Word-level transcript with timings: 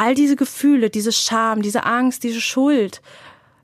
all 0.00 0.14
diese 0.14 0.34
Gefühle, 0.34 0.88
diese 0.88 1.12
Scham, 1.12 1.60
diese 1.60 1.84
Angst, 1.84 2.24
diese 2.24 2.40
Schuld, 2.40 3.02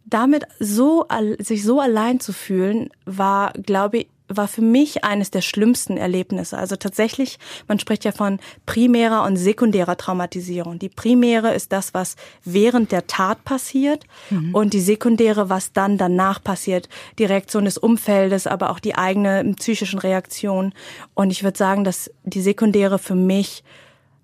damit 0.04 0.44
so, 0.60 1.06
sich 1.38 1.64
so 1.64 1.80
allein 1.80 2.20
zu 2.20 2.34
fühlen, 2.34 2.90
war, 3.06 3.54
glaube 3.54 3.98
ich, 3.98 4.08
war 4.28 4.48
für 4.48 4.60
mich 4.60 5.04
eines 5.04 5.30
der 5.30 5.40
schlimmsten 5.40 5.96
Erlebnisse. 5.96 6.58
Also 6.58 6.76
tatsächlich, 6.76 7.38
man 7.68 7.78
spricht 7.78 8.04
ja 8.04 8.12
von 8.12 8.40
primärer 8.66 9.22
und 9.22 9.36
sekundärer 9.36 9.96
Traumatisierung. 9.96 10.78
Die 10.78 10.88
primäre 10.88 11.54
ist 11.54 11.72
das, 11.72 11.94
was 11.94 12.16
während 12.44 12.92
der 12.92 13.06
Tat 13.06 13.44
passiert 13.44 14.04
mhm. 14.28 14.52
und 14.52 14.74
die 14.74 14.80
sekundäre, 14.80 15.48
was 15.48 15.72
dann 15.72 15.96
danach 15.96 16.42
passiert. 16.42 16.88
Die 17.18 17.24
Reaktion 17.24 17.64
des 17.64 17.78
Umfeldes, 17.78 18.46
aber 18.46 18.70
auch 18.70 18.80
die 18.80 18.96
eigene 18.96 19.54
psychischen 19.54 20.00
Reaktion. 20.00 20.74
Und 21.14 21.30
ich 21.30 21.44
würde 21.44 21.56
sagen, 21.56 21.84
dass 21.84 22.10
die 22.24 22.42
sekundäre 22.42 22.98
für 22.98 23.14
mich 23.14 23.62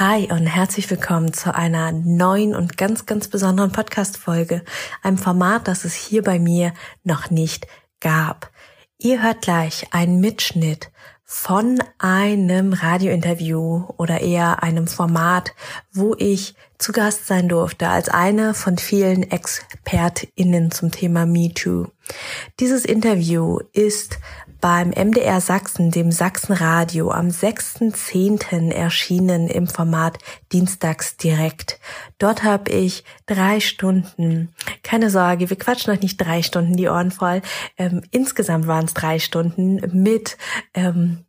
Hi 0.00 0.28
und 0.28 0.48
herzlich 0.48 0.90
willkommen 0.90 1.32
zu 1.32 1.54
einer 1.54 1.92
neuen 1.92 2.56
und 2.56 2.76
ganz, 2.76 3.06
ganz 3.06 3.28
besonderen 3.28 3.70
Podcast-Folge, 3.70 4.64
einem 5.04 5.18
Format, 5.18 5.68
das 5.68 5.84
es 5.84 5.94
hier 5.94 6.24
bei 6.24 6.40
mir 6.40 6.74
noch 7.04 7.30
nicht 7.30 7.68
gab. 8.00 8.50
Ihr 8.98 9.22
hört 9.22 9.42
gleich 9.42 9.86
einen 9.92 10.18
Mitschnitt 10.18 10.90
von 11.22 11.80
einem 12.00 12.72
Radiointerview 12.72 13.84
oder 13.96 14.20
eher 14.20 14.64
einem 14.64 14.88
Format, 14.88 15.54
wo 15.92 16.16
ich 16.18 16.56
zu 16.76 16.90
Gast 16.90 17.28
sein 17.28 17.48
durfte 17.48 17.88
als 17.88 18.08
eine 18.08 18.52
von 18.52 18.78
vielen 18.78 19.30
ExpertInnen 19.30 20.72
zum 20.72 20.90
Thema 20.90 21.24
MeToo. 21.24 21.86
Dieses 22.58 22.84
Interview 22.84 23.60
ist 23.72 24.18
beim 24.64 24.92
MDR 24.92 25.42
Sachsen, 25.42 25.90
dem 25.90 26.10
Sachsenradio, 26.10 27.10
am 27.10 27.28
6.10. 27.28 28.72
erschienen 28.72 29.46
im 29.46 29.66
Format 29.66 30.16
Dienstags 30.52 31.18
direkt. 31.18 31.78
Dort 32.16 32.44
habe 32.44 32.70
ich 32.70 33.04
drei 33.26 33.60
Stunden, 33.60 34.54
keine 34.82 35.10
Sorge, 35.10 35.50
wir 35.50 35.58
quatschen 35.58 35.92
euch 35.92 36.00
nicht 36.00 36.16
drei 36.16 36.42
Stunden 36.42 36.78
die 36.78 36.88
Ohren 36.88 37.10
voll. 37.10 37.42
Ähm, 37.76 38.04
insgesamt 38.10 38.66
waren 38.66 38.86
es 38.86 38.94
drei 38.94 39.18
Stunden 39.18 39.82
mit 39.92 40.38
ähm, 40.72 41.23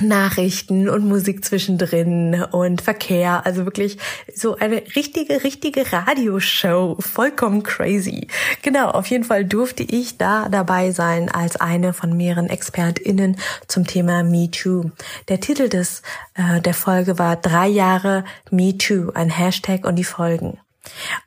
Nachrichten 0.00 0.88
und 0.88 1.06
Musik 1.06 1.44
zwischendrin 1.44 2.42
und 2.50 2.82
Verkehr. 2.82 3.46
Also 3.46 3.64
wirklich 3.64 3.96
so 4.34 4.56
eine 4.56 4.82
richtige, 4.96 5.44
richtige 5.44 5.92
Radioshow. 5.92 6.96
Vollkommen 6.98 7.62
crazy. 7.62 8.26
Genau, 8.62 8.90
auf 8.90 9.06
jeden 9.06 9.22
Fall 9.22 9.44
durfte 9.44 9.84
ich 9.84 10.18
da 10.18 10.48
dabei 10.48 10.90
sein 10.90 11.30
als 11.30 11.56
eine 11.56 11.92
von 11.92 12.16
mehreren 12.16 12.48
ExpertInnen 12.48 13.36
zum 13.68 13.86
Thema 13.86 14.24
Me 14.24 14.50
Too. 14.50 14.90
Der 15.28 15.38
Titel 15.38 15.68
des, 15.68 16.02
äh, 16.34 16.60
der 16.60 16.74
Folge 16.74 17.20
war 17.20 17.36
Drei 17.36 17.68
Jahre 17.68 18.24
Me 18.50 18.76
Too, 18.76 19.12
ein 19.14 19.30
Hashtag 19.30 19.84
und 19.84 19.94
die 19.94 20.04
Folgen. 20.04 20.58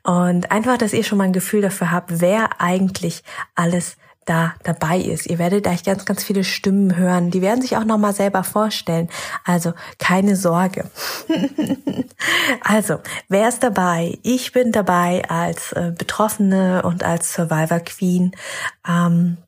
Und 0.04 0.50
einfach, 0.52 0.76
dass 0.76 0.92
ihr 0.92 1.04
schon 1.04 1.18
mal 1.18 1.24
ein 1.24 1.32
Gefühl 1.32 1.62
dafür 1.62 1.90
habt, 1.90 2.20
wer 2.20 2.60
eigentlich 2.60 3.22
alles 3.54 3.96
da 4.28 4.54
dabei 4.62 4.98
ist. 4.98 5.26
Ihr 5.26 5.38
werdet 5.38 5.64
gleich 5.64 5.82
ganz, 5.84 6.04
ganz 6.04 6.22
viele 6.22 6.44
Stimmen 6.44 6.96
hören. 6.96 7.30
Die 7.30 7.42
werden 7.42 7.62
sich 7.62 7.76
auch 7.76 7.84
nochmal 7.84 8.14
selber 8.14 8.44
vorstellen. 8.44 9.08
Also 9.44 9.72
keine 9.98 10.36
Sorge. 10.36 10.90
also, 12.62 12.98
wer 13.28 13.48
ist 13.48 13.62
dabei? 13.62 14.18
Ich 14.22 14.52
bin 14.52 14.72
dabei 14.72 15.28
als 15.28 15.72
äh, 15.72 15.92
Betroffene 15.96 16.82
und 16.82 17.04
als 17.04 17.32
Survivor 17.32 17.80
Queen. 17.80 18.32
Ähm, 18.86 19.38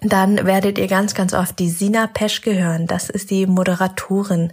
dann 0.00 0.44
werdet 0.46 0.78
ihr 0.78 0.88
ganz, 0.88 1.14
ganz 1.14 1.32
oft 1.32 1.58
die 1.58 1.70
Sina 1.70 2.06
Peschke 2.06 2.56
hören. 2.56 2.86
Das 2.86 3.08
ist 3.08 3.30
die 3.30 3.46
Moderatorin, 3.46 4.52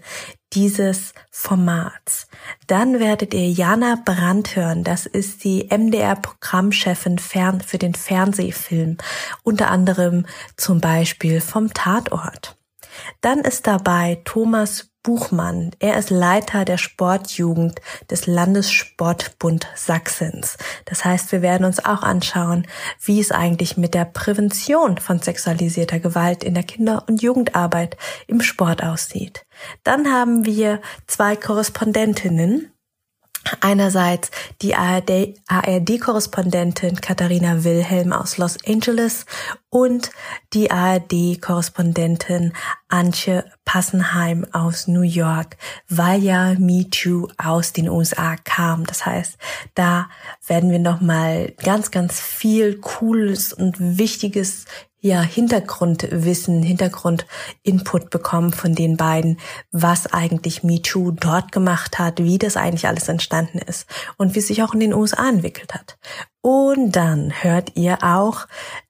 dieses 0.54 1.14
Formats. 1.30 2.28
Dann 2.68 3.00
werdet 3.00 3.34
ihr 3.34 3.50
Jana 3.50 3.98
Brandt 4.04 4.56
hören. 4.56 4.84
Das 4.84 5.06
ist 5.06 5.44
die 5.44 5.70
MDR-Programmchefin 5.70 7.20
für 7.20 7.78
den 7.78 7.96
Fernsehfilm. 7.96 8.98
Unter 9.44 9.70
anderem 9.70 10.26
zum 10.58 10.82
Beispiel 10.82 11.42
vom 11.42 11.74
Tatort. 11.74 12.58
Dann 13.22 13.40
ist 13.40 13.68
dabei 13.68 14.22
Thomas 14.26 14.91
Buchmann. 15.04 15.72
Er 15.80 15.98
ist 15.98 16.10
Leiter 16.10 16.66
der 16.66 16.78
Sportjugend 16.78 17.82
des 18.10 18.28
Landessportbund 18.28 19.68
Sachsens. 19.76 20.58
Das 20.86 21.04
heißt, 21.04 21.32
wir 21.32 21.42
werden 21.42 21.66
uns 21.66 21.84
auch 21.84 22.04
anschauen, 22.04 22.68
wie 23.04 23.20
es 23.20 23.32
eigentlich 23.32 23.78
mit 23.78 23.94
der 23.94 24.06
Prävention 24.06 24.98
von 24.98 25.20
sexualisierter 25.20 26.00
Gewalt 26.00 26.44
in 26.44 26.54
der 26.54 26.64
Kinder- 26.64 27.04
und 27.08 27.22
Jugendarbeit 27.22 27.98
im 28.28 28.42
Sport 28.42 28.84
aussieht. 28.84 29.46
Dann 29.84 30.12
haben 30.12 30.46
wir 30.46 30.82
zwei 31.08 31.36
Korrespondentinnen, 31.36 32.71
Einerseits 33.60 34.30
die 34.62 34.76
ARD-Korrespondentin 34.76 37.02
Katharina 37.02 37.64
Wilhelm 37.64 38.14
aus 38.14 38.38
Los 38.38 38.60
Angeles 38.66 39.26
und 39.70 40.12
die 40.54 40.70
ARD-Korrespondentin 40.70 42.54
Antje 42.88 43.46
Passenheim 43.66 44.46
aus 44.52 44.88
New 44.88 45.02
York, 45.02 45.58
weil 45.90 46.22
ja 46.22 46.54
Me 46.60 46.88
Too 46.90 47.30
aus 47.38 47.74
den 47.74 47.90
USA 47.90 48.36
kam. 48.36 48.86
Das 48.86 49.04
heißt, 49.06 49.38
da 49.76 50.10
werden 50.46 50.72
wir 50.72 50.80
nochmal 50.80 51.54
ganz, 51.64 51.90
ganz 51.90 52.20
viel 52.20 52.80
Cooles 52.80 53.54
und 53.54 53.98
Wichtiges 53.98 54.66
ja, 55.02 55.22
Hintergrundwissen, 55.22 56.62
Hintergrundinput 56.62 58.12
bekommen 58.12 58.54
von 58.54 58.76
den 58.76 58.98
beiden, 58.98 59.40
was 59.72 60.14
eigentlich 60.14 60.64
MeToo 60.64 61.12
dort 61.12 61.52
gemacht 61.52 61.98
hat, 61.98 62.20
wie 62.20 62.38
das 62.38 62.56
eigentlich 62.56 62.88
alles 62.88 63.10
entstanden 63.10 63.58
ist 63.58 63.88
und 64.18 64.36
wie 64.36 64.40
es 64.40 64.48
sich 64.48 64.62
auch 64.62 64.76
in 64.76 64.80
den 64.80 64.94
USA 64.94 65.28
entwickelt 65.28 65.74
hat. 65.74 65.98
Und 66.42 66.92
dann 66.92 67.34
hört 67.42 67.76
ihr 67.76 68.04
auch 68.04 68.48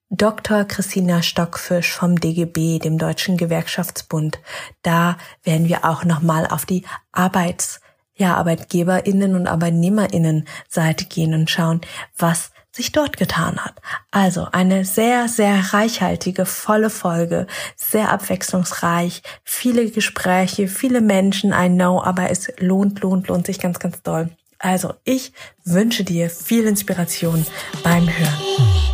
Dr. 0.09 0.65
Christina 0.65 1.21
Stockfisch 1.21 1.93
vom 1.93 2.19
DGB, 2.19 2.79
dem 2.79 2.97
Deutschen 2.97 3.37
Gewerkschaftsbund. 3.37 4.41
Da 4.81 5.17
werden 5.43 5.69
wir 5.69 5.85
auch 5.85 6.03
nochmal 6.03 6.45
auf 6.45 6.65
die 6.65 6.83
Arbeits 7.13 7.79
ja, 8.15 8.35
ArbeitgeberInnen 8.35 9.35
und 9.35 9.47
ArbeitnehmerInnen 9.47 10.45
Seite 10.67 11.05
gehen 11.05 11.33
und 11.33 11.49
schauen, 11.49 11.79
was 12.17 12.51
sich 12.71 12.91
dort 12.91 13.17
getan 13.17 13.59
hat. 13.59 13.75
Also 14.11 14.47
eine 14.51 14.85
sehr, 14.85 15.27
sehr 15.27 15.73
reichhaltige, 15.73 16.45
volle 16.45 16.89
Folge, 16.89 17.47
sehr 17.75 18.11
abwechslungsreich, 18.11 19.21
viele 19.43 19.89
Gespräche, 19.89 20.67
viele 20.67 21.01
Menschen, 21.01 21.51
I 21.51 21.67
know, 21.67 22.01
aber 22.01 22.29
es 22.29 22.51
lohnt, 22.59 23.01
lohnt, 23.01 23.27
lohnt 23.27 23.45
sich 23.45 23.59
ganz, 23.59 23.79
ganz 23.79 24.01
doll. 24.01 24.29
Also 24.57 24.93
ich 25.03 25.33
wünsche 25.65 26.03
dir 26.03 26.29
viel 26.29 26.65
Inspiration 26.65 27.45
beim 27.83 28.07
Hören. 28.07 28.90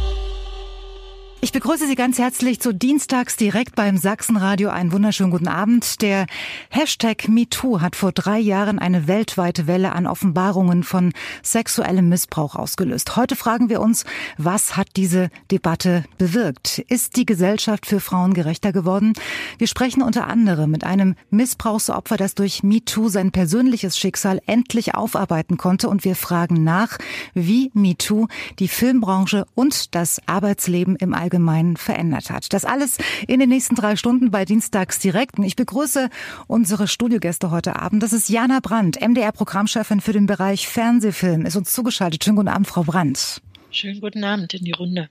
Ich 1.40 1.52
begrüße 1.52 1.86
Sie 1.86 1.94
ganz 1.94 2.18
herzlich 2.18 2.60
zu 2.60 2.74
Dienstags 2.74 3.36
direkt 3.36 3.76
beim 3.76 3.98
Sachsenradio. 3.98 4.70
Einen 4.70 4.92
wunderschönen 4.92 5.30
guten 5.30 5.48
Abend. 5.48 6.02
Der 6.02 6.26
Hashtag 6.72 7.28
MeToo 7.30 7.80
hat 7.80 7.96
vor 7.96 8.12
drei 8.12 8.40
Jahren 8.40 8.80
eine 8.80 9.08
weltweite 9.08 9.68
Welle 9.68 9.92
an 9.92 10.08
Offenbarungen 10.08 10.82
von 10.82 11.14
sexuellem 11.44 12.10
Missbrauch 12.10 12.56
ausgelöst. 12.56 13.16
Heute 13.16 13.36
fragen 13.36 13.70
wir 13.70 13.82
uns, 13.82 14.04
was 14.40 14.78
hat 14.78 14.88
diese 14.96 15.30
Debatte 15.52 16.06
bewirkt? 16.18 16.80
Ist 16.80 17.18
die 17.18 17.26
Gesellschaft 17.28 17.86
für 17.86 18.00
Frauen 18.00 18.34
gerechter 18.34 18.74
geworden? 18.74 19.14
Wir 19.60 19.68
sprechen 19.68 20.02
unter 20.02 20.26
anderem 20.26 20.72
mit 20.72 20.84
einem 20.86 21.14
Missbrauchsopfer, 21.30 22.18
das 22.18 22.34
durch 22.34 22.64
MeToo 22.64 23.10
sein 23.10 23.32
persönliches 23.32 23.96
Schicksal 23.96 24.42
endlich 24.48 24.96
aufarbeiten 24.96 25.58
konnte. 25.58 25.88
Und 25.88 26.04
wir 26.04 26.16
fragen 26.16 26.64
nach, 26.64 26.98
wie 27.36 27.70
MeToo 27.76 28.26
die 28.58 28.68
Filmbranche 28.68 29.46
und 29.54 29.94
das 29.94 30.20
Arbeitsleben 30.26 30.96
im 30.96 31.14
Allgemeinen 31.14 31.27
Allgemeinen 31.28 31.76
verändert 31.76 32.30
hat. 32.30 32.54
Das 32.54 32.64
alles 32.64 32.98
in 33.28 33.42
den 33.42 33.50
nächsten 33.50 33.76
drei 33.76 33.98
Stunden 33.98 34.32
bei 34.32 34.46
Dienstags 34.46 34.98
direkt. 35.00 35.38
Ich 35.40 35.58
begrüße 35.58 36.10
unsere 36.48 36.88
Studiogäste 36.88 37.52
heute 37.52 37.76
Abend. 37.76 38.02
Das 38.02 38.14
ist 38.14 38.30
Jana 38.30 38.60
Brandt, 38.62 39.02
MDR-Programmchefin 39.02 40.00
für 40.00 40.14
den 40.14 40.26
Bereich 40.26 40.70
Fernsehfilm, 40.70 41.46
ist 41.46 41.58
uns 41.58 41.74
zugeschaltet. 41.74 42.24
Schönen 42.24 42.38
guten 42.38 42.48
Abend, 42.48 42.68
Frau 42.68 42.84
Brandt. 42.84 43.42
Schönen 43.70 44.02
guten 44.02 44.24
Abend 44.24 44.54
in 44.54 44.64
die 44.64 44.72
Runde. 44.72 45.10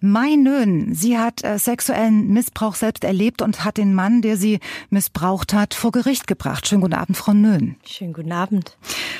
Mai 0.00 0.36
Nön, 0.36 0.94
sie 0.94 1.18
hat 1.18 1.44
äh, 1.44 1.58
sexuellen 1.58 2.28
Missbrauch 2.28 2.74
selbst 2.74 3.04
erlebt 3.04 3.42
und 3.42 3.64
hat 3.64 3.76
den 3.76 3.94
Mann, 3.94 4.22
der 4.22 4.36
sie 4.36 4.60
missbraucht 4.88 5.52
hat, 5.52 5.74
vor 5.74 5.92
Gericht 5.92 6.26
gebracht. 6.26 6.68
Schönen 6.68 6.82
guten 6.82 6.94
Abend, 6.94 7.16
Frau 7.16 7.32
Nön. 7.32 7.76
Schönen 7.84 8.12
guten 8.12 8.32
Abend. 8.32 8.76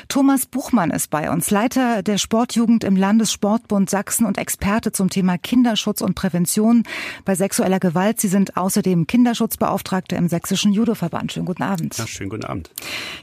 Thomas 0.09 0.47
Buchmann 0.47 0.91
ist 0.91 1.11
bei 1.11 1.31
uns, 1.31 1.51
Leiter 1.51 2.03
der 2.03 2.19
Sportjugend 2.19 2.85
im 2.85 2.97
Landessportbund 2.97 3.91
Sachsen 3.91 4.27
und 4.27 4.39
Experte 4.39 4.93
zum 4.93 5.11
Thema 5.11 5.39
Kinderschutz 5.39 6.01
und 6.01 6.15
Prävention 6.15 6.85
bei 7.25 7.35
sexueller 7.35 7.81
Gewalt. 7.81 8.21
Sie 8.21 8.29
sind 8.29 8.57
außerdem 8.57 9.07
Kinderschutzbeauftragte 9.07 10.17
im 10.17 10.29
Sächsischen 10.29 10.73
Judoverband. 10.73 11.33
Schönen 11.33 11.47
guten 11.47 11.63
Abend. 11.63 11.97
Ja, 11.99 12.07
schönen 12.07 12.31
guten 12.31 12.45
Abend. 12.45 12.71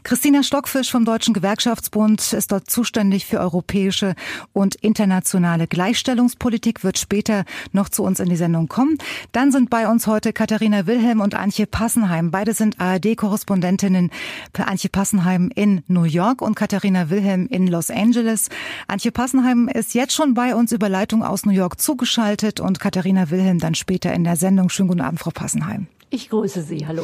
Christina 0.04 0.44
Stockfisch 0.44 0.92
vom 0.92 1.06
Deutschen 1.06 1.34
Gewerkschaftsbund 1.34 2.34
ist 2.34 2.52
dort 2.52 2.70
zuständig 2.70 3.26
für 3.26 3.40
europäische 3.40 4.16
und 4.54 4.76
internationale 4.76 5.47
Gleichstellungspolitik, 5.56 6.84
wird 6.84 6.98
später 6.98 7.46
noch 7.72 7.90
zu 7.90 8.04
uns 8.04 8.20
in 8.20 8.30
die 8.30 8.36
Sendung 8.36 8.68
kommen. 8.68 8.98
Dann 9.32 9.52
sind 9.52 9.70
bei 9.70 9.88
uns 9.88 10.08
heute 10.08 10.34
Katharina 10.34 10.88
Wilhelm 10.88 11.22
und 11.22 11.36
Antje 11.36 11.66
Passenheim. 11.66 12.32
Beide 12.32 12.54
sind 12.54 12.80
ARD-Korrespondentinnen 12.80 14.12
für 14.54 14.68
Antje 14.68 14.90
Passenheim 14.90 15.50
in 15.56 15.84
New 15.88 16.04
York 16.04 16.42
und 16.42 16.56
Katharina 16.56 17.10
Wilhelm 17.10 17.48
in 17.48 17.68
Los 17.68 17.90
Angeles. 17.90 18.50
Antje 18.88 19.12
Passenheim 19.12 19.70
ist 19.70 19.94
jetzt 19.94 20.14
schon 20.14 20.34
bei 20.34 20.56
uns 20.56 20.72
über 20.72 20.90
Leitung 20.90 21.24
aus 21.24 21.46
New 21.46 21.54
York 21.54 21.80
zugeschaltet 21.80 22.60
und 22.60 22.80
Katharina 22.80 23.30
Wilhelm 23.30 23.60
dann 23.60 23.76
später 23.76 24.14
in 24.14 24.24
der 24.24 24.36
Sendung. 24.36 24.70
Schönen 24.70 24.90
guten 24.90 25.02
Abend, 25.02 25.20
Frau 25.20 25.32
Passenheim. 25.32 25.88
Ich 26.10 26.30
grüße 26.30 26.62
Sie. 26.62 26.88
Hallo. 26.88 27.04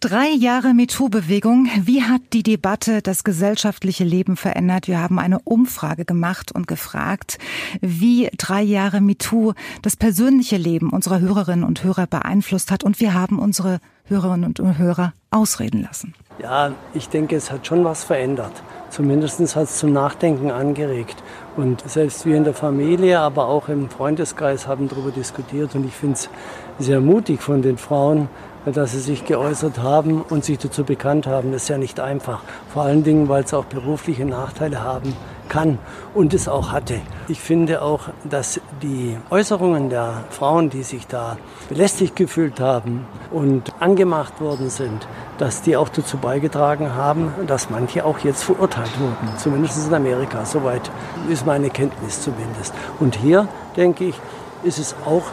Drei 0.00 0.28
Jahre 0.28 0.74
MeToo-Bewegung. 0.74 1.68
Wie 1.82 2.02
hat 2.02 2.20
die 2.34 2.42
Debatte 2.42 3.00
das 3.00 3.24
gesellschaftliche 3.24 4.04
Leben 4.04 4.36
verändert? 4.36 4.88
Wir 4.88 5.00
haben 5.00 5.18
eine 5.18 5.38
Umfrage 5.40 6.04
gemacht 6.04 6.52
und 6.52 6.68
gefragt, 6.68 7.38
wie 7.80 8.28
drei 8.36 8.60
Jahre 8.60 9.00
MeToo 9.00 9.54
das 9.80 9.96
persönliche 9.96 10.58
Leben 10.58 10.90
unserer 10.90 11.20
Hörerinnen 11.20 11.64
und 11.64 11.82
Hörer 11.82 12.06
beeinflusst 12.06 12.70
hat. 12.70 12.84
Und 12.84 13.00
wir 13.00 13.14
haben 13.14 13.38
unsere 13.38 13.80
Hörerinnen 14.04 14.44
und 14.44 14.78
Hörer 14.78 15.14
ausreden 15.30 15.82
lassen. 15.82 16.14
Ja, 16.42 16.72
ich 16.92 17.08
denke, 17.08 17.34
es 17.34 17.50
hat 17.50 17.66
schon 17.66 17.82
was 17.82 18.04
verändert. 18.04 18.52
Zumindest 18.90 19.56
hat 19.56 19.64
es 19.64 19.78
zum 19.78 19.94
Nachdenken 19.94 20.50
angeregt. 20.50 21.16
Und 21.56 21.88
selbst 21.88 22.26
wir 22.26 22.36
in 22.36 22.44
der 22.44 22.52
Familie, 22.52 23.20
aber 23.20 23.48
auch 23.48 23.70
im 23.70 23.88
Freundeskreis 23.88 24.66
haben 24.66 24.88
darüber 24.88 25.10
diskutiert. 25.10 25.74
Und 25.74 25.86
ich 25.86 25.94
finde 25.94 26.16
es 26.16 26.28
sehr 26.78 27.00
mutig 27.00 27.40
von 27.40 27.62
den 27.62 27.78
Frauen, 27.78 28.28
dass 28.72 28.92
sie 28.92 29.00
sich 29.00 29.24
geäußert 29.24 29.78
haben 29.78 30.22
und 30.22 30.44
sich 30.44 30.58
dazu 30.58 30.84
bekannt 30.84 31.26
haben. 31.26 31.52
Das 31.52 31.62
ist 31.62 31.68
ja 31.68 31.78
nicht 31.78 32.00
einfach. 32.00 32.40
Vor 32.72 32.82
allen 32.82 33.04
Dingen, 33.04 33.28
weil 33.28 33.44
es 33.44 33.54
auch 33.54 33.64
berufliche 33.64 34.24
Nachteile 34.24 34.82
haben 34.82 35.14
kann 35.48 35.78
und 36.14 36.34
es 36.34 36.48
auch 36.48 36.72
hatte. 36.72 37.00
Ich 37.28 37.40
finde 37.40 37.82
auch, 37.82 38.08
dass 38.24 38.60
die 38.82 39.16
Äußerungen 39.30 39.90
der 39.90 40.24
Frauen, 40.30 40.70
die 40.70 40.82
sich 40.82 41.06
da 41.06 41.36
belästigt 41.68 42.16
gefühlt 42.16 42.60
haben 42.60 43.06
und 43.30 43.72
angemacht 43.80 44.40
worden 44.40 44.70
sind, 44.70 45.06
dass 45.38 45.62
die 45.62 45.76
auch 45.76 45.88
dazu 45.88 46.18
beigetragen 46.18 46.94
haben, 46.94 47.32
dass 47.46 47.70
manche 47.70 48.04
auch 48.04 48.18
jetzt 48.20 48.42
verurteilt 48.42 48.98
wurden. 48.98 49.36
Zumindest 49.38 49.86
in 49.86 49.94
Amerika. 49.94 50.44
Soweit 50.44 50.90
ist 51.30 51.46
meine 51.46 51.70
Kenntnis 51.70 52.22
zumindest. 52.22 52.74
Und 52.98 53.16
hier, 53.16 53.48
denke 53.76 54.04
ich, 54.04 54.20
ist 54.62 54.78
es 54.78 54.96
auch 55.04 55.24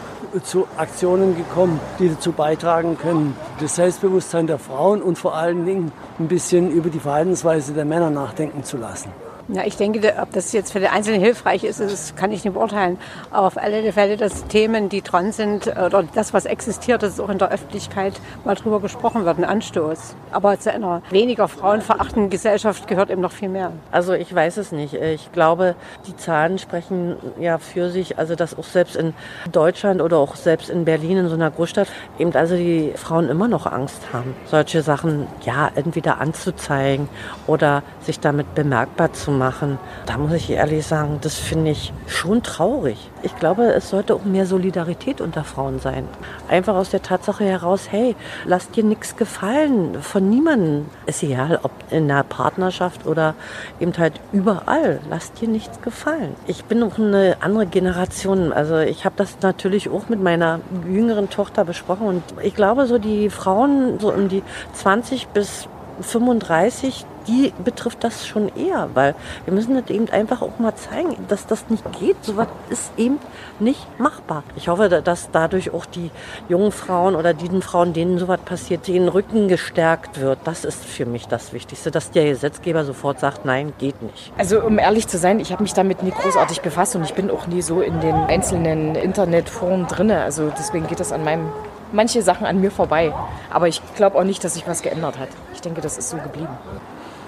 zu 0.42 0.66
Aktionen 0.76 1.36
gekommen, 1.36 1.80
die 1.98 2.08
dazu 2.08 2.32
beitragen 2.32 2.98
können, 2.98 3.36
das 3.60 3.76
Selbstbewusstsein 3.76 4.46
der 4.46 4.58
Frauen 4.58 5.02
und 5.02 5.18
vor 5.18 5.34
allen 5.34 5.64
Dingen 5.64 5.92
ein 6.18 6.28
bisschen 6.28 6.70
über 6.70 6.90
die 6.90 7.00
Verhaltensweise 7.00 7.72
der 7.72 7.84
Männer 7.84 8.10
nachdenken 8.10 8.64
zu 8.64 8.76
lassen. 8.76 9.10
Ja, 9.48 9.62
ich 9.66 9.76
denke, 9.76 10.14
ob 10.22 10.32
das 10.32 10.52
jetzt 10.52 10.72
für 10.72 10.80
den 10.80 10.88
Einzelnen 10.88 11.20
hilfreich 11.20 11.64
ist, 11.64 11.78
das 11.78 12.16
kann 12.16 12.32
ich 12.32 12.44
nicht 12.44 12.54
beurteilen. 12.54 12.98
Auf 13.30 13.58
alle 13.58 13.92
Fälle, 13.92 14.16
dass 14.16 14.46
Themen, 14.46 14.88
die 14.88 15.02
dran 15.02 15.32
sind, 15.32 15.66
oder 15.66 16.02
das, 16.14 16.32
was 16.32 16.46
existiert, 16.46 17.02
dass 17.02 17.20
auch 17.20 17.28
in 17.28 17.36
der 17.36 17.50
Öffentlichkeit 17.50 18.14
mal 18.46 18.54
drüber 18.54 18.80
gesprochen 18.80 19.26
wird, 19.26 19.36
ein 19.36 19.44
Anstoß. 19.44 20.16
Aber 20.32 20.58
zu 20.58 20.72
einer 20.72 21.02
weniger 21.10 21.46
frauenverachtenden 21.48 22.30
Gesellschaft 22.30 22.88
gehört 22.88 23.10
eben 23.10 23.20
noch 23.20 23.32
viel 23.32 23.50
mehr. 23.50 23.72
Also 23.92 24.14
ich 24.14 24.34
weiß 24.34 24.56
es 24.56 24.72
nicht. 24.72 24.94
Ich 24.94 25.30
glaube, 25.32 25.74
die 26.06 26.16
Zahlen 26.16 26.58
sprechen 26.58 27.16
ja 27.38 27.58
für 27.58 27.90
sich. 27.90 28.18
Also 28.18 28.36
dass 28.36 28.56
auch 28.56 28.64
selbst 28.64 28.96
in 28.96 29.12
Deutschland 29.52 30.00
oder 30.00 30.16
auch 30.16 30.36
selbst 30.36 30.70
in 30.70 30.86
Berlin, 30.86 31.18
in 31.18 31.28
so 31.28 31.34
einer 31.34 31.50
Großstadt, 31.50 31.88
eben 32.18 32.34
also 32.34 32.56
die 32.56 32.94
Frauen 32.96 33.28
immer 33.28 33.48
noch 33.48 33.66
Angst 33.66 34.00
haben, 34.14 34.34
solche 34.46 34.80
Sachen 34.80 35.26
ja 35.44 35.70
entweder 35.74 36.18
anzuzeigen 36.18 37.10
oder 37.46 37.82
sich 38.00 38.20
damit 38.20 38.54
bemerkbar 38.54 39.12
zu 39.12 39.33
machen. 39.38 39.78
Da 40.06 40.18
muss 40.18 40.32
ich 40.32 40.50
ehrlich 40.50 40.86
sagen, 40.86 41.18
das 41.20 41.36
finde 41.36 41.70
ich 41.70 41.92
schon 42.06 42.42
traurig. 42.42 43.10
Ich 43.22 43.36
glaube, 43.36 43.64
es 43.72 43.90
sollte 43.90 44.14
auch 44.14 44.24
mehr 44.24 44.46
Solidarität 44.46 45.20
unter 45.20 45.44
Frauen 45.44 45.80
sein. 45.80 46.08
Einfach 46.48 46.74
aus 46.74 46.90
der 46.90 47.02
Tatsache 47.02 47.44
heraus, 47.44 47.88
hey, 47.90 48.16
lass 48.44 48.70
dir 48.70 48.84
nichts 48.84 49.16
gefallen 49.16 50.02
von 50.02 50.28
niemandem. 50.28 50.86
Ist 51.06 51.22
egal, 51.22 51.60
ob 51.62 51.72
in 51.90 52.08
der 52.08 52.22
Partnerschaft 52.22 53.06
oder 53.06 53.34
eben 53.80 53.96
halt 53.98 54.20
überall. 54.32 55.00
Lass 55.10 55.32
dir 55.32 55.48
nichts 55.48 55.80
gefallen. 55.80 56.34
Ich 56.46 56.64
bin 56.64 56.82
auch 56.82 56.98
eine 56.98 57.36
andere 57.40 57.66
Generation. 57.66 58.52
Also 58.52 58.78
ich 58.78 59.04
habe 59.04 59.14
das 59.16 59.38
natürlich 59.42 59.88
auch 59.88 60.08
mit 60.08 60.22
meiner 60.22 60.60
jüngeren 60.88 61.30
Tochter 61.30 61.64
besprochen 61.64 62.06
und 62.06 62.22
ich 62.42 62.54
glaube, 62.54 62.86
so 62.86 62.98
die 62.98 63.30
Frauen 63.30 63.98
so 63.98 64.12
um 64.12 64.28
die 64.28 64.42
20 64.74 65.28
bis 65.28 65.68
35, 66.00 67.06
die 67.26 67.52
betrifft 67.64 68.04
das 68.04 68.26
schon 68.26 68.54
eher, 68.54 68.90
weil 68.94 69.14
wir 69.44 69.54
müssen 69.54 69.74
das 69.74 69.88
eben 69.90 70.08
einfach 70.10 70.42
auch 70.42 70.58
mal 70.58 70.74
zeigen, 70.74 71.16
dass 71.28 71.46
das 71.46 71.70
nicht 71.70 71.84
geht. 71.98 72.16
Sowas 72.22 72.48
ist 72.68 72.92
eben 72.96 73.18
nicht 73.60 73.86
machbar. 73.98 74.42
Ich 74.56 74.68
hoffe, 74.68 74.88
dass 74.88 75.30
dadurch 75.30 75.72
auch 75.72 75.86
die 75.86 76.10
jungen 76.48 76.72
Frauen 76.72 77.14
oder 77.14 77.34
diesen 77.34 77.62
Frauen, 77.62 77.92
denen 77.92 78.18
sowas 78.18 78.40
passiert, 78.44 78.86
den 78.88 79.08
Rücken 79.08 79.48
gestärkt 79.48 80.20
wird. 80.20 80.38
Das 80.44 80.64
ist 80.64 80.84
für 80.84 81.06
mich 81.06 81.26
das 81.26 81.52
Wichtigste, 81.52 81.90
dass 81.90 82.10
der 82.10 82.26
Gesetzgeber 82.26 82.84
sofort 82.84 83.20
sagt, 83.20 83.44
nein, 83.44 83.72
geht 83.78 84.02
nicht. 84.02 84.32
Also 84.36 84.60
um 84.62 84.78
ehrlich 84.78 85.08
zu 85.08 85.18
sein, 85.18 85.40
ich 85.40 85.52
habe 85.52 85.62
mich 85.62 85.72
damit 85.72 86.02
nie 86.02 86.10
großartig 86.10 86.60
befasst 86.60 86.96
und 86.96 87.04
ich 87.04 87.14
bin 87.14 87.30
auch 87.30 87.46
nie 87.46 87.62
so 87.62 87.80
in 87.80 88.00
den 88.00 88.14
einzelnen 88.14 88.94
Internetforen 88.94 89.86
drin. 89.86 90.10
Also 90.10 90.52
deswegen 90.58 90.86
geht 90.86 91.00
das 91.00 91.12
an 91.12 91.24
meinem 91.24 91.48
manche 91.92 92.22
Sachen 92.22 92.46
an 92.46 92.60
mir 92.60 92.70
vorbei. 92.70 93.14
Aber 93.50 93.68
ich 93.68 93.80
glaube 93.96 94.18
auch 94.18 94.24
nicht, 94.24 94.44
dass 94.44 94.54
sich 94.54 94.66
was 94.66 94.82
geändert 94.82 95.18
hat. 95.18 95.28
Ich 95.64 95.66
denke, 95.66 95.80
das 95.80 95.96
ist 95.96 96.10
so 96.10 96.18
geblieben. 96.18 96.58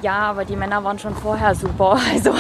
Ja, 0.03 0.19
aber 0.19 0.45
die 0.45 0.57
Männer 0.57 0.85
waren 0.85 0.99
schon 0.99 1.15
vorher 1.15 1.55
super. 1.55 1.99
Also 2.13 2.35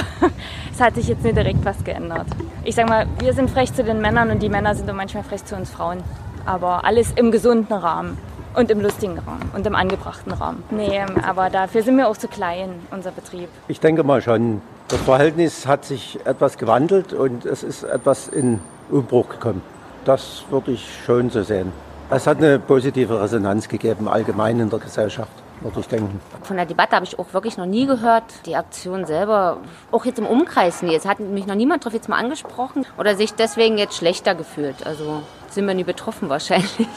es 0.70 0.78
hat 0.78 0.94
sich 0.94 1.08
jetzt 1.08 1.24
nicht 1.24 1.38
direkt 1.38 1.64
was 1.64 1.82
geändert. 1.84 2.26
Ich 2.64 2.74
sag 2.74 2.86
mal, 2.86 3.06
wir 3.18 3.32
sind 3.32 3.48
frech 3.48 3.72
zu 3.72 3.82
den 3.82 4.02
Männern 4.02 4.30
und 4.30 4.42
die 4.42 4.50
Männer 4.50 4.74
sind 4.74 4.90
auch 4.90 4.94
manchmal 4.94 5.22
frech 5.22 5.46
zu 5.46 5.56
uns 5.56 5.70
Frauen. 5.70 6.04
Aber 6.44 6.84
alles 6.84 7.12
im 7.16 7.30
gesunden 7.30 7.72
Rahmen 7.72 8.18
und 8.52 8.70
im 8.70 8.82
lustigen 8.82 9.18
Rahmen 9.20 9.50
und 9.54 9.66
im 9.66 9.74
angebrachten 9.74 10.32
Rahmen. 10.32 10.62
Nee, 10.68 11.00
aber 11.26 11.48
dafür 11.48 11.82
sind 11.82 11.96
wir 11.96 12.08
auch 12.08 12.18
zu 12.18 12.28
klein, 12.28 12.74
unser 12.90 13.10
Betrieb. 13.10 13.48
Ich 13.66 13.80
denke 13.80 14.04
mal 14.04 14.20
schon, 14.20 14.60
das 14.88 15.00
Verhältnis 15.00 15.66
hat 15.66 15.86
sich 15.86 16.18
etwas 16.26 16.58
gewandelt 16.58 17.14
und 17.14 17.46
es 17.46 17.62
ist 17.62 17.84
etwas 17.84 18.28
in 18.28 18.60
Umbruch 18.90 19.30
gekommen. 19.30 19.62
Das 20.04 20.44
würde 20.50 20.72
ich 20.72 20.86
schon 21.06 21.30
so 21.30 21.42
sehen. 21.42 21.72
Es 22.10 22.26
hat 22.26 22.36
eine 22.36 22.58
positive 22.58 23.18
Resonanz 23.18 23.66
gegeben, 23.66 24.08
allgemein 24.08 24.60
in 24.60 24.68
der 24.68 24.78
Gesellschaft 24.78 25.45
würde 25.60 25.80
ich 25.80 25.88
denken. 25.88 26.20
Von 26.42 26.56
der 26.56 26.66
Debatte 26.66 26.96
habe 26.96 27.04
ich 27.04 27.18
auch 27.18 27.32
wirklich 27.32 27.56
noch 27.56 27.66
nie 27.66 27.86
gehört. 27.86 28.24
Die 28.46 28.56
Aktion 28.56 29.04
selber, 29.04 29.58
auch 29.90 30.04
jetzt 30.04 30.18
im 30.18 30.26
Umkreis 30.26 30.82
nie. 30.82 30.94
Es 30.94 31.06
hat 31.06 31.20
mich 31.20 31.46
noch 31.46 31.54
niemand 31.54 31.84
darauf 31.84 31.94
jetzt 31.94 32.08
mal 32.08 32.18
angesprochen 32.18 32.86
oder 32.98 33.16
sich 33.16 33.34
deswegen 33.34 33.78
jetzt 33.78 33.96
schlechter 33.96 34.34
gefühlt. 34.34 34.86
Also 34.86 35.22
sind 35.48 35.66
wir 35.66 35.74
nie 35.74 35.84
betroffen 35.84 36.28
wahrscheinlich. 36.28 36.88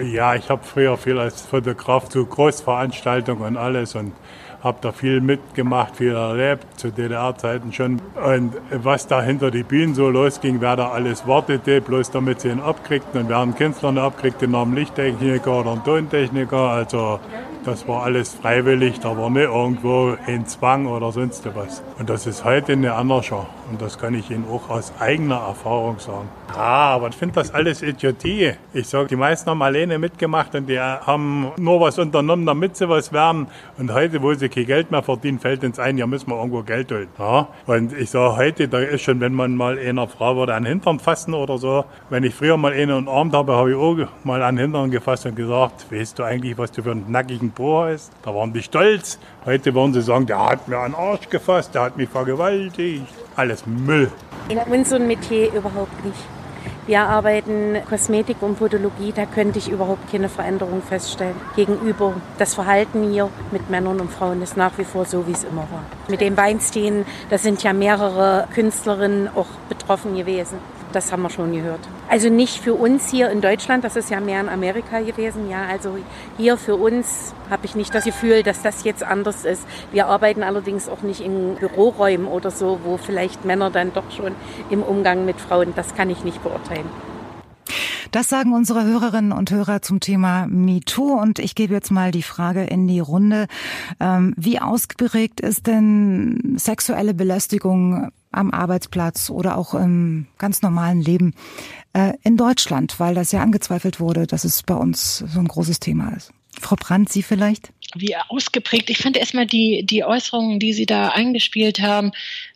Ja, 0.00 0.34
ich 0.36 0.48
habe 0.50 0.62
früher 0.62 0.96
viel 0.96 1.18
als 1.18 1.42
Fotograf 1.42 2.08
zu 2.08 2.24
Großveranstaltungen 2.24 3.44
und 3.44 3.56
alles 3.56 3.96
und 3.96 4.12
habe 4.62 4.78
da 4.82 4.92
viel 4.92 5.20
mitgemacht, 5.20 5.96
viel 5.96 6.14
erlebt, 6.14 6.78
zu 6.78 6.92
DDR-Zeiten 6.92 7.72
schon. 7.72 8.00
Und 8.14 8.52
was 8.70 9.06
da 9.06 9.22
hinter 9.22 9.50
die 9.50 9.62
Bühnen 9.62 9.94
so 9.94 10.10
losging, 10.10 10.60
wer 10.60 10.76
da 10.76 10.90
alles 10.90 11.26
wartete, 11.26 11.80
bloß 11.80 12.10
damit 12.10 12.42
sie 12.42 12.50
ihn 12.50 12.60
abkriegten 12.60 13.22
und 13.22 13.28
wer 13.28 13.38
einen 13.38 13.54
Künstler 13.54 13.92
nicht 13.92 14.02
abkriegte, 14.02 14.46
nahm 14.46 14.74
Lichttechniker 14.74 15.60
oder 15.60 15.72
einen 15.72 15.84
Tontechniker. 15.84 16.56
Also 16.70 17.20
das 17.64 17.86
war 17.86 18.04
alles 18.04 18.34
freiwillig, 18.34 19.00
da 19.00 19.16
war 19.16 19.30
nicht 19.30 19.44
irgendwo 19.44 20.16
ein 20.26 20.46
Zwang 20.46 20.86
oder 20.86 21.12
sonst 21.12 21.48
was. 21.54 21.82
Und 21.98 22.08
das 22.08 22.26
ist 22.26 22.44
heute 22.44 22.72
eine 22.72 22.94
andere 22.94 23.22
Schau. 23.22 23.46
Und 23.70 23.80
das 23.80 23.98
kann 23.98 24.14
ich 24.14 24.30
Ihnen 24.30 24.44
auch 24.50 24.68
aus 24.68 24.92
eigener 24.98 25.36
Erfahrung 25.36 25.98
sagen. 25.98 26.28
Ah, 26.56 26.94
aber 26.94 27.08
ich 27.08 27.14
finde 27.14 27.36
das 27.36 27.54
alles 27.54 27.82
Idiotie. 27.82 28.54
Ich 28.72 28.88
sage, 28.88 29.08
die 29.08 29.16
meisten 29.16 29.48
haben 29.48 29.62
alleine 29.62 29.98
mitgemacht 29.98 30.54
und 30.56 30.68
die 30.68 30.80
haben 30.80 31.52
nur 31.56 31.80
was 31.80 31.98
unternommen, 31.98 32.46
damit 32.46 32.76
sie 32.76 32.88
was 32.88 33.12
werden. 33.12 33.46
Und 33.78 33.92
heute, 33.92 34.20
wo 34.22 34.34
sie 34.34 34.48
kein 34.48 34.66
Geld 34.66 34.90
mehr 34.90 35.02
verdienen, 35.02 35.38
fällt 35.38 35.62
uns 35.62 35.78
ein, 35.78 35.98
ja 35.98 36.06
müssen 36.06 36.28
wir 36.28 36.36
irgendwo 36.36 36.62
Geld 36.62 36.90
holen. 36.90 37.08
Ja? 37.18 37.48
Und 37.66 37.92
ich 37.92 38.10
sage 38.10 38.36
heute, 38.36 38.66
da 38.66 38.80
ist 38.80 39.02
schon, 39.02 39.20
wenn 39.20 39.34
man 39.34 39.54
mal 39.54 39.78
einer 39.78 40.08
Frau 40.08 40.36
würde 40.36 40.54
an 40.54 40.64
den 40.64 40.70
Hintern 40.70 40.98
fassen 40.98 41.34
oder 41.34 41.58
so. 41.58 41.84
Wenn 42.08 42.24
ich 42.24 42.34
früher 42.34 42.56
mal 42.56 42.72
einen 42.72 43.06
umarmt 43.06 43.34
habe, 43.34 43.54
habe 43.54 43.70
ich 43.70 43.76
auch 43.76 43.96
mal 44.24 44.42
an 44.42 44.56
den 44.56 44.62
Hintern 44.62 44.90
gefasst 44.90 45.26
und 45.26 45.36
gesagt, 45.36 45.92
weißt 45.92 46.18
du 46.18 46.24
eigentlich, 46.24 46.58
was 46.58 46.72
du 46.72 46.82
für 46.82 46.90
einen 46.90 47.10
nackigen 47.10 47.49
Hast? 47.58 48.12
Da 48.22 48.34
waren 48.34 48.52
die 48.52 48.62
stolz. 48.62 49.18
Heute 49.44 49.74
würden 49.74 49.92
sie 49.92 50.02
sagen, 50.02 50.26
der 50.26 50.44
hat 50.44 50.68
mir 50.68 50.82
den 50.84 50.94
Arsch 50.94 51.28
gefasst, 51.28 51.74
der 51.74 51.82
hat 51.82 51.96
mich 51.96 52.08
vergewaltigt. 52.08 53.06
Alles 53.36 53.66
Müll. 53.66 54.10
So 54.84 54.96
ein 54.96 55.06
Metier 55.06 55.52
überhaupt 55.52 56.04
nicht. 56.04 56.18
Wir 56.86 57.02
arbeiten 57.02 57.76
Kosmetik 57.88 58.38
und 58.40 58.58
Podologie, 58.58 59.12
da 59.14 59.24
könnte 59.24 59.58
ich 59.58 59.68
überhaupt 59.68 60.10
keine 60.10 60.28
Veränderung 60.28 60.82
feststellen. 60.82 61.36
Gegenüber 61.54 62.14
das 62.38 62.54
Verhalten 62.54 63.10
hier 63.10 63.28
mit 63.52 63.70
Männern 63.70 64.00
und 64.00 64.10
Frauen 64.10 64.42
ist 64.42 64.56
nach 64.56 64.76
wie 64.76 64.84
vor 64.84 65.04
so, 65.04 65.26
wie 65.26 65.32
es 65.32 65.44
immer 65.44 65.68
war. 65.70 65.84
Mit 66.08 66.20
dem 66.20 66.36
Weinstein, 66.36 67.04
da 67.28 67.38
sind 67.38 67.62
ja 67.62 67.72
mehrere 67.72 68.48
Künstlerinnen 68.52 69.28
auch 69.36 69.46
betroffen 69.68 70.16
gewesen. 70.16 70.58
Das 70.92 71.12
haben 71.12 71.22
wir 71.22 71.30
schon 71.30 71.52
gehört. 71.52 71.80
Also 72.08 72.28
nicht 72.28 72.58
für 72.58 72.74
uns 72.74 73.08
hier 73.10 73.30
in 73.30 73.40
Deutschland, 73.40 73.84
das 73.84 73.94
ist 73.94 74.10
ja 74.10 74.20
mehr 74.20 74.40
in 74.40 74.48
Amerika 74.48 75.00
gewesen. 75.00 75.48
Ja, 75.48 75.66
also 75.70 75.96
hier 76.36 76.56
für 76.56 76.76
uns 76.76 77.32
habe 77.48 77.66
ich 77.66 77.76
nicht 77.76 77.94
das 77.94 78.04
Gefühl, 78.04 78.42
dass 78.42 78.62
das 78.62 78.82
jetzt 78.82 79.04
anders 79.04 79.44
ist. 79.44 79.64
Wir 79.92 80.06
arbeiten 80.06 80.42
allerdings 80.42 80.88
auch 80.88 81.02
nicht 81.02 81.20
in 81.20 81.54
Büroräumen 81.56 82.26
oder 82.26 82.50
so, 82.50 82.80
wo 82.84 82.96
vielleicht 82.96 83.44
Männer 83.44 83.70
dann 83.70 83.92
doch 83.92 84.10
schon 84.10 84.34
im 84.70 84.82
Umgang 84.82 85.24
mit 85.24 85.40
Frauen, 85.40 85.72
das 85.76 85.94
kann 85.94 86.10
ich 86.10 86.24
nicht 86.24 86.42
beurteilen. 86.42 86.86
Das 88.10 88.28
sagen 88.28 88.52
unsere 88.52 88.82
Hörerinnen 88.84 89.30
und 89.30 89.52
Hörer 89.52 89.82
zum 89.82 90.00
Thema 90.00 90.48
MeToo. 90.48 91.12
Und 91.12 91.38
ich 91.38 91.54
gebe 91.54 91.74
jetzt 91.74 91.92
mal 91.92 92.10
die 92.10 92.24
Frage 92.24 92.64
in 92.64 92.88
die 92.88 92.98
Runde. 92.98 93.46
Ähm, 94.00 94.34
wie 94.36 94.58
ausgeprägt 94.58 95.40
ist 95.40 95.68
denn 95.68 96.56
sexuelle 96.56 97.14
Belästigung 97.14 98.10
am 98.30 98.50
Arbeitsplatz 98.50 99.30
oder 99.30 99.56
auch 99.56 99.74
im 99.74 100.26
ganz 100.38 100.62
normalen 100.62 101.00
Leben 101.00 101.34
äh, 101.92 102.14
in 102.22 102.36
Deutschland? 102.36 102.98
Weil 102.98 103.14
das 103.14 103.32
ja 103.32 103.42
angezweifelt 103.42 104.00
wurde, 104.00 104.26
dass 104.26 104.44
es 104.44 104.62
bei 104.62 104.74
uns 104.74 105.18
so 105.18 105.40
ein 105.40 105.48
großes 105.48 105.80
Thema 105.80 106.10
ist. 106.16 106.32
Frau 106.58 106.76
Brandt, 106.76 107.10
Sie 107.10 107.22
vielleicht? 107.22 107.72
Wie 107.94 108.14
ausgeprägt. 108.28 108.90
Ich 108.90 108.98
fand 108.98 109.16
erstmal 109.16 109.46
die, 109.46 109.84
die 109.84 110.04
Äußerungen, 110.04 110.58
die 110.58 110.72
Sie 110.72 110.86
da 110.86 111.08
eingespielt 111.08 111.80
haben, 111.80 112.12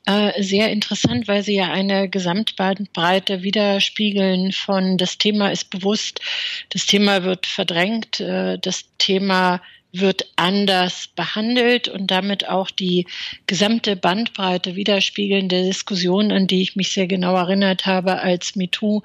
äh, 0.06 0.42
sehr 0.42 0.70
interessant, 0.70 1.26
weil 1.26 1.42
sie 1.42 1.56
ja 1.56 1.72
eine 1.72 2.08
Gesamtbreite 2.08 3.42
widerspiegeln 3.42 4.52
von 4.52 4.98
das 4.98 5.18
Thema 5.18 5.50
ist 5.50 5.70
bewusst, 5.70 6.20
das 6.68 6.86
Thema 6.86 7.24
wird 7.24 7.46
verdrängt, 7.46 8.20
äh, 8.20 8.58
das 8.58 8.84
Thema 8.98 9.62
wird 10.00 10.26
anders 10.36 11.08
behandelt 11.14 11.88
und 11.88 12.10
damit 12.10 12.48
auch 12.48 12.70
die 12.70 13.06
gesamte 13.46 13.96
Bandbreite 13.96 14.74
widerspiegelnde 14.74 15.62
Diskussion, 15.62 16.32
an 16.32 16.46
die 16.46 16.62
ich 16.62 16.76
mich 16.76 16.92
sehr 16.92 17.06
genau 17.06 17.36
erinnert 17.36 17.86
habe, 17.86 18.20
als 18.20 18.56
MeToo 18.56 19.02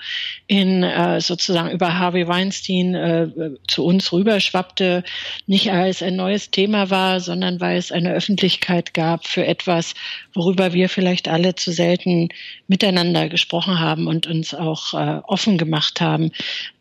in 0.47 0.83
äh, 0.83 1.21
sozusagen 1.21 1.71
über 1.71 1.99
Harvey 1.99 2.27
Weinstein 2.27 2.95
äh, 2.95 3.27
zu 3.67 3.85
uns 3.85 4.11
rüberschwappte, 4.11 5.03
nicht 5.45 5.71
als 5.71 6.01
ein 6.01 6.15
neues 6.15 6.51
Thema 6.51 6.89
war, 6.89 7.19
sondern 7.19 7.59
weil 7.59 7.77
es 7.77 7.91
eine 7.91 8.13
Öffentlichkeit 8.13 8.93
gab 8.93 9.27
für 9.27 9.45
etwas, 9.45 9.93
worüber 10.33 10.73
wir 10.73 10.89
vielleicht 10.89 11.27
alle 11.27 11.55
zu 11.55 11.71
selten 11.71 12.29
miteinander 12.67 13.29
gesprochen 13.29 13.79
haben 13.79 14.07
und 14.07 14.27
uns 14.27 14.53
auch 14.53 14.93
äh, 14.93 15.21
offen 15.27 15.57
gemacht 15.57 16.01
haben. 16.01 16.31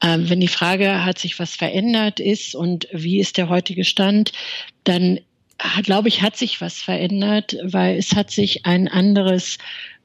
Ähm, 0.02 0.28
wenn 0.30 0.40
die 0.40 0.48
Frage, 0.48 1.04
hat 1.04 1.18
sich 1.18 1.38
was 1.38 1.56
verändert 1.56 2.20
ist 2.20 2.54
und 2.54 2.88
wie 2.92 3.18
ist 3.18 3.36
der 3.36 3.48
heutige 3.48 3.84
dann 4.84 5.20
glaube 5.82 6.08
ich, 6.08 6.22
hat 6.22 6.36
sich 6.36 6.60
was 6.60 6.78
verändert, 6.80 7.56
weil 7.64 7.98
es 7.98 8.14
hat 8.14 8.30
sich 8.30 8.64
ein 8.64 8.88
anderes 8.88 9.58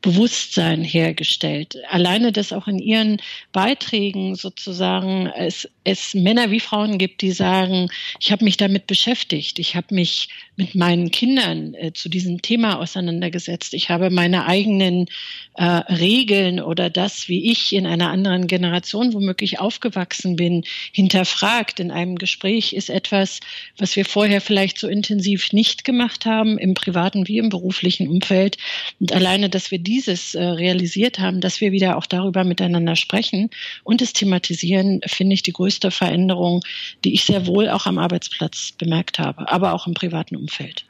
Bewusstsein 0.03 0.83
hergestellt. 0.83 1.77
Alleine, 1.89 2.33
dass 2.33 2.51
auch 2.51 2.67
in 2.67 2.77
ihren 2.77 3.22
Beiträgen 3.53 4.36
sozusagen 4.36 5.27
es, 5.27 5.69
es 5.86 6.13
Männer 6.13 6.51
wie 6.51 6.60
Frauen 6.60 6.98
gibt, 6.98 7.22
die 7.22 7.31
sagen, 7.31 7.88
ich 8.19 8.33
habe 8.33 8.43
mich 8.43 8.57
damit 8.57 8.86
beschäftigt, 8.86 9.60
ich 9.60 9.75
habe 9.77 9.95
mich 9.95 10.27
mit 10.57 10.75
meinen 10.75 11.10
Kindern 11.10 11.74
äh, 11.74 11.93
zu 11.93 12.10
diesem 12.10 12.41
Thema 12.41 12.79
auseinandergesetzt, 12.79 13.74
ich 13.74 13.89
habe 13.89 14.10
meine 14.10 14.45
eigenen 14.45 15.07
äh, 15.55 15.63
Regeln 15.63 16.60
oder 16.60 16.89
das, 16.89 17.29
wie 17.29 17.50
ich 17.50 17.74
in 17.74 17.88
einer 17.88 18.10
anderen 18.10 18.48
Generation 18.48 19.13
womöglich 19.13 19.60
aufgewachsen 19.60 20.36
bin, 20.36 20.65
hinterfragt 20.91 21.79
in 21.79 21.91
einem 21.91 22.17
Gespräch, 22.17 22.74
ist 22.74 22.89
etwas, 22.89 23.39
was 23.77 23.95
wir 23.95 24.03
vorher 24.03 24.41
vielleicht 24.41 24.77
so 24.77 24.89
intensiv 24.89 25.53
nicht 25.53 25.86
gemacht 25.86 26.25
haben, 26.25 26.57
im 26.57 26.74
privaten 26.74 27.27
wie 27.27 27.38
im 27.38 27.48
beruflichen 27.48 28.10
Umfeld. 28.10 28.57
Und 29.00 29.13
alleine, 29.13 29.50
dass 29.50 29.72
wir 29.72 29.79
dieses 29.93 30.33
äh, 30.33 30.43
realisiert 30.43 31.19
haben, 31.19 31.39
dass 31.39 31.62
wir 31.62 31.71
wieder 31.71 31.97
auch 31.97 32.07
darüber 32.07 32.43
miteinander 32.43 32.95
sprechen 32.95 33.51
und 33.83 34.01
es 34.01 34.13
thematisieren, 34.13 35.01
finde 35.05 35.35
ich 35.35 35.43
die 35.43 35.53
größte 35.53 35.91
Veränderung, 35.91 36.62
die 37.03 37.13
ich 37.13 37.25
sehr 37.25 37.45
wohl 37.45 37.69
auch 37.69 37.85
am 37.85 38.00
Arbeitsplatz 38.00 38.71
bemerkt 38.71 39.19
habe, 39.19 39.51
aber 39.51 39.73
auch 39.73 39.85
im 39.85 39.93
privaten 39.93 40.35
Umfeld. 40.35 40.85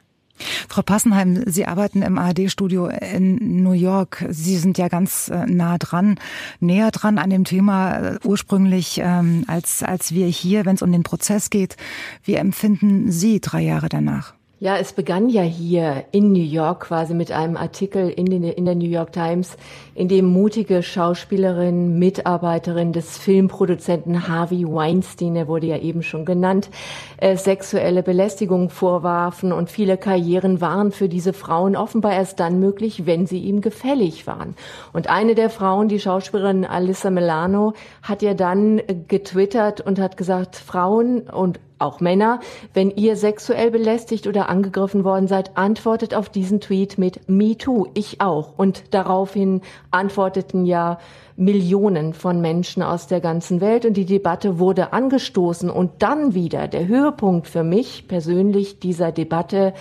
Frau 0.68 0.80
Passenheim, 0.82 1.44
Sie 1.46 1.66
arbeiten 1.66 2.00
im 2.00 2.18
ARD-Studio 2.18 2.88
in 2.88 3.62
New 3.62 3.72
York. 3.72 4.24
Sie 4.30 4.56
sind 4.56 4.78
ja 4.78 4.88
ganz 4.88 5.28
äh, 5.28 5.46
nah 5.46 5.76
dran, 5.78 6.18
näher 6.60 6.90
dran 6.90 7.18
an 7.18 7.30
dem 7.30 7.44
Thema 7.44 7.98
äh, 7.98 8.18
ursprünglich 8.24 9.00
ähm, 9.02 9.44
als, 9.46 9.82
als 9.82 10.12
wir 10.14 10.26
hier, 10.26 10.64
wenn 10.64 10.76
es 10.76 10.82
um 10.82 10.90
den 10.90 11.02
Prozess 11.02 11.50
geht. 11.50 11.76
Wie 12.24 12.34
empfinden 12.34 13.12
Sie 13.12 13.40
drei 13.40 13.60
Jahre 13.60 13.88
danach? 13.90 14.34
Ja, 14.64 14.78
es 14.78 14.94
begann 14.94 15.28
ja 15.28 15.42
hier 15.42 16.06
in 16.10 16.32
New 16.32 16.40
York 16.42 16.84
quasi 16.84 17.12
mit 17.12 17.30
einem 17.30 17.58
Artikel 17.58 18.08
in, 18.08 18.24
den, 18.24 18.44
in 18.44 18.64
der 18.64 18.74
New 18.74 18.88
York 18.88 19.12
Times, 19.12 19.58
in 19.94 20.08
dem 20.08 20.24
mutige 20.24 20.82
Schauspielerin, 20.82 21.98
Mitarbeiterin 21.98 22.94
des 22.94 23.18
Filmproduzenten 23.18 24.26
Harvey 24.26 24.64
Weinstein, 24.66 25.36
er 25.36 25.48
wurde 25.48 25.66
ja 25.66 25.76
eben 25.76 26.02
schon 26.02 26.24
genannt, 26.24 26.70
äh, 27.18 27.36
sexuelle 27.36 28.02
Belästigung 28.02 28.70
vorwarfen 28.70 29.52
und 29.52 29.68
viele 29.68 29.98
Karrieren 29.98 30.62
waren 30.62 30.92
für 30.92 31.10
diese 31.10 31.34
Frauen 31.34 31.76
offenbar 31.76 32.14
erst 32.14 32.40
dann 32.40 32.58
möglich, 32.58 33.04
wenn 33.04 33.26
sie 33.26 33.40
ihm 33.40 33.60
gefällig 33.60 34.26
waren. 34.26 34.56
Und 34.94 35.10
eine 35.10 35.34
der 35.34 35.50
Frauen, 35.50 35.88
die 35.88 36.00
Schauspielerin 36.00 36.64
Alyssa 36.64 37.10
Milano, 37.10 37.74
hat 38.02 38.22
ja 38.22 38.32
dann 38.32 38.80
getwittert 39.08 39.82
und 39.82 39.98
hat 39.98 40.16
gesagt, 40.16 40.56
Frauen 40.56 41.20
und 41.28 41.60
auch 41.84 42.00
Männer, 42.00 42.40
wenn 42.72 42.90
ihr 42.90 43.16
sexuell 43.16 43.70
belästigt 43.70 44.26
oder 44.26 44.48
angegriffen 44.48 45.04
worden 45.04 45.28
seid, 45.28 45.56
antwortet 45.56 46.14
auf 46.14 46.28
diesen 46.28 46.60
Tweet 46.60 46.98
mit 46.98 47.28
Me 47.28 47.56
too, 47.56 47.86
ich 47.94 48.20
auch. 48.20 48.54
Und 48.56 48.94
daraufhin 48.94 49.60
antworteten 49.90 50.66
ja 50.66 50.98
Millionen 51.36 52.14
von 52.14 52.40
Menschen 52.40 52.82
aus 52.82 53.06
der 53.06 53.20
ganzen 53.20 53.60
Welt 53.60 53.84
und 53.84 53.96
die 53.96 54.04
Debatte 54.04 54.58
wurde 54.58 54.92
angestoßen 54.92 55.68
und 55.68 55.90
dann 55.98 56.34
wieder 56.34 56.68
der 56.68 56.86
Höhepunkt 56.86 57.48
für 57.48 57.64
mich 57.64 58.06
persönlich 58.06 58.78
dieser 58.78 59.10
Debatte 59.10 59.74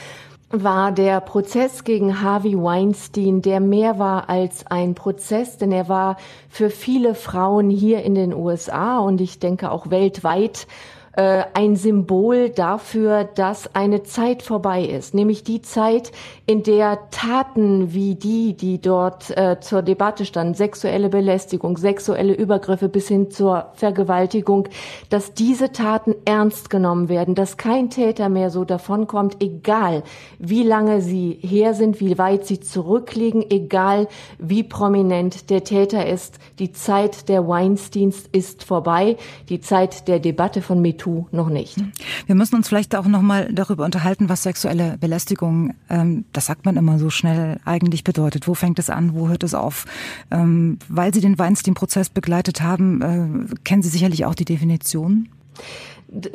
war 0.50 0.92
der 0.92 1.20
Prozess 1.20 1.84
gegen 1.84 2.22
Harvey 2.22 2.56
Weinstein, 2.56 3.42
der 3.42 3.60
mehr 3.60 3.98
war 3.98 4.30
als 4.30 4.68
ein 4.68 4.94
Prozess, 4.94 5.58
denn 5.58 5.72
er 5.72 5.90
war 5.90 6.18
für 6.48 6.70
viele 6.70 7.16
Frauen 7.16 7.72
hier 7.72 8.04
in 8.04 8.14
den 8.14 8.34
USA 8.36 9.00
und 9.00 9.20
ich 9.20 9.40
denke 9.40 9.72
auch 9.72 9.90
weltweit 9.90 10.68
äh, 11.16 11.44
ein 11.54 11.76
Symbol 11.76 12.50
dafür, 12.50 13.24
dass 13.24 13.76
eine 13.76 14.02
Zeit 14.04 14.42
vorbei 14.42 14.84
ist, 14.84 15.14
nämlich 15.14 15.44
die 15.44 15.62
Zeit, 15.62 16.12
in 16.48 16.64
der 16.64 17.10
Taten 17.12 17.94
wie 17.94 18.16
die, 18.16 18.56
die 18.56 18.82
dort 18.82 19.30
äh, 19.38 19.60
zur 19.60 19.84
Debatte 19.84 20.26
standen, 20.26 20.56
sexuelle 20.56 21.10
Belästigung, 21.10 21.78
sexuelle 21.78 22.34
Übergriffe 22.34 22.90
bis 22.90 23.08
hin 23.08 23.30
zur 23.30 23.68
Vergewaltigung, 23.76 24.68
dass 25.10 25.36
diese 25.36 25.72
Taten 25.72 26.16
ernst 26.26 26.72
genommen 26.72 27.10
werden, 27.10 27.36
dass 27.36 27.58
kein 27.58 27.92
Täter 27.92 28.30
mehr 28.30 28.50
so 28.50 28.66
davonkommt, 28.66 29.38
egal 29.40 30.02
wie 30.40 30.64
lange 30.64 31.02
sie 31.02 31.38
her 31.42 31.76
sind, 31.76 32.00
wie 32.00 32.18
weit 32.18 32.46
sie 32.46 32.60
zurückliegen, 32.60 33.46
egal 33.52 34.08
wie 34.40 34.64
prominent 34.64 35.52
der 35.52 35.64
Täter 35.64 36.08
ist. 36.08 36.40
Die 36.58 36.72
Zeit 36.72 37.30
der 37.30 37.48
Weinsteins 37.48 38.24
ist 38.32 38.64
vorbei, 38.64 39.18
die 39.50 39.62
Zeit 39.62 40.08
der 40.08 40.20
Debatte 40.20 40.64
von 40.64 40.82
MeToo 40.82 41.03
MeToo 41.04 41.28
noch 41.32 41.50
nicht. 41.50 41.78
Wir 42.26 42.36
müssen 42.36 42.56
uns 42.56 42.68
vielleicht 42.68 42.96
auch 42.96 43.06
noch 43.06 43.22
mal 43.22 43.50
darüber 43.52 43.86
unterhalten, 43.86 44.30
was 44.30 44.44
sexuelle 44.44 44.98
Belästigung, 45.00 45.74
ähm, 45.90 46.26
das 46.34 46.46
sagt 46.46 46.66
man 46.66 46.78
immer 46.78 47.00
so 47.00 47.10
schnell, 47.10 47.60
eigentlich 47.66 48.04
bedeutet. 48.04 48.48
Wo 48.48 48.54
fängt 48.54 48.80
es 48.80 48.90
an, 48.90 49.14
wo 49.14 49.28
hört 49.28 49.44
es 49.44 49.54
auf? 49.54 49.86
Ähm, 50.32 50.78
weil 50.88 51.14
Sie 51.14 51.22
den 51.22 51.38
Weinstein-Prozess 51.38 52.10
begleitet 52.10 52.62
haben, 52.62 53.02
äh, 53.02 53.56
kennen 53.64 53.84
Sie 53.84 53.90
sicherlich 53.90 54.26
auch 54.26 54.36
die 54.36 54.46
Definition? 54.46 55.30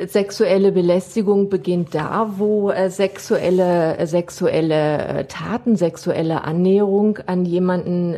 Sexuelle 0.07 0.71
Belästigung 0.71 1.49
beginnt 1.49 1.95
da, 1.95 2.33
wo 2.37 2.69
äh, 2.69 2.89
sexuelle 2.89 3.97
äh, 3.97 4.07
sexuelle 4.07 4.97
äh, 5.07 5.25
Taten, 5.25 5.75
sexuelle 5.77 6.43
Annäherung 6.43 7.19
an 7.25 7.45
jemanden 7.45 8.17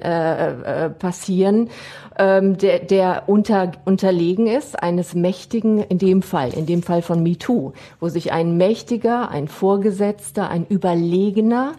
passieren 1.00 1.70
ähm, 2.18 2.58
der, 2.58 2.80
der 2.80 3.24
unter, 3.28 3.72
unterlegen 3.86 4.48
ist, 4.48 4.82
eines 4.82 5.14
Mächtigen, 5.14 5.80
in 5.80 5.98
dem 5.98 6.22
Fall, 6.22 6.54
in 6.54 6.66
dem 6.66 6.84
Fall 6.84 7.02
von 7.02 7.22
MeToo, 7.24 7.74
wo 8.00 8.10
sich 8.10 8.32
ein 8.32 8.58
Mächtiger, 8.58 9.30
ein 9.30 9.48
Vorgesetzter, 9.48 10.50
ein 10.50 10.66
Überlegener 10.68 11.74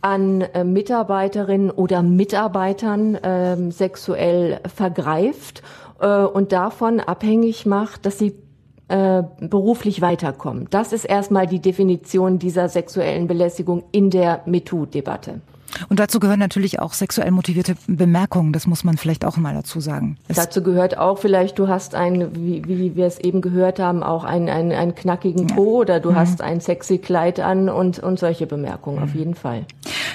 an 0.00 0.44
Mitarbeiterinnen 0.64 1.70
oder 1.70 2.02
Mitarbeitern 2.02 3.14
äh, 3.14 3.70
sexuell 3.70 4.60
vergreift 4.72 5.62
und 5.98 6.52
davon 6.52 7.00
abhängig 7.00 7.66
macht, 7.66 8.04
dass 8.04 8.18
sie 8.18 8.34
äh, 8.88 9.22
beruflich 9.40 10.00
weiterkommen. 10.00 10.66
Das 10.70 10.92
ist 10.92 11.04
erstmal 11.04 11.46
die 11.46 11.60
Definition 11.60 12.38
dieser 12.38 12.68
sexuellen 12.68 13.26
Belästigung 13.26 13.84
in 13.92 14.10
der 14.10 14.42
MeToo-Debatte. 14.46 15.40
Und 15.88 16.00
dazu 16.00 16.20
gehören 16.20 16.38
natürlich 16.38 16.80
auch 16.80 16.92
sexuell 16.92 17.30
motivierte 17.30 17.76
Bemerkungen, 17.86 18.52
das 18.52 18.66
muss 18.66 18.84
man 18.84 18.96
vielleicht 18.96 19.24
auch 19.24 19.36
mal 19.36 19.54
dazu 19.54 19.80
sagen. 19.80 20.16
Es 20.28 20.36
dazu 20.36 20.62
gehört 20.62 20.98
auch 20.98 21.18
vielleicht, 21.18 21.58
du 21.58 21.68
hast 21.68 21.94
einen, 21.94 22.34
wie, 22.34 22.62
wie 22.66 22.96
wir 22.96 23.06
es 23.06 23.18
eben 23.18 23.40
gehört 23.40 23.78
haben, 23.78 24.02
auch 24.02 24.24
einen, 24.24 24.48
einen, 24.48 24.72
einen 24.72 24.94
knackigen 24.94 25.46
Po 25.48 25.64
ja. 25.64 25.80
oder 25.80 26.00
du 26.00 26.12
mhm. 26.12 26.16
hast 26.16 26.40
ein 26.40 26.60
sexy 26.60 26.98
Kleid 26.98 27.40
an 27.40 27.68
und, 27.68 27.98
und 27.98 28.18
solche 28.18 28.46
Bemerkungen, 28.46 28.98
mhm. 28.98 29.04
auf 29.04 29.14
jeden 29.14 29.34
Fall. 29.34 29.66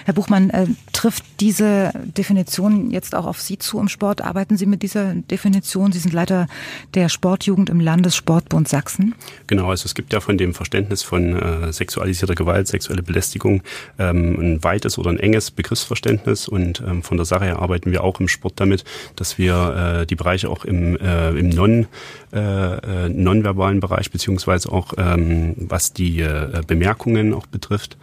Herr 0.06 0.14
Buchmann, 0.14 0.50
äh, 0.50 0.66
trifft 0.92 1.24
diese 1.40 1.92
Definition 2.18 2.90
jetzt 2.92 3.16
auch 3.16 3.26
auf 3.26 3.40
Sie 3.40 3.58
zu 3.58 3.80
im 3.80 3.88
Sport? 3.88 4.22
Arbeiten 4.22 4.58
Sie 4.58 4.66
mit 4.66 4.82
dieser 4.82 5.14
Definition? 5.14 5.92
Sie 5.92 6.00
sind 6.00 6.14
Leiter 6.14 6.48
der 6.94 7.10
Sportjugend 7.10 7.70
im 7.70 7.80
Landessportbund 7.80 8.68
Sachsen. 8.68 9.16
Genau, 9.48 9.70
also 9.70 9.86
es 9.86 9.96
gibt 9.96 10.14
ja 10.14 10.20
von 10.20 10.38
dem 10.38 10.54
Verständnis 10.54 11.04
von 11.04 11.36
äh, 11.36 11.72
sexualisierter 11.72 12.36
Gewalt, 12.36 12.68
sexuelle 12.68 13.04
Belästigung 13.04 13.62
ähm, 13.98 14.40
ein 14.40 14.64
weites 14.64 14.98
oder 14.98 15.12
ein 15.12 15.20
enges 15.20 15.49
Begriffsverständnis 15.52 16.48
und 16.48 16.84
ähm, 16.86 17.04
von 17.04 17.18
der 17.18 17.26
Sache 17.26 17.46
her 17.46 17.60
arbeiten 17.60 17.92
wir 17.92 18.04
auch 18.04 18.20
im 18.20 18.28
Sport 18.28 18.54
damit, 18.58 18.84
dass 19.16 19.38
wir 19.38 20.02
äh, 20.02 20.06
die 20.06 20.16
Bereiche 20.16 20.50
auch 20.50 20.66
im, 20.66 20.98
äh, 20.98 21.30
im 21.32 21.50
non, 21.50 21.88
äh, 22.34 22.40
äh 22.40 23.10
nonverbalen 23.10 23.80
Bereich 23.80 24.12
beziehungsweise 24.12 24.72
auch 24.72 24.94
ähm, 24.98 25.56
was 25.58 25.94
die 25.94 26.22
äh, 26.22 26.62
Bemerkungen 26.66 27.34
auch 27.34 27.48
betrifft, 27.48 27.98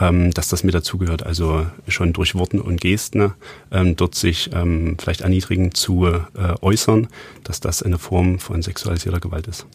ähm, 0.00 0.30
dass 0.32 0.48
das 0.48 0.64
mit 0.64 0.74
dazugehört. 0.74 1.24
Also 1.24 1.66
schon 1.88 2.12
durch 2.12 2.34
Worten 2.34 2.60
und 2.60 2.80
Gesten 2.80 3.32
ähm, 3.70 3.96
dort 3.96 4.14
sich 4.14 4.50
ähm, 4.52 4.96
vielleicht 4.98 5.22
erniedrigend 5.22 5.76
zu 5.76 6.06
äh, 6.06 6.20
äußern, 6.60 7.08
dass 7.44 7.60
das 7.60 7.82
eine 7.82 7.98
Form 7.98 8.38
von 8.38 8.62
sexualisierter 8.62 9.20
Gewalt 9.20 9.46
ist. 9.46 9.66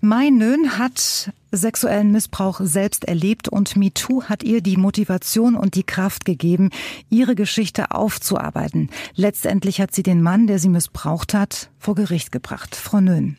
Mai 0.00 0.30
Nön 0.30 0.78
hat 0.78 1.32
sexuellen 1.52 2.12
Missbrauch 2.12 2.60
selbst 2.62 3.04
erlebt 3.04 3.48
und 3.48 3.76
MeToo 3.76 4.24
hat 4.24 4.42
ihr 4.42 4.60
die 4.60 4.76
Motivation 4.76 5.56
und 5.56 5.74
die 5.74 5.82
Kraft 5.82 6.24
gegeben, 6.24 6.70
ihre 7.10 7.34
Geschichte 7.34 7.90
aufzuarbeiten. 7.90 8.90
Letztendlich 9.14 9.80
hat 9.80 9.94
sie 9.94 10.02
den 10.02 10.22
Mann, 10.22 10.46
der 10.46 10.58
sie 10.58 10.68
missbraucht 10.68 11.34
hat, 11.34 11.70
vor 11.78 11.94
Gericht 11.94 12.32
gebracht. 12.32 12.76
Frau 12.76 13.00
Nön, 13.00 13.36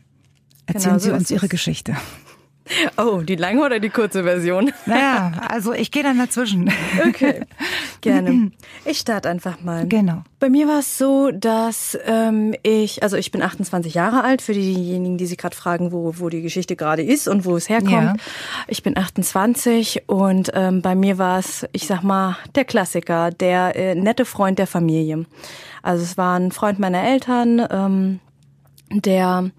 erzählen 0.66 0.98
genau 0.98 1.00
so 1.00 1.06
Sie 1.06 1.12
uns 1.12 1.32
Ihre 1.32 1.48
Geschichte. 1.48 1.96
Oh, 2.98 3.22
die 3.22 3.36
lange 3.36 3.64
oder 3.66 3.80
die 3.80 3.90
kurze 3.90 4.24
Version? 4.24 4.72
Naja, 4.86 5.32
also 5.50 5.74
ich 5.74 5.92
gehe 5.92 6.04
dann 6.04 6.18
dazwischen. 6.18 6.72
Okay, 7.08 7.46
gerne. 8.02 8.52
Ich 8.84 8.98
starte 8.98 9.30
einfach 9.30 9.62
mal. 9.62 9.88
Genau. 9.88 10.24
Bei 10.40 10.50
mir 10.50 10.68
war 10.68 10.80
es 10.80 10.98
so, 10.98 11.30
dass 11.30 11.98
ähm, 12.06 12.56
ich, 12.64 13.04
also 13.04 13.16
ich 13.16 13.30
bin 13.30 13.44
28 13.44 13.94
Jahre 13.94 14.24
alt, 14.24 14.42
für 14.42 14.54
diejenigen, 14.54 15.20
die 15.20 15.28
sich 15.28 15.38
gerade 15.38 15.56
fragen, 15.56 15.92
wo, 15.92 16.16
wo 16.18 16.30
die 16.30 16.42
Geschichte 16.42 16.76
gerade 16.76 17.04
ist 17.04 17.28
und 17.28 17.46
wo 17.46 17.56
es 17.56 17.70
herkommt. 17.70 17.92
Ja. 17.92 18.16
Ich 18.68 18.82
bin 18.82 18.98
28 18.98 20.04
und 20.08 20.50
ähm, 20.56 20.82
bei 20.82 20.96
mir 20.96 21.20
war 21.20 21.38
es, 21.38 21.68
ich 21.74 21.86
sag 21.86 22.02
mal, 22.02 22.38
der 22.56 22.66
Klassiker, 22.66 23.30
der 23.30 23.76
äh, 23.76 23.94
nette 23.94 24.26
Freund 24.26 24.58
der 24.58 24.68
Familie. 24.68 25.26
Also 25.84 26.04
es 26.04 26.18
war 26.18 26.40
ein 26.40 26.52
Freund 26.52 26.80
meiner 26.80 27.04
Eltern, 27.04 27.62
ähm, 27.70 28.20
der 28.90 29.52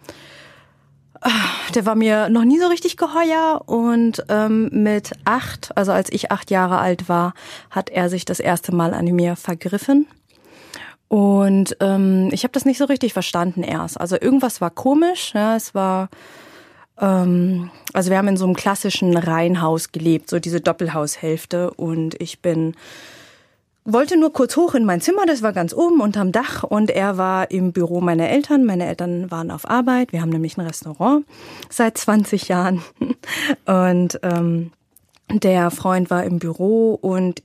der 1.74 1.86
war 1.86 1.94
mir 1.94 2.28
noch 2.28 2.44
nie 2.44 2.58
so 2.58 2.66
richtig 2.66 2.96
geheuer 2.96 3.62
und 3.66 4.24
ähm, 4.28 4.68
mit 4.72 5.12
acht, 5.24 5.70
also 5.76 5.92
als 5.92 6.10
ich 6.10 6.32
acht 6.32 6.50
Jahre 6.50 6.78
alt 6.78 7.08
war, 7.08 7.34
hat 7.70 7.90
er 7.90 8.08
sich 8.08 8.24
das 8.24 8.40
erste 8.40 8.74
Mal 8.74 8.94
an 8.94 9.06
mir 9.06 9.36
vergriffen. 9.36 10.06
Und 11.08 11.76
ähm, 11.80 12.30
ich 12.32 12.42
habe 12.42 12.52
das 12.52 12.64
nicht 12.64 12.78
so 12.78 12.86
richtig 12.86 13.12
verstanden 13.12 13.62
erst. 13.62 14.00
Also 14.00 14.16
irgendwas 14.18 14.62
war 14.62 14.70
komisch. 14.70 15.32
Ja, 15.34 15.56
es 15.56 15.74
war, 15.74 16.08
ähm, 16.98 17.70
also 17.92 18.10
wir 18.10 18.16
haben 18.16 18.28
in 18.28 18.38
so 18.38 18.46
einem 18.46 18.56
klassischen 18.56 19.16
Reihenhaus 19.16 19.92
gelebt, 19.92 20.30
so 20.30 20.38
diese 20.38 20.62
Doppelhaushälfte. 20.62 21.70
Und 21.70 22.18
ich 22.18 22.40
bin 22.40 22.74
wollte 23.84 24.18
nur 24.18 24.32
kurz 24.32 24.56
hoch 24.56 24.74
in 24.74 24.84
mein 24.84 25.00
Zimmer, 25.00 25.26
das 25.26 25.42
war 25.42 25.52
ganz 25.52 25.74
oben 25.74 26.00
unterm 26.00 26.32
Dach 26.32 26.62
und 26.62 26.90
er 26.90 27.18
war 27.18 27.50
im 27.50 27.72
Büro 27.72 28.00
meiner 28.00 28.28
Eltern. 28.28 28.64
Meine 28.64 28.86
Eltern 28.86 29.30
waren 29.30 29.50
auf 29.50 29.68
Arbeit. 29.68 30.12
Wir 30.12 30.20
haben 30.20 30.30
nämlich 30.30 30.56
ein 30.56 30.66
Restaurant 30.66 31.24
seit 31.68 31.98
20 31.98 32.48
Jahren 32.48 32.82
und 33.66 34.20
ähm, 34.22 34.72
der 35.30 35.70
Freund 35.70 36.10
war 36.10 36.24
im 36.24 36.38
Büro 36.38 36.94
und 36.94 37.42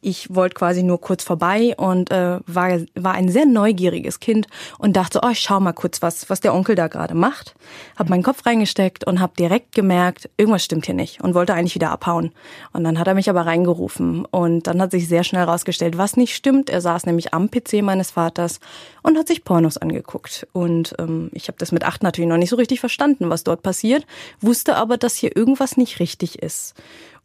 ich 0.00 0.34
wollte 0.34 0.54
quasi 0.54 0.82
nur 0.82 1.00
kurz 1.00 1.24
vorbei 1.24 1.74
und 1.76 2.10
äh, 2.10 2.38
war, 2.46 2.78
war 2.94 3.12
ein 3.14 3.28
sehr 3.28 3.46
neugieriges 3.46 4.20
Kind 4.20 4.46
und 4.78 4.96
dachte, 4.96 5.20
oh, 5.22 5.30
ich 5.30 5.40
schau 5.40 5.60
mal 5.60 5.72
kurz, 5.72 6.02
was, 6.02 6.30
was 6.30 6.40
der 6.40 6.54
Onkel 6.54 6.74
da 6.74 6.88
gerade 6.88 7.14
macht. 7.14 7.54
Hab 7.96 8.08
meinen 8.08 8.22
Kopf 8.22 8.44
reingesteckt 8.46 9.06
und 9.06 9.20
hab 9.20 9.36
direkt 9.36 9.74
gemerkt, 9.74 10.30
irgendwas 10.36 10.64
stimmt 10.64 10.86
hier 10.86 10.94
nicht 10.94 11.22
und 11.22 11.34
wollte 11.34 11.54
eigentlich 11.54 11.74
wieder 11.74 11.90
abhauen. 11.90 12.32
Und 12.72 12.84
dann 12.84 12.98
hat 12.98 13.06
er 13.06 13.14
mich 13.14 13.30
aber 13.30 13.46
reingerufen 13.46 14.24
und 14.24 14.66
dann 14.66 14.80
hat 14.80 14.90
sich 14.90 15.08
sehr 15.08 15.24
schnell 15.24 15.44
rausgestellt, 15.44 15.98
was 15.98 16.16
nicht 16.16 16.34
stimmt. 16.34 16.70
Er 16.70 16.80
saß 16.80 17.06
nämlich 17.06 17.34
am 17.34 17.50
PC 17.50 17.82
meines 17.82 18.10
Vaters 18.10 18.60
und 19.02 19.18
hat 19.18 19.28
sich 19.28 19.44
Pornos 19.44 19.76
angeguckt. 19.76 20.46
Und 20.52 20.94
ähm, 20.98 21.30
ich 21.32 21.48
habe 21.48 21.58
das 21.58 21.72
mit 21.72 21.84
acht 21.84 22.02
natürlich 22.02 22.28
noch 22.28 22.36
nicht 22.36 22.50
so 22.50 22.56
richtig 22.56 22.80
verstanden, 22.80 23.30
was 23.30 23.44
dort 23.44 23.62
passiert, 23.62 24.06
wusste 24.40 24.76
aber, 24.76 24.96
dass 24.96 25.14
hier 25.14 25.36
irgendwas 25.36 25.76
nicht 25.76 26.00
richtig 26.00 26.42
ist. 26.42 26.74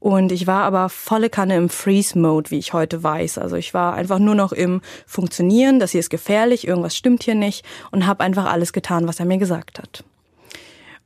Und 0.05 0.31
ich 0.31 0.45
war 0.45 0.65
aber 0.65 0.89
volle 0.89 1.31
Kanne 1.31 1.55
im 1.55 1.67
Freeze-Mode, 1.67 2.51
wie 2.51 2.59
ich 2.59 2.73
heute 2.73 3.01
weiß. 3.01 3.39
Also 3.39 3.55
ich 3.55 3.73
war 3.73 3.95
einfach 3.95 4.19
nur 4.19 4.35
noch 4.35 4.51
im 4.51 4.81
Funktionieren, 5.07 5.79
das 5.79 5.93
hier 5.93 5.99
ist 5.99 6.11
gefährlich, 6.11 6.67
irgendwas 6.67 6.95
stimmt 6.95 7.23
hier 7.23 7.33
nicht 7.33 7.65
und 7.89 8.05
habe 8.05 8.23
einfach 8.23 8.45
alles 8.45 8.71
getan, 8.71 9.07
was 9.07 9.19
er 9.19 9.25
mir 9.25 9.39
gesagt 9.39 9.79
hat. 9.79 10.03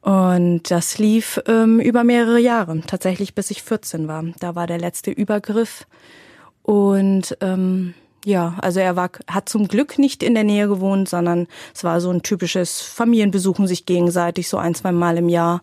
Und 0.02 0.70
das 0.70 0.98
lief 0.98 1.40
ähm, 1.48 1.80
über 1.80 2.04
mehrere 2.04 2.40
Jahre, 2.40 2.82
tatsächlich 2.88 3.34
bis 3.36 3.52
ich 3.52 3.64
14 3.64 4.10
war. 4.10 4.26
Da 4.42 4.56
war 4.56 4.68
der 4.68 4.80
letzte 4.80 5.12
Übergriff. 5.12 5.88
Und 6.64 7.38
ähm, 7.40 7.94
ja, 8.26 8.58
also 8.62 8.82
er 8.82 8.98
war, 8.98 9.12
hat 9.30 9.48
zum 9.48 9.70
Glück 9.70 9.98
nicht 9.98 10.24
in 10.24 10.34
der 10.34 10.44
Nähe 10.44 10.68
gewohnt, 10.68 11.08
sondern 11.08 11.48
es 11.74 11.86
war 11.86 12.02
so 12.02 12.10
ein 12.10 12.22
typisches 12.22 12.82
Familienbesuchen 12.82 13.66
sich 13.66 13.86
gegenseitig, 13.86 14.50
so 14.50 14.58
ein, 14.58 14.76
zwei 14.76 14.92
Mal 14.92 15.18
im 15.18 15.30
Jahr. 15.30 15.62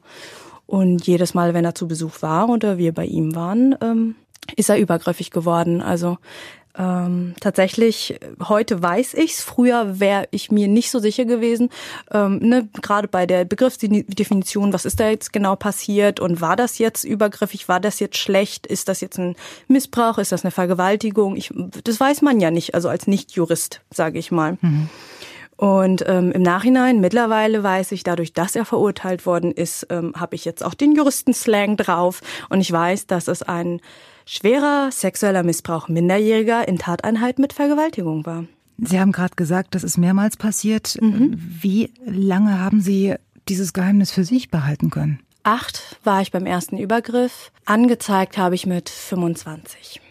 Und 0.67 1.07
jedes 1.07 1.35
Mal, 1.35 1.55
wenn 1.55 1.65
er 1.65 1.75
zu 1.75 1.87
Besuch 1.89 2.23
war 2.23 2.49
oder 2.49 2.79
wir 2.79 2.93
bei 2.93 3.05
ihm 3.05 3.35
waren, 3.35 3.77
ähm, 3.81 4.17
ist 4.57 4.69
er 4.69 4.79
übergriffig 4.79 5.31
geworden. 5.31 5.81
Also 5.81 6.19
ähm, 6.79 7.35
tatsächlich, 7.41 8.19
heute 8.43 8.83
weiß 8.83 9.15
ich's. 9.15 9.43
Früher 9.43 9.99
wäre 9.99 10.29
ich 10.31 10.51
mir 10.51 10.69
nicht 10.69 10.91
so 10.91 10.99
sicher 10.99 11.25
gewesen. 11.25 11.71
Ähm, 12.13 12.39
ne, 12.41 12.69
Gerade 12.83 13.09
bei 13.09 13.27
der 13.27 13.45
Begriffsdefinition, 13.45 14.73
was 14.73 14.85
ist 14.85 15.01
da 15.01 15.09
jetzt 15.09 15.33
genau 15.33 15.57
passiert 15.57 16.21
und 16.21 16.41
war 16.41 16.57
das 16.57 16.79
jetzt 16.79 17.05
übergriffig, 17.05 17.69
war 17.69 17.81
das 17.81 17.99
jetzt 17.99 18.19
schlecht, 18.19 18.67
ist 18.67 18.89
das 18.89 19.01
jetzt 19.01 19.19
ein 19.19 19.37
Missbrauch, 19.69 20.19
ist 20.19 20.33
das 20.33 20.45
eine 20.45 20.51
Vergewaltigung? 20.51 21.37
Ich, 21.37 21.51
das 21.85 21.99
weiß 21.99 22.23
man 22.23 22.41
ja 22.41 22.51
nicht, 22.51 22.75
also 22.75 22.89
als 22.89 23.07
Nicht-Jurist, 23.07 23.81
sage 23.91 24.19
ich 24.19 24.31
mal. 24.31 24.59
Mhm. 24.61 24.91
Und 25.57 26.05
ähm, 26.07 26.33
im 26.33 26.43
Nachhinein, 26.43 27.01
mittlerweile 27.01 27.63
weiß 27.63 27.93
ich, 27.93 28.03
dadurch, 28.03 28.33
dass 28.35 28.57
er 28.57 28.65
verurteilt 28.65 29.25
worden 29.25 29.53
ist, 29.53 29.87
ähm, 29.91 30.13
habe 30.17 30.35
ich 30.35 30.45
jetzt 30.45 30.63
auch 30.65 30.75
den 30.75 30.95
Juristenslang 30.95 31.77
drauf. 31.77 32.21
Und 32.51 32.61
ich 32.61 32.71
weiß, 32.71 33.07
dass 33.07 33.27
es 33.29 33.43
ein 33.43 33.81
schwerer 34.27 34.91
sexueller 34.93 35.43
Missbrauch 35.43 35.89
Minderjähriger 35.89 36.69
in 36.69 36.79
Tateinheit 36.79 37.39
mit 37.39 37.53
Vergewaltigung 37.53 38.27
war. 38.27 38.45
Sie 38.79 39.01
haben 39.01 39.13
gerade 39.13 39.35
gesagt, 39.37 39.75
das 39.75 39.85
ist 39.85 39.97
mehrmals 39.97 40.37
passiert. 40.37 40.99
Mhm. 41.01 41.39
Wie 41.39 41.91
lange 42.05 42.61
haben 42.61 42.83
Sie 42.83 43.15
dieses 43.49 43.73
Geheimnis 43.73 44.11
für 44.11 44.25
sich 44.25 44.51
behalten 44.51 44.91
können? 44.91 45.21
Acht 45.45 45.97
war 46.05 46.21
ich 46.21 46.33
beim 46.33 46.45
ersten 46.45 46.77
Übergriff. 46.77 47.53
Angezeigt 47.65 48.37
habe 48.37 48.57
ich 48.57 48.67
mit 48.67 48.91
25. 48.91 50.03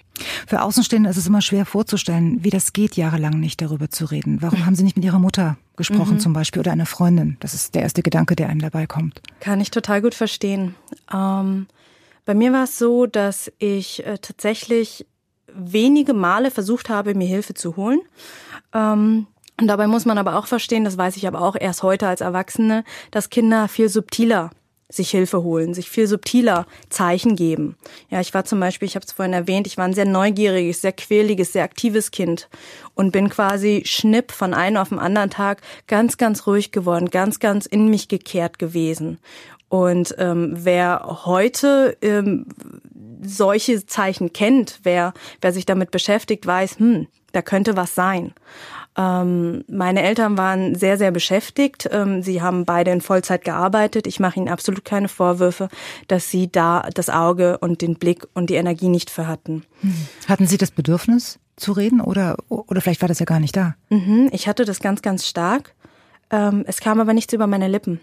Für 0.48 0.62
Außenstehende 0.62 1.10
ist 1.10 1.18
es 1.18 1.28
immer 1.28 1.42
schwer 1.42 1.66
vorzustellen, 1.66 2.44
wie 2.44 2.50
das 2.50 2.74
geht, 2.74 2.96
jahrelang 2.96 3.40
nicht 3.40 3.62
darüber 3.62 3.90
zu 3.90 4.06
reden. 4.06 4.42
Warum 4.42 4.66
haben 4.66 4.76
Sie 4.76 4.84
nicht 4.84 4.96
mit 4.96 5.06
Ihrer 5.06 5.20
Mutter 5.20 5.58
gesprochen 5.76 6.16
mhm. 6.16 6.20
zum 6.20 6.34
Beispiel 6.34 6.62
oder 6.62 6.72
einer 6.72 6.86
Freundin? 6.86 7.38
Das 7.40 7.54
ist 7.54 7.76
der 7.76 7.82
erste 7.82 8.02
Gedanke, 8.02 8.36
der 8.36 8.50
einem 8.50 8.62
dabei 8.62 8.88
kommt. 8.88 9.22
Kann 9.40 9.60
ich 9.62 9.72
total 9.72 10.02
gut 10.02 10.16
verstehen. 10.16 10.76
Ähm, 11.14 11.68
bei 12.26 12.34
mir 12.34 12.54
war 12.54 12.64
es 12.64 12.78
so, 12.78 13.06
dass 13.06 13.52
ich 13.60 14.06
äh, 14.06 14.18
tatsächlich 14.18 15.06
wenige 15.54 16.14
Male 16.14 16.52
versucht 16.52 16.90
habe, 16.90 17.16
mir 17.16 17.28
Hilfe 17.28 17.54
zu 17.54 17.76
holen. 17.76 18.00
Ähm, 18.74 19.28
und 19.60 19.68
dabei 19.68 19.88
muss 19.88 20.06
man 20.06 20.18
aber 20.18 20.38
auch 20.38 20.48
verstehen, 20.48 20.84
das 20.84 20.98
weiß 20.98 21.16
ich 21.16 21.28
aber 21.28 21.42
auch 21.42 21.56
erst 21.58 21.82
heute 21.82 22.08
als 22.08 22.22
Erwachsene, 22.22 22.84
dass 23.12 23.30
Kinder 23.30 23.68
viel 23.68 23.88
subtiler 23.88 24.52
sich 24.96 25.12
Hilfe 25.12 25.44
holen, 25.44 25.74
sich 25.74 25.90
viel 25.90 26.08
subtiler 26.08 26.66
Zeichen 26.90 27.36
geben. 27.36 27.76
Ja, 28.10 28.22
ich 28.22 28.34
war 28.34 28.46
zum 28.46 28.60
Beispiel, 28.60 28.88
ich 28.88 28.96
habe 28.96 29.06
es 29.06 29.12
vorhin 29.12 29.34
erwähnt, 29.34 29.68
ich 29.68 29.78
war 29.78 29.86
ein 29.86 29.94
sehr 29.94 30.06
neugieriges, 30.06 30.82
sehr 30.82 30.94
quäliges, 30.94 31.54
sehr 31.54 31.64
aktives 31.64 32.12
Kind 32.12 32.50
und 32.94 33.12
bin 33.12 33.30
quasi 33.30 33.84
schnipp 33.86 34.32
von 34.32 34.54
einem 34.54 34.78
auf 34.78 34.90
den 34.90 35.00
anderen 35.00 35.30
Tag 35.30 35.62
ganz, 35.88 36.18
ganz 36.18 36.48
ruhig 36.48 36.72
geworden, 36.72 37.10
ganz, 37.10 37.40
ganz 37.40 37.66
in 37.66 37.90
mich 37.90 38.08
gekehrt 38.08 38.60
gewesen. 38.60 39.20
Und 39.70 40.16
ähm, 40.20 40.54
wer 40.56 41.24
heute 41.26 41.98
ähm, 42.02 42.46
solche 43.22 43.86
Zeichen 43.86 44.32
kennt, 44.34 44.80
wer, 44.84 45.14
wer 45.42 45.52
sich 45.52 45.66
damit 45.66 45.92
beschäftigt, 45.92 46.46
weiß, 46.46 46.80
hm, 46.80 47.08
da 47.32 47.42
könnte 47.42 47.76
was 47.76 47.96
sein. 47.96 48.34
Ähm, 48.98 49.64
meine 49.68 50.04
Eltern 50.04 50.38
waren 50.38 50.76
sehr, 50.76 50.98
sehr 50.98 51.12
beschäftigt. 51.12 51.90
Ähm, 51.92 52.22
sie 52.24 52.42
haben 52.42 52.66
beide 52.66 52.92
in 52.92 53.02
Vollzeit 53.02 53.44
gearbeitet. 53.44 54.08
Ich 54.08 54.20
mache 54.20 54.40
ihnen 54.40 54.50
absolut 54.50 54.86
keine 54.86 55.08
Vorwürfe, 55.08 55.70
dass 56.08 56.30
sie 56.30 56.52
da 56.52 56.88
das 56.94 57.10
Auge 57.10 57.58
und 57.58 57.82
den 57.82 57.96
Blick 57.96 58.28
und 58.34 58.50
die 58.50 58.56
Energie 58.56 58.90
nicht 58.90 59.10
für 59.10 59.28
hatten. 59.28 59.64
Hm. 59.82 59.94
Hatten 60.28 60.48
Sie 60.48 60.58
das 60.58 60.72
Bedürfnis, 60.72 61.40
zu 61.56 61.72
reden 61.72 62.02
oder, 62.02 62.38
oder 62.50 62.82
vielleicht 62.82 63.02
war 63.02 63.08
das 63.10 63.20
ja 63.20 63.26
gar 63.26 63.40
nicht 63.40 63.56
da? 63.56 63.76
Mhm, 63.90 64.30
ich 64.32 64.48
hatte 64.48 64.66
das 64.66 64.80
ganz, 64.80 65.02
ganz 65.02 65.26
stark. 65.26 65.74
Ähm, 66.32 66.64
es 66.68 66.80
kam 66.80 67.00
aber 67.00 67.14
nichts 67.14 67.34
über 67.34 67.48
meine 67.48 67.68
Lippen. 67.68 68.00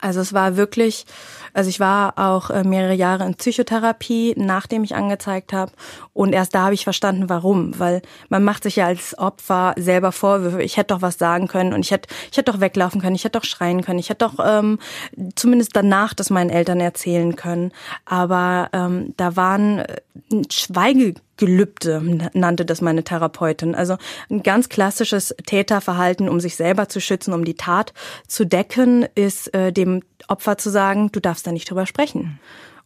Also 0.00 0.20
es 0.20 0.32
war 0.32 0.56
wirklich, 0.56 1.06
also 1.52 1.68
ich 1.68 1.80
war 1.80 2.18
auch 2.18 2.50
äh, 2.50 2.64
mehrere 2.64 2.94
Jahre 2.94 3.24
in 3.24 3.34
Psychotherapie, 3.34 4.34
nachdem 4.36 4.84
ich 4.84 4.94
angezeigt 4.94 5.52
habe. 5.52 5.72
Und 6.12 6.32
erst 6.32 6.54
da 6.54 6.64
habe 6.64 6.74
ich 6.74 6.84
verstanden, 6.84 7.28
warum. 7.28 7.78
Weil 7.78 8.02
man 8.28 8.44
macht 8.44 8.62
sich 8.62 8.76
ja 8.76 8.86
als 8.86 9.18
Opfer 9.18 9.74
selber 9.78 10.12
Vorwürfe. 10.12 10.62
Ich 10.62 10.76
hätte 10.76 10.94
doch 10.94 11.02
was 11.02 11.18
sagen 11.18 11.48
können 11.48 11.72
und 11.72 11.80
ich 11.80 11.90
hätte, 11.90 12.08
ich 12.30 12.38
hätte 12.38 12.52
doch 12.52 12.60
weglaufen 12.60 13.00
können, 13.00 13.16
ich 13.16 13.24
hätte 13.24 13.38
doch 13.38 13.44
schreien 13.44 13.82
können, 13.82 13.98
ich 13.98 14.10
hätte 14.10 14.26
doch 14.26 14.44
ähm, 14.44 14.78
zumindest 15.34 15.74
danach 15.74 16.14
das 16.14 16.30
meinen 16.30 16.50
Eltern 16.50 16.80
erzählen 16.80 17.36
können. 17.36 17.72
Aber 18.04 18.68
ähm, 18.72 19.14
da 19.16 19.36
waren 19.36 19.84
äh, 20.30 20.42
Schweige 20.50 21.14
Gelübde, 21.36 22.30
nannte 22.34 22.66
das 22.66 22.82
meine 22.82 23.02
Therapeutin. 23.02 23.74
Also 23.74 23.96
ein 24.30 24.42
ganz 24.42 24.68
klassisches 24.68 25.34
Täterverhalten, 25.46 26.28
um 26.28 26.38
sich 26.38 26.54
selber 26.54 26.88
zu 26.90 27.00
schützen, 27.00 27.32
um 27.32 27.46
die 27.46 27.54
Tat 27.54 27.94
zu 28.28 28.44
decken, 28.44 29.06
ist 29.14 29.54
äh, 29.54 29.72
dem 29.72 30.02
Opfer 30.28 30.58
zu 30.58 30.68
sagen, 30.68 31.10
du 31.12 31.20
darfst 31.20 31.46
da 31.46 31.52
nicht 31.52 31.70
drüber 31.70 31.86
sprechen. 31.86 32.38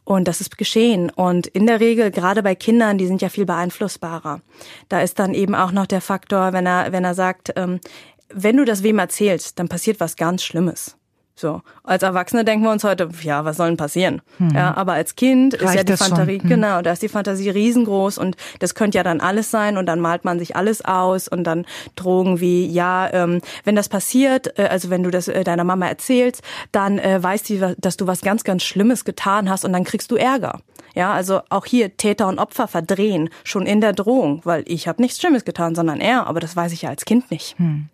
Und 0.05 0.29
das 0.29 0.41
ist 0.41 0.59
geschehen. 0.59 1.11
Und 1.11 1.47
in 1.49 1.67
der 1.67 1.81
Regel, 1.81 2.11
gerade 2.11 2.43
bei 2.43 2.55
Kindern, 2.55 2.99
die 2.99 3.07
sind 3.07 3.23
ja 3.23 3.29
viel 3.29 3.47
beeinflussbarer. 3.47 4.41
Da 4.89 5.01
ist 5.01 5.19
dann 5.19 5.35
eben 5.35 5.55
auch 5.55 5.73
noch 5.73 5.87
der 5.87 6.03
Faktor, 6.03 6.53
wenn 6.53 6.67
er, 6.67 6.93
wenn 6.93 7.05
er 7.05 7.15
sagt, 7.15 7.53
ähm, 7.57 7.81
wenn 8.29 8.57
du 8.57 8.65
das 8.65 8.83
wem 8.83 8.99
erzählst, 8.99 9.59
dann 9.59 9.69
passiert 9.69 10.01
was 10.01 10.17
ganz 10.17 10.45
Schlimmes. 10.45 10.97
So. 11.37 11.63
Als 11.83 12.05
Erwachsene 12.05 12.45
denken 12.45 12.65
wir 12.65 12.71
uns 12.71 12.85
heute, 12.85 13.09
ja, 13.23 13.45
was 13.45 13.57
soll 13.57 13.67
denn 13.67 13.77
passieren? 13.77 14.23
Hm. 14.39 14.51
Ja, 14.55 14.77
aber 14.77 14.93
als 14.93 15.17
Kind 15.17 15.55
Reicht 15.55 15.65
ist 15.65 15.75
ja 15.75 15.83
die 15.83 15.97
Fantasie, 15.97 16.39
hm. 16.41 16.49
genau, 16.49 16.81
da 16.81 16.93
ist 16.93 17.03
die 17.03 17.09
Fantasie 17.09 17.51
riesengroß 17.51 18.19
und 18.19 18.37
das 18.61 18.77
könnte 18.77 18.99
ja 18.99 19.03
dann 19.03 19.21
alles 19.21 19.51
sein 19.51 19.77
und 19.77 19.87
dann 19.87 19.99
malt 19.99 20.25
man 20.25 20.39
sich 20.39 20.55
alles 20.55 20.85
aus 20.85 21.27
und 21.27 21.43
dann 21.45 21.67
Drogen 21.97 22.41
wie, 22.41 22.67
ja, 22.67 23.13
ähm, 23.13 23.41
wenn 23.65 23.75
das 23.75 23.89
passiert, 23.89 24.57
äh, 24.59 24.69
also 24.69 24.91
wenn 24.91 25.03
du 25.03 25.11
das 25.11 25.27
äh, 25.27 25.43
deiner 25.43 25.65
Mama 25.65 25.89
erzählst, 25.89 26.43
dann 26.71 26.99
äh, 26.99 27.21
weiß 27.21 27.45
sie, 27.45 27.61
dass 27.79 27.97
du 27.97 28.07
was 28.07 28.21
ganz, 28.21 28.45
ganz 28.45 28.63
Schlimmes 28.63 29.05
getan 29.05 29.51
hast 29.51 29.65
und 29.65 29.73
dann 29.73 29.83
kriegst 29.83 30.13
du 30.13 30.17
Ärger. 30.17 30.61
Ja, 30.95 31.13
also 31.13 31.41
auch 31.51 31.67
hier 31.67 31.97
Täter 31.97 32.29
und 32.29 32.39
Opfer 32.39 32.69
verdrehen, 32.69 33.29
schon 33.43 33.67
in 33.67 33.81
der 33.81 33.93
Drohung, 33.93 34.41
weil 34.45 34.63
ich 34.67 34.87
habe 34.87 35.03
nichts 35.03 35.21
Schlimmes 35.21 35.45
getan, 35.45 35.75
sondern 35.75 36.01
er, 36.01 36.27
aber 36.27 36.41
das 36.41 36.55
weiß 36.55 36.73
ich 36.73 36.83
ja 36.83 36.91
als 36.91 37.05
Kind 37.05 37.31
nicht. 37.31 37.59
Hm. 37.59 37.89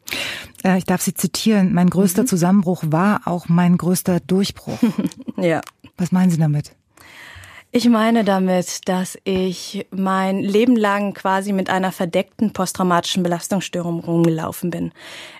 Äh, 0.62 0.78
ich 0.78 0.84
darf 0.84 1.00
Sie 1.00 1.14
zitieren, 1.14 1.72
mein 1.72 1.88
größter 1.88 2.22
mhm. 2.22 2.26
Zusammenbruch 2.26 2.84
war 2.86 3.22
auch 3.24 3.48
mein 3.48 3.78
größter 3.78 4.20
Durchbruch. 4.20 4.78
ja. 5.36 5.60
Was 5.96 6.12
meinen 6.12 6.30
Sie 6.30 6.38
damit? 6.38 6.72
Ich 7.72 7.88
meine 7.88 8.24
damit, 8.24 8.88
dass 8.88 9.16
ich 9.22 9.86
mein 9.92 10.40
Leben 10.40 10.74
lang 10.74 11.14
quasi 11.14 11.52
mit 11.52 11.70
einer 11.70 11.92
verdeckten 11.92 12.52
posttraumatischen 12.52 13.22
Belastungsstörung 13.22 14.00
rumgelaufen 14.00 14.70
bin. 14.70 14.90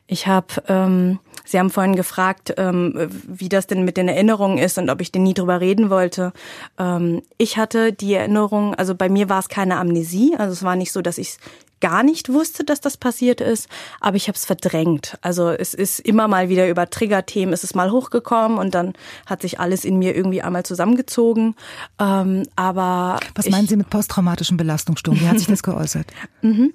Ich 0.07 0.29
habe, 0.29 0.63
ähm, 0.69 1.19
Sie 1.51 1.59
haben 1.59 1.71
vorhin 1.71 1.97
gefragt, 1.97 2.55
ähm, 2.59 2.95
wie 3.27 3.49
das 3.49 3.67
denn 3.67 3.85
mit 3.85 3.97
den 3.97 4.07
Erinnerungen 4.07 4.59
ist 4.59 4.79
und 4.79 4.89
ob 4.89 5.01
ich 5.01 5.11
denn 5.11 5.25
nie 5.25 5.35
drüber 5.35 5.61
reden 5.61 5.91
wollte. 5.91 6.33
Ähm, 6.79 7.23
ich 7.39 7.57
hatte 7.57 7.93
die 7.93 8.15
Erinnerung, 8.15 8.77
also 8.77 8.95
bei 8.95 9.09
mir 9.09 9.29
war 9.29 9.41
es 9.41 9.49
keine 9.49 9.79
Amnesie, 9.79 10.37
also 10.39 10.53
es 10.53 10.63
war 10.63 10.77
nicht 10.77 10.93
so, 10.93 11.03
dass 11.03 11.19
ich 11.19 11.39
gar 11.81 12.03
nicht 12.03 12.33
wusste, 12.33 12.63
dass 12.63 12.81
das 12.81 12.97
passiert 12.97 13.41
ist, 13.41 13.69
aber 14.01 14.17
ich 14.17 14.29
habe 14.29 14.37
es 14.37 14.45
verdrängt. 14.45 15.19
Also 15.23 15.49
es 15.51 15.75
ist 15.75 15.99
immer 15.99 16.29
mal 16.29 16.49
wieder 16.49 16.69
über 16.69 16.89
Triggerthemen, 16.89 17.53
ist 17.53 17.65
es 17.65 17.75
mal 17.75 17.91
hochgekommen 17.91 18.59
und 18.59 18.75
dann 18.75 18.93
hat 19.27 19.43
sich 19.43 19.59
alles 19.59 19.85
in 19.85 19.99
mir 19.99 20.15
irgendwie 20.15 20.43
einmal 20.43 20.63
zusammengezogen. 20.63 21.57
Ähm, 21.99 22.45
aber 22.55 23.19
was 23.35 23.49
meinen 23.49 23.67
Sie 23.67 23.77
mit 23.77 23.91
posttraumatischen 23.91 24.57
Belastungsstörungen? 24.57 25.25
Wie 25.25 25.29
hat 25.29 25.39
sich 25.39 25.49
das 25.49 25.63
geäußert? 25.65 26.07
mhm. 26.43 26.75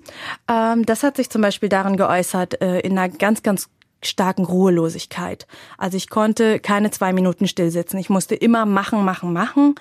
ähm, 0.49 0.85
das 0.85 1.03
hat 1.03 1.15
sich 1.17 1.29
zum 1.29 1.41
Beispiel 1.41 1.69
darin 1.69 1.95
geäußert 1.95 2.61
äh, 2.61 2.79
in 2.79 2.97
einer 2.97 3.09
ganz, 3.09 3.43
ganz 3.43 3.69
starken 4.07 4.45
Ruhelosigkeit. 4.45 5.47
Also 5.77 5.97
ich 5.97 6.09
konnte 6.09 6.59
keine 6.59 6.91
zwei 6.91 7.13
Minuten 7.13 7.47
stillsitzen. 7.47 7.99
Ich 7.99 8.09
musste 8.09 8.35
immer 8.35 8.65
machen, 8.65 9.03
machen, 9.03 9.33
machen. 9.33 9.75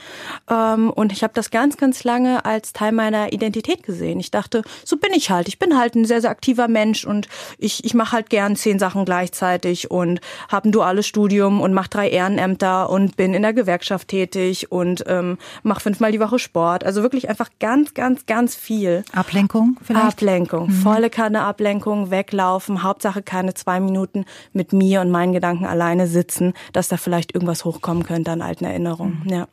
Ähm, 0.50 0.90
und 0.90 1.12
ich 1.12 1.22
habe 1.22 1.34
das 1.34 1.50
ganz, 1.50 1.76
ganz 1.76 2.04
lange 2.04 2.44
als 2.44 2.72
Teil 2.72 2.92
meiner 2.92 3.32
Identität 3.32 3.82
gesehen. 3.82 4.20
Ich 4.20 4.30
dachte, 4.30 4.62
so 4.84 4.96
bin 4.96 5.12
ich 5.12 5.30
halt. 5.30 5.48
Ich 5.48 5.58
bin 5.58 5.78
halt 5.78 5.94
ein 5.94 6.04
sehr, 6.04 6.20
sehr 6.20 6.30
aktiver 6.30 6.68
Mensch 6.68 7.04
und 7.04 7.28
ich, 7.58 7.84
ich 7.84 7.94
mache 7.94 8.12
halt 8.12 8.30
gern 8.30 8.56
zehn 8.56 8.78
Sachen 8.78 9.04
gleichzeitig 9.04 9.90
und 9.90 10.20
habe 10.48 10.68
ein 10.68 10.72
duales 10.72 11.06
Studium 11.06 11.60
und 11.60 11.72
mache 11.72 11.90
drei 11.90 12.08
Ehrenämter 12.08 12.90
und 12.90 13.16
bin 13.16 13.34
in 13.34 13.42
der 13.42 13.52
Gewerkschaft 13.52 14.08
tätig 14.08 14.70
und 14.70 15.04
ähm, 15.06 15.38
mache 15.62 15.80
fünfmal 15.80 16.12
die 16.12 16.20
Woche 16.20 16.38
Sport. 16.38 16.84
Also 16.84 17.02
wirklich 17.02 17.28
einfach 17.28 17.50
ganz, 17.60 17.94
ganz, 17.94 18.26
ganz 18.26 18.54
viel. 18.54 19.04
Ablenkung 19.12 19.78
vielleicht? 19.82 20.04
Ablenkung. 20.04 20.68
Mhm. 20.68 20.72
Volle 20.72 21.10
Kanne 21.10 21.42
Ablenkung, 21.42 22.10
weglaufen, 22.10 22.82
Hauptsache 22.82 23.22
keine 23.22 23.54
zwei 23.54 23.80
Minuten 23.80 24.13
Minuten 24.14 24.24
mit 24.52 24.72
mir 24.72 25.00
und 25.00 25.10
meinen 25.10 25.32
Gedanken 25.32 25.66
alleine 25.66 26.06
sitzen, 26.06 26.54
dass 26.72 26.88
da 26.88 26.96
vielleicht 26.96 27.34
irgendwas 27.34 27.64
hochkommen 27.64 28.04
könnte 28.04 28.30
an 28.30 28.42
alten 28.42 28.64
Erinnerungen. 28.64 29.22
Mhm. 29.24 29.30
Ja. 29.30 29.48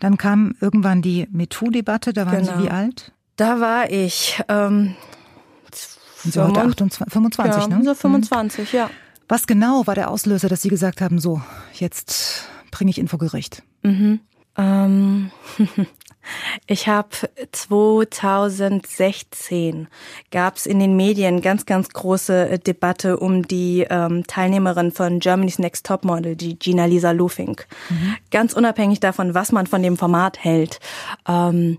Dann 0.00 0.16
kam 0.16 0.54
irgendwann 0.60 1.02
die 1.02 1.28
MeToo-Debatte, 1.30 2.12
da 2.12 2.26
waren 2.26 2.44
genau. 2.44 2.58
Sie 2.58 2.64
wie 2.64 2.70
alt? 2.70 3.12
Da 3.36 3.60
war 3.60 3.90
ich 3.90 4.40
ähm, 4.48 4.94
Sie 6.24 6.40
heute 6.40 6.60
28, 6.60 7.12
25, 7.12 7.62
ja, 7.62 7.68
ne? 7.68 7.84
So 7.84 7.94
25, 7.94 8.72
mhm. 8.72 8.78
ja. 8.78 8.90
Was 9.28 9.46
genau 9.46 9.86
war 9.86 9.94
der 9.94 10.10
Auslöser, 10.10 10.48
dass 10.48 10.62
Sie 10.62 10.68
gesagt 10.68 11.00
haben, 11.00 11.18
so, 11.18 11.40
jetzt 11.72 12.48
bringe 12.70 12.90
ich 12.90 12.98
ihn 12.98 13.08
vor 13.08 13.18
Gericht? 13.18 13.62
Mhm. 13.82 14.20
Ähm, 14.56 15.30
Ich 16.66 16.88
habe 16.88 17.08
2016 17.50 19.88
gab 20.30 20.56
es 20.56 20.66
in 20.66 20.78
den 20.78 20.96
Medien 20.96 21.40
ganz, 21.40 21.66
ganz 21.66 21.88
große 21.90 22.48
äh, 22.48 22.58
Debatte 22.58 23.18
um 23.18 23.46
die 23.46 23.86
ähm, 23.88 24.26
Teilnehmerin 24.26 24.92
von 24.92 25.18
Germany's 25.18 25.58
Next 25.58 25.86
Top 25.86 26.04
Model, 26.04 26.36
die 26.36 26.58
Gina 26.58 26.86
Lisa 26.86 27.10
Lufink. 27.10 27.66
Mhm. 27.90 28.16
Ganz 28.30 28.52
unabhängig 28.52 29.00
davon, 29.00 29.34
was 29.34 29.52
man 29.52 29.66
von 29.66 29.82
dem 29.82 29.96
Format 29.96 30.42
hält. 30.42 30.80
Ähm, 31.28 31.78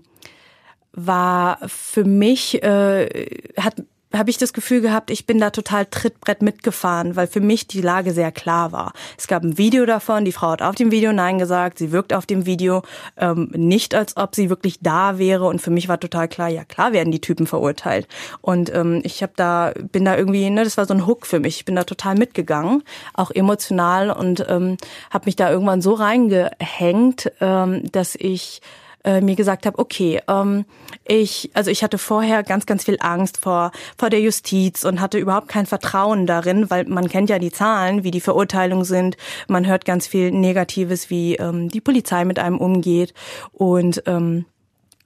war 0.92 1.58
für 1.66 2.04
mich, 2.04 2.62
äh, 2.62 3.28
hat 3.58 3.82
habe 4.18 4.30
ich 4.30 4.38
das 4.38 4.52
Gefühl 4.52 4.80
gehabt, 4.80 5.10
ich 5.10 5.26
bin 5.26 5.38
da 5.40 5.50
total 5.50 5.86
Trittbrett 5.86 6.42
mitgefahren, 6.42 7.16
weil 7.16 7.26
für 7.26 7.40
mich 7.40 7.66
die 7.66 7.80
Lage 7.80 8.12
sehr 8.12 8.32
klar 8.32 8.72
war. 8.72 8.92
Es 9.18 9.26
gab 9.26 9.42
ein 9.42 9.58
Video 9.58 9.86
davon, 9.86 10.24
die 10.24 10.32
Frau 10.32 10.50
hat 10.50 10.62
auf 10.62 10.74
dem 10.74 10.90
Video 10.90 11.12
Nein 11.12 11.38
gesagt, 11.38 11.78
sie 11.78 11.92
wirkt 11.92 12.12
auf 12.12 12.26
dem 12.26 12.46
Video 12.46 12.82
ähm, 13.16 13.50
nicht, 13.54 13.94
als 13.94 14.16
ob 14.16 14.34
sie 14.34 14.50
wirklich 14.50 14.80
da 14.80 15.18
wäre 15.18 15.44
und 15.44 15.60
für 15.60 15.70
mich 15.70 15.88
war 15.88 16.00
total 16.00 16.28
klar, 16.28 16.48
ja 16.48 16.64
klar 16.64 16.92
werden 16.92 17.10
die 17.10 17.20
Typen 17.20 17.46
verurteilt. 17.46 18.08
Und 18.40 18.72
ähm, 18.74 19.00
ich 19.04 19.22
habe 19.22 19.32
da, 19.36 19.72
bin 19.92 20.04
da 20.04 20.16
irgendwie, 20.16 20.48
ne, 20.50 20.64
das 20.64 20.76
war 20.76 20.86
so 20.86 20.94
ein 20.94 21.06
Hook 21.06 21.26
für 21.26 21.40
mich, 21.40 21.56
ich 21.56 21.64
bin 21.64 21.76
da 21.76 21.84
total 21.84 22.14
mitgegangen, 22.14 22.82
auch 23.14 23.30
emotional 23.30 24.10
und 24.10 24.46
ähm, 24.48 24.76
habe 25.10 25.26
mich 25.26 25.36
da 25.36 25.50
irgendwann 25.50 25.82
so 25.82 25.94
reingehängt, 25.94 27.32
ähm, 27.40 27.90
dass 27.90 28.14
ich 28.14 28.60
äh, 29.04 29.20
mir 29.20 29.36
gesagt 29.36 29.66
habe, 29.66 29.78
okay, 29.78 30.20
ähm, 30.28 30.64
ich, 31.04 31.50
also 31.54 31.70
ich 31.70 31.82
hatte 31.82 31.98
vorher 31.98 32.42
ganz, 32.42 32.66
ganz 32.66 32.84
viel 32.84 32.96
Angst 33.00 33.38
vor, 33.38 33.70
vor 33.96 34.10
der 34.10 34.20
Justiz 34.20 34.84
und 34.84 35.00
hatte 35.00 35.18
überhaupt 35.18 35.48
kein 35.48 35.66
Vertrauen 35.66 36.26
darin, 36.26 36.70
weil 36.70 36.84
man 36.86 37.08
kennt 37.08 37.30
ja 37.30 37.38
die 37.38 37.52
Zahlen, 37.52 38.04
wie 38.04 38.10
die 38.10 38.20
Verurteilungen 38.20 38.84
sind. 38.84 39.16
Man 39.46 39.66
hört 39.66 39.84
ganz 39.84 40.06
viel 40.06 40.30
Negatives, 40.30 41.10
wie 41.10 41.36
ähm, 41.36 41.68
die 41.68 41.80
Polizei 41.80 42.24
mit 42.24 42.38
einem 42.38 42.58
umgeht. 42.58 43.14
Und 43.52 44.02
ähm, 44.06 44.46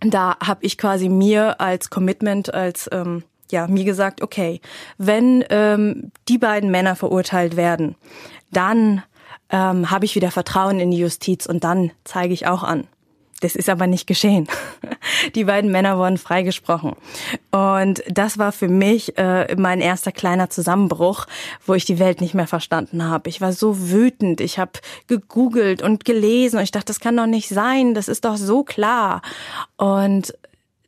da 0.00 0.37
habe 0.40 0.64
ich 0.64 0.78
quasi 0.78 1.08
mir 1.08 1.61
als 1.61 1.90
Commitment, 1.90 2.54
als 2.54 2.88
ähm, 2.92 3.24
ja, 3.50 3.66
mir 3.66 3.84
gesagt, 3.84 4.22
okay, 4.22 4.61
wenn 4.98 5.44
ähm, 5.50 6.12
die 6.28 6.38
beiden 6.38 6.70
Männer 6.70 6.96
verurteilt 6.96 7.56
werden, 7.56 7.96
dann 8.52 9.02
ähm, 9.50 9.90
habe 9.90 10.04
ich 10.04 10.14
wieder 10.14 10.30
Vertrauen 10.30 10.78
in 10.80 10.90
die 10.90 10.98
Justiz 10.98 11.46
und 11.46 11.64
dann 11.64 11.90
zeige 12.04 12.34
ich 12.34 12.46
auch 12.46 12.62
an, 12.62 12.87
das 13.40 13.55
ist 13.55 13.68
aber 13.68 13.87
nicht 13.87 14.07
geschehen. 14.07 14.48
Die 15.35 15.44
beiden 15.44 15.70
Männer 15.70 15.98
wurden 15.98 16.18
freigesprochen. 16.18 16.94
Und 17.51 18.03
das 18.09 18.38
war 18.38 18.53
für 18.53 18.68
mich 18.68 19.16
äh, 19.16 19.55
mein 19.57 19.81
erster 19.81 20.12
kleiner 20.12 20.51
Zusammenbruch, 20.51 21.27
wo 21.64 21.74
ich 21.74 21.85
die 21.85 21.98
Welt 21.98 22.20
nicht 22.20 22.35
mehr 22.35 22.46
verstanden 22.46 23.05
habe. 23.05 23.29
Ich 23.29 23.40
war 23.40 23.53
so 23.53 23.90
wütend. 23.90 24.40
Ich 24.40 24.59
habe 24.59 24.72
gegoogelt 25.07 25.83
und 25.83 26.05
gelesen 26.05 26.57
und 26.57 26.64
ich 26.64 26.72
dachte, 26.72 26.87
das 26.87 27.01
kann 27.01 27.16
doch 27.16 27.27
nicht 27.27 27.48
sein. 27.48 27.94
Das 27.94 28.09
ist 28.09 28.24
doch 28.24 28.37
so 28.37 28.64
klar. 28.64 29.22
Und 29.77 30.35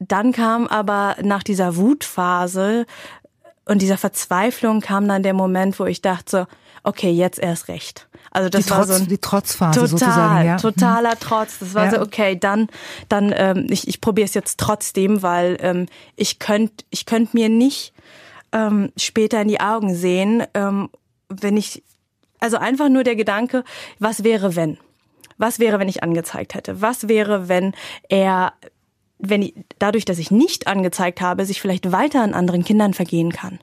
dann 0.01 0.33
kam 0.33 0.67
aber 0.67 1.17
nach 1.23 1.43
dieser 1.43 1.77
Wutphase 1.77 2.87
und 3.67 3.83
dieser 3.83 3.99
Verzweiflung 3.99 4.81
kam 4.81 5.07
dann 5.07 5.23
der 5.23 5.35
Moment, 5.35 5.79
wo 5.79 5.85
ich 5.85 6.03
dachte, 6.03 6.49
okay, 6.83 7.11
jetzt 7.11 7.39
erst 7.39 7.69
recht. 7.69 8.09
Also 8.31 8.49
das 8.49 8.65
die 8.65 8.71
war 8.71 8.79
Trotz, 8.79 8.89
so 8.89 8.95
ein 8.95 9.09
die 9.09 9.19
Trotzphase 9.19 9.81
total, 9.81 9.89
sozusagen, 9.89 10.47
ja. 10.47 10.57
totaler 10.57 11.19
Trotz. 11.19 11.59
Das 11.59 11.75
war 11.75 11.87
ja. 11.87 11.91
so 11.91 12.01
okay, 12.01 12.39
dann 12.39 12.69
dann 13.09 13.33
ähm, 13.37 13.67
ich 13.71 13.89
ich 13.89 14.01
probiere 14.01 14.27
es 14.27 14.35
jetzt 14.35 14.59
trotzdem, 14.59 15.23
weil 15.23 15.57
ähm, 15.61 15.87
ich 16.17 16.39
könnte 16.39 16.85
ich 16.91 17.07
könnte 17.07 17.37
mir 17.37 17.49
nicht 17.49 17.93
ähm, 18.53 18.93
später 18.97 19.41
in 19.43 19.49
die 19.49 19.61
Augen 19.61 19.95
sehen, 19.95 20.45
ähm, 20.55 20.91
wenn 21.29 21.57
ich 21.57 21.83
also 22.39 22.57
einfach 22.57 22.89
nur 22.89 23.05
der 23.05 23.17
Gedanke, 23.17 23.65
was 23.99 24.25
wäre 24.25 24.57
wenn? 24.57 24.79
Was 25.37 25.59
wäre, 25.59 25.79
wenn 25.79 25.89
ich 25.89 26.03
angezeigt 26.03 26.55
hätte? 26.55 26.83
Was 26.83 27.09
wäre, 27.09 27.49
wenn 27.49 27.73
er 28.09 28.53
wenn 29.21 29.43
ich, 29.43 29.55
dadurch, 29.79 30.05
dass 30.05 30.19
ich 30.19 30.31
nicht 30.31 30.67
angezeigt 30.67 31.21
habe, 31.21 31.45
sich 31.45 31.61
vielleicht 31.61 31.93
weiter 31.93 32.23
an 32.23 32.35
anderen 32.35 32.65
Kindern 32.65 32.95
vergehen 32.95 33.33
kann. 33.33 33.59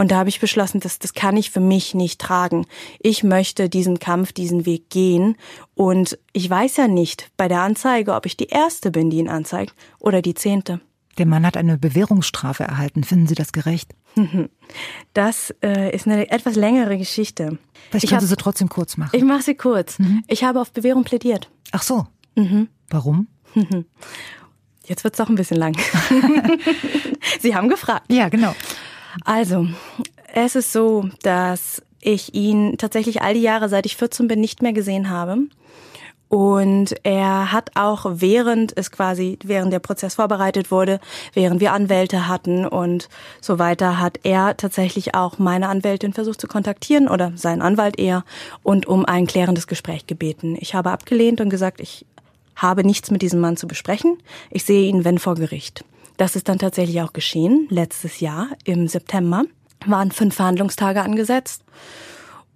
Und 0.00 0.12
da 0.12 0.16
habe 0.16 0.30
ich 0.30 0.40
beschlossen, 0.40 0.80
dass 0.80 0.98
das 0.98 1.12
kann 1.12 1.36
ich 1.36 1.50
für 1.50 1.60
mich 1.60 1.92
nicht 1.92 2.18
tragen. 2.18 2.64
Ich 3.00 3.22
möchte 3.22 3.68
diesen 3.68 3.98
Kampf, 3.98 4.32
diesen 4.32 4.64
Weg 4.64 4.88
gehen. 4.88 5.36
Und 5.74 6.18
ich 6.32 6.48
weiß 6.48 6.78
ja 6.78 6.88
nicht 6.88 7.30
bei 7.36 7.48
der 7.48 7.60
Anzeige, 7.60 8.14
ob 8.14 8.24
ich 8.24 8.34
die 8.34 8.46
Erste 8.46 8.90
bin, 8.90 9.10
die 9.10 9.18
ihn 9.18 9.28
anzeigt, 9.28 9.74
oder 9.98 10.22
die 10.22 10.32
Zehnte. 10.32 10.80
Der 11.18 11.26
Mann 11.26 11.44
hat 11.44 11.58
eine 11.58 11.76
Bewährungsstrafe 11.76 12.64
erhalten. 12.64 13.04
Finden 13.04 13.26
Sie 13.26 13.34
das 13.34 13.52
gerecht? 13.52 13.94
Das 15.12 15.52
äh, 15.62 15.94
ist 15.94 16.06
eine 16.06 16.30
etwas 16.30 16.54
längere 16.54 16.96
Geschichte. 16.96 17.58
Vielleicht 17.90 18.04
ich 18.04 18.10
können 18.10 18.22
Sie 18.22 18.28
sie 18.28 18.36
trotzdem 18.36 18.68
kurz 18.68 18.96
machen. 18.96 19.14
Ich 19.14 19.24
mache 19.24 19.42
sie 19.42 19.56
kurz. 19.56 19.98
Mhm. 19.98 20.22
Ich 20.28 20.44
habe 20.44 20.60
auf 20.60 20.72
Bewährung 20.72 21.02
plädiert. 21.02 21.50
Ach 21.72 21.82
so. 21.82 22.06
Mhm. 22.36 22.68
Warum? 22.88 23.26
Jetzt 24.90 25.04
wird's 25.04 25.18
doch 25.18 25.28
ein 25.28 25.36
bisschen 25.36 25.56
lang. 25.56 25.76
Sie 27.40 27.54
haben 27.54 27.68
gefragt. 27.68 28.12
Ja, 28.12 28.28
genau. 28.28 28.54
Also, 29.24 29.66
es 30.32 30.54
ist 30.54 30.72
so, 30.72 31.08
dass 31.22 31.82
ich 32.00 32.34
ihn 32.34 32.78
tatsächlich 32.78 33.22
all 33.22 33.34
die 33.34 33.42
Jahre, 33.42 33.68
seit 33.68 33.86
ich 33.86 33.96
14 33.96 34.28
bin, 34.28 34.40
nicht 34.40 34.62
mehr 34.62 34.72
gesehen 34.72 35.10
habe. 35.10 35.38
Und 36.30 36.94
er 37.02 37.50
hat 37.50 37.72
auch 37.74 38.06
während 38.08 38.76
es 38.76 38.92
quasi, 38.92 39.36
während 39.42 39.72
der 39.72 39.80
Prozess 39.80 40.14
vorbereitet 40.14 40.70
wurde, 40.70 41.00
während 41.34 41.60
wir 41.60 41.72
Anwälte 41.72 42.28
hatten 42.28 42.64
und 42.64 43.08
so 43.40 43.58
weiter, 43.58 43.98
hat 43.98 44.20
er 44.22 44.56
tatsächlich 44.56 45.16
auch 45.16 45.38
meine 45.40 45.68
Anwältin 45.68 46.12
versucht 46.12 46.40
zu 46.40 46.46
kontaktieren 46.46 47.08
oder 47.08 47.32
seinen 47.34 47.62
Anwalt 47.62 47.98
eher 47.98 48.24
und 48.62 48.86
um 48.86 49.04
ein 49.04 49.26
klärendes 49.26 49.66
Gespräch 49.66 50.06
gebeten. 50.06 50.56
Ich 50.60 50.76
habe 50.76 50.92
abgelehnt 50.92 51.40
und 51.40 51.50
gesagt, 51.50 51.80
ich 51.80 52.06
habe 52.54 52.84
nichts 52.84 53.10
mit 53.10 53.22
diesem 53.22 53.40
Mann 53.40 53.56
zu 53.56 53.66
besprechen. 53.66 54.16
Ich 54.50 54.62
sehe 54.64 54.88
ihn, 54.88 55.04
wenn 55.04 55.18
vor 55.18 55.34
Gericht. 55.34 55.84
Das 56.20 56.36
ist 56.36 56.50
dann 56.50 56.58
tatsächlich 56.58 57.00
auch 57.00 57.14
geschehen. 57.14 57.66
Letztes 57.70 58.20
Jahr 58.20 58.48
im 58.64 58.88
September 58.88 59.44
waren 59.86 60.12
fünf 60.12 60.34
Verhandlungstage 60.34 61.00
angesetzt. 61.00 61.64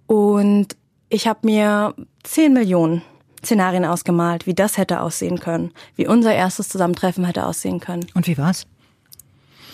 Und 0.05 0.77
ich 1.09 1.27
habe 1.27 1.39
mir 1.41 1.95
zehn 2.21 2.53
Millionen 2.53 3.01
Szenarien 3.43 3.83
ausgemalt, 3.83 4.45
wie 4.45 4.53
das 4.53 4.77
hätte 4.77 5.01
aussehen 5.01 5.39
können, 5.39 5.71
wie 5.95 6.05
unser 6.05 6.31
erstes 6.31 6.69
Zusammentreffen 6.69 7.25
hätte 7.25 7.43
aussehen 7.43 7.79
können. 7.79 8.05
Und 8.13 8.27
wie 8.27 8.37
war's? 8.37 8.67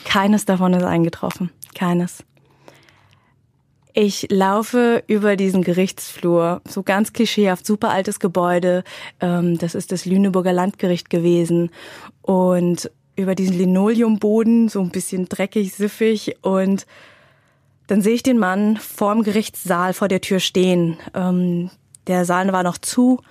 Keines 0.05 0.45
davon 0.45 0.71
ist 0.71 0.83
eingetroffen. 0.83 1.51
Keines. 1.75 2.23
Ich 3.91 4.27
laufe 4.31 5.03
über 5.07 5.35
diesen 5.35 5.63
Gerichtsflur, 5.65 6.61
so 6.65 6.81
ganz 6.81 7.11
klischeehaft, 7.11 7.65
super 7.65 7.89
altes 7.89 8.21
Gebäude. 8.21 8.85
Ähm, 9.19 9.57
das 9.57 9.75
ist 9.75 9.91
das 9.91 10.05
Lüneburger 10.05 10.53
Landgericht 10.53 11.09
gewesen. 11.09 11.71
Und 12.21 12.89
über 13.15 13.35
diesen 13.35 13.57
Linoleumboden, 13.57 14.69
so 14.69 14.81
ein 14.81 14.89
bisschen 14.89 15.27
dreckig, 15.27 15.73
siffig 15.73 16.37
und 16.41 16.85
dann 17.87 18.01
sehe 18.01 18.13
ich 18.13 18.23
den 18.23 18.37
Mann 18.37 18.77
vorm 18.77 19.23
Gerichtssaal 19.23 19.93
vor 19.93 20.07
der 20.07 20.21
Tür 20.21 20.39
stehen. 20.39 20.97
Ähm, 21.13 21.69
der 22.07 22.25
Saal 22.25 22.51
war 22.53 22.63
noch 22.63 22.77
zu 22.77 23.21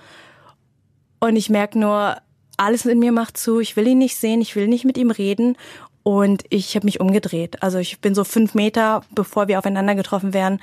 und 1.19 1.35
ich 1.35 1.49
merke 1.49 1.79
nur, 1.79 2.17
alles 2.57 2.85
in 2.85 2.99
mir 2.99 3.11
macht 3.11 3.37
zu. 3.37 3.59
Ich 3.59 3.75
will 3.75 3.87
ihn 3.87 3.97
nicht 3.97 4.17
sehen, 4.17 4.41
ich 4.41 4.55
will 4.55 4.67
nicht 4.67 4.85
mit 4.85 4.97
ihm 4.97 5.09
reden 5.09 5.57
und 6.03 6.43
ich 6.49 6.75
habe 6.75 6.85
mich 6.85 6.99
umgedreht. 6.99 7.63
Also 7.63 7.79
ich 7.79 7.99
bin 8.01 8.13
so 8.13 8.23
fünf 8.23 8.53
Meter, 8.53 9.01
bevor 9.15 9.47
wir 9.47 9.57
aufeinander 9.57 9.95
getroffen 9.95 10.33
wären, 10.33 10.59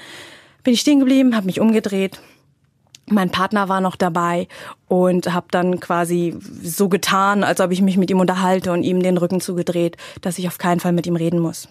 bin 0.62 0.74
ich 0.74 0.80
stehen 0.80 1.00
geblieben, 1.00 1.34
habe 1.34 1.46
mich 1.46 1.60
umgedreht 1.60 2.20
mein 3.10 3.30
Partner 3.30 3.68
war 3.68 3.80
noch 3.80 3.96
dabei 3.96 4.48
und 4.86 5.32
habe 5.32 5.46
dann 5.50 5.80
quasi 5.80 6.36
so 6.62 6.88
getan, 6.88 7.44
als 7.44 7.60
ob 7.60 7.70
ich 7.70 7.82
mich 7.82 7.96
mit 7.96 8.10
ihm 8.10 8.20
unterhalte 8.20 8.72
und 8.72 8.82
ihm 8.82 9.02
den 9.02 9.18
Rücken 9.18 9.40
zugedreht, 9.40 9.96
dass 10.20 10.38
ich 10.38 10.48
auf 10.48 10.58
keinen 10.58 10.80
Fall 10.80 10.92
mit 10.92 11.06
ihm 11.06 11.16
reden 11.16 11.40
muss. 11.40 11.68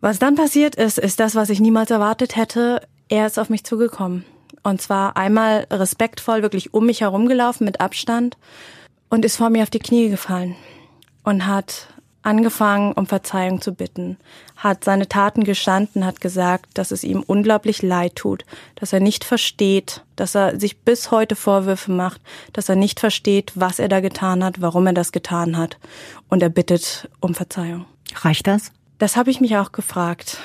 Was 0.00 0.18
dann 0.18 0.34
passiert 0.34 0.74
ist, 0.74 0.98
ist 0.98 1.20
das, 1.20 1.34
was 1.34 1.50
ich 1.50 1.60
niemals 1.60 1.90
erwartet 1.90 2.36
hätte. 2.36 2.82
Er 3.08 3.26
ist 3.26 3.38
auf 3.38 3.50
mich 3.50 3.64
zugekommen. 3.64 4.24
Und 4.62 4.80
zwar 4.80 5.16
einmal 5.16 5.66
respektvoll 5.70 6.42
wirklich 6.42 6.74
um 6.74 6.86
mich 6.86 7.00
herumgelaufen 7.00 7.64
mit 7.64 7.80
Abstand 7.80 8.36
und 9.08 9.24
ist 9.24 9.36
vor 9.36 9.50
mir 9.50 9.62
auf 9.62 9.70
die 9.70 9.78
Knie 9.78 10.08
gefallen 10.08 10.56
und 11.22 11.46
hat 11.46 11.88
angefangen, 12.26 12.92
um 12.92 13.06
Verzeihung 13.06 13.60
zu 13.60 13.72
bitten, 13.72 14.18
hat 14.56 14.84
seine 14.84 15.08
Taten 15.08 15.44
gestanden, 15.44 16.04
hat 16.04 16.20
gesagt, 16.20 16.66
dass 16.74 16.90
es 16.90 17.04
ihm 17.04 17.22
unglaublich 17.22 17.82
leid 17.82 18.16
tut, 18.16 18.44
dass 18.74 18.92
er 18.92 19.00
nicht 19.00 19.24
versteht, 19.24 20.02
dass 20.16 20.34
er 20.34 20.58
sich 20.58 20.80
bis 20.80 21.10
heute 21.10 21.36
Vorwürfe 21.36 21.92
macht, 21.92 22.20
dass 22.52 22.68
er 22.68 22.76
nicht 22.76 23.00
versteht, 23.00 23.52
was 23.54 23.78
er 23.78 23.88
da 23.88 24.00
getan 24.00 24.42
hat, 24.42 24.60
warum 24.60 24.86
er 24.86 24.92
das 24.92 25.12
getan 25.12 25.56
hat. 25.56 25.78
Und 26.28 26.42
er 26.42 26.48
bittet 26.48 27.08
um 27.20 27.34
Verzeihung. 27.34 27.86
Reicht 28.16 28.46
das? 28.46 28.72
Das 28.98 29.16
habe 29.16 29.30
ich 29.30 29.40
mich 29.40 29.56
auch 29.56 29.72
gefragt. 29.72 30.38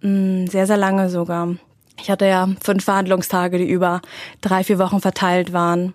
Mm, 0.00 0.46
sehr, 0.46 0.66
sehr 0.66 0.76
lange 0.76 1.08
sogar. 1.08 1.54
Ich 2.00 2.10
hatte 2.10 2.26
ja 2.26 2.48
fünf 2.60 2.84
Verhandlungstage, 2.84 3.58
die 3.58 3.68
über 3.68 4.02
drei, 4.40 4.64
vier 4.64 4.78
Wochen 4.78 5.00
verteilt 5.00 5.52
waren. 5.52 5.94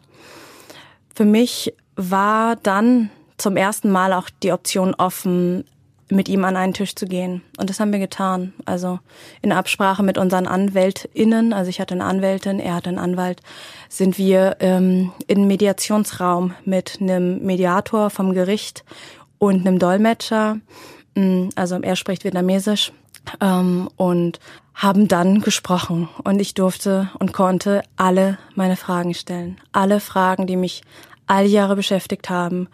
Für 1.16 1.26
mich 1.26 1.74
war 1.96 2.56
dann 2.56 3.10
zum 3.44 3.58
ersten 3.58 3.92
Mal 3.92 4.14
auch 4.14 4.30
die 4.42 4.54
Option 4.54 4.96
offen, 4.96 5.66
mit 6.10 6.30
ihm 6.30 6.46
an 6.46 6.56
einen 6.56 6.74
Tisch 6.74 6.96
zu 6.96 7.06
gehen. 7.06 7.42
Und 7.58 7.70
das 7.70 7.80
haben 7.80 7.92
wir 7.92 8.00
getan. 8.00 8.54
Also 8.66 9.00
in 9.42 9.52
Absprache 9.52 10.04
mit 10.04 10.18
unseren 10.18 10.48
AnwältInnen, 10.48 11.54
also 11.54 11.70
ich 11.70 11.80
hatte 11.80 11.94
eine 11.94 12.06
Anwältin, 12.06 12.60
er 12.60 12.76
hatte 12.76 12.90
einen 12.90 13.00
Anwalt, 13.00 13.42
sind 13.90 14.18
wir 14.18 14.58
ähm, 14.60 15.12
in 15.28 15.48
Mediationsraum 15.48 16.54
mit 16.66 17.00
einem 17.02 17.44
Mediator 17.44 18.10
vom 18.10 18.34
Gericht 18.34 18.84
und 19.40 19.66
einem 19.66 19.80
Dolmetscher. 19.80 20.58
Mm, 21.16 21.50
also 21.56 21.80
er 21.82 21.96
spricht 21.96 22.24
Vietnamesisch 22.24 22.92
ähm, 23.42 23.90
und 23.96 24.40
haben 24.74 25.08
dann 25.08 25.42
gesprochen 25.42 26.10
und 26.24 26.40
ich 26.40 26.54
durfte 26.54 27.10
und 27.20 27.34
konnte 27.34 27.84
alle 27.96 28.38
meine 28.56 28.76
Fragen 28.76 29.14
stellen. 29.14 29.58
Alle 29.72 30.00
Fragen, 30.00 30.48
die 30.48 30.58
mich 30.58 30.84
all 31.28 31.46
Jahre 31.46 31.76
beschäftigt 31.76 32.30
haben 32.30 32.68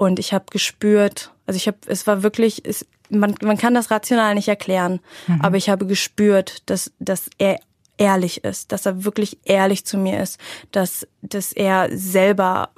und 0.00 0.18
ich 0.18 0.32
habe 0.32 0.46
gespürt, 0.50 1.30
also 1.44 1.58
ich 1.58 1.66
habe, 1.66 1.76
es 1.84 2.06
war 2.06 2.22
wirklich, 2.22 2.64
es, 2.64 2.86
man, 3.10 3.34
man 3.42 3.58
kann 3.58 3.74
das 3.74 3.90
rational 3.90 4.34
nicht 4.34 4.48
erklären, 4.48 5.00
mhm. 5.26 5.42
aber 5.42 5.58
ich 5.58 5.68
habe 5.68 5.84
gespürt, 5.84 6.62
dass, 6.70 6.90
dass 7.00 7.28
er 7.36 7.60
ehrlich 7.98 8.42
ist, 8.42 8.72
dass 8.72 8.86
er 8.86 9.04
wirklich 9.04 9.36
ehrlich 9.44 9.84
zu 9.84 9.98
mir 9.98 10.22
ist, 10.22 10.40
dass, 10.72 11.06
dass 11.20 11.52
er 11.52 11.90
selber 11.92 12.70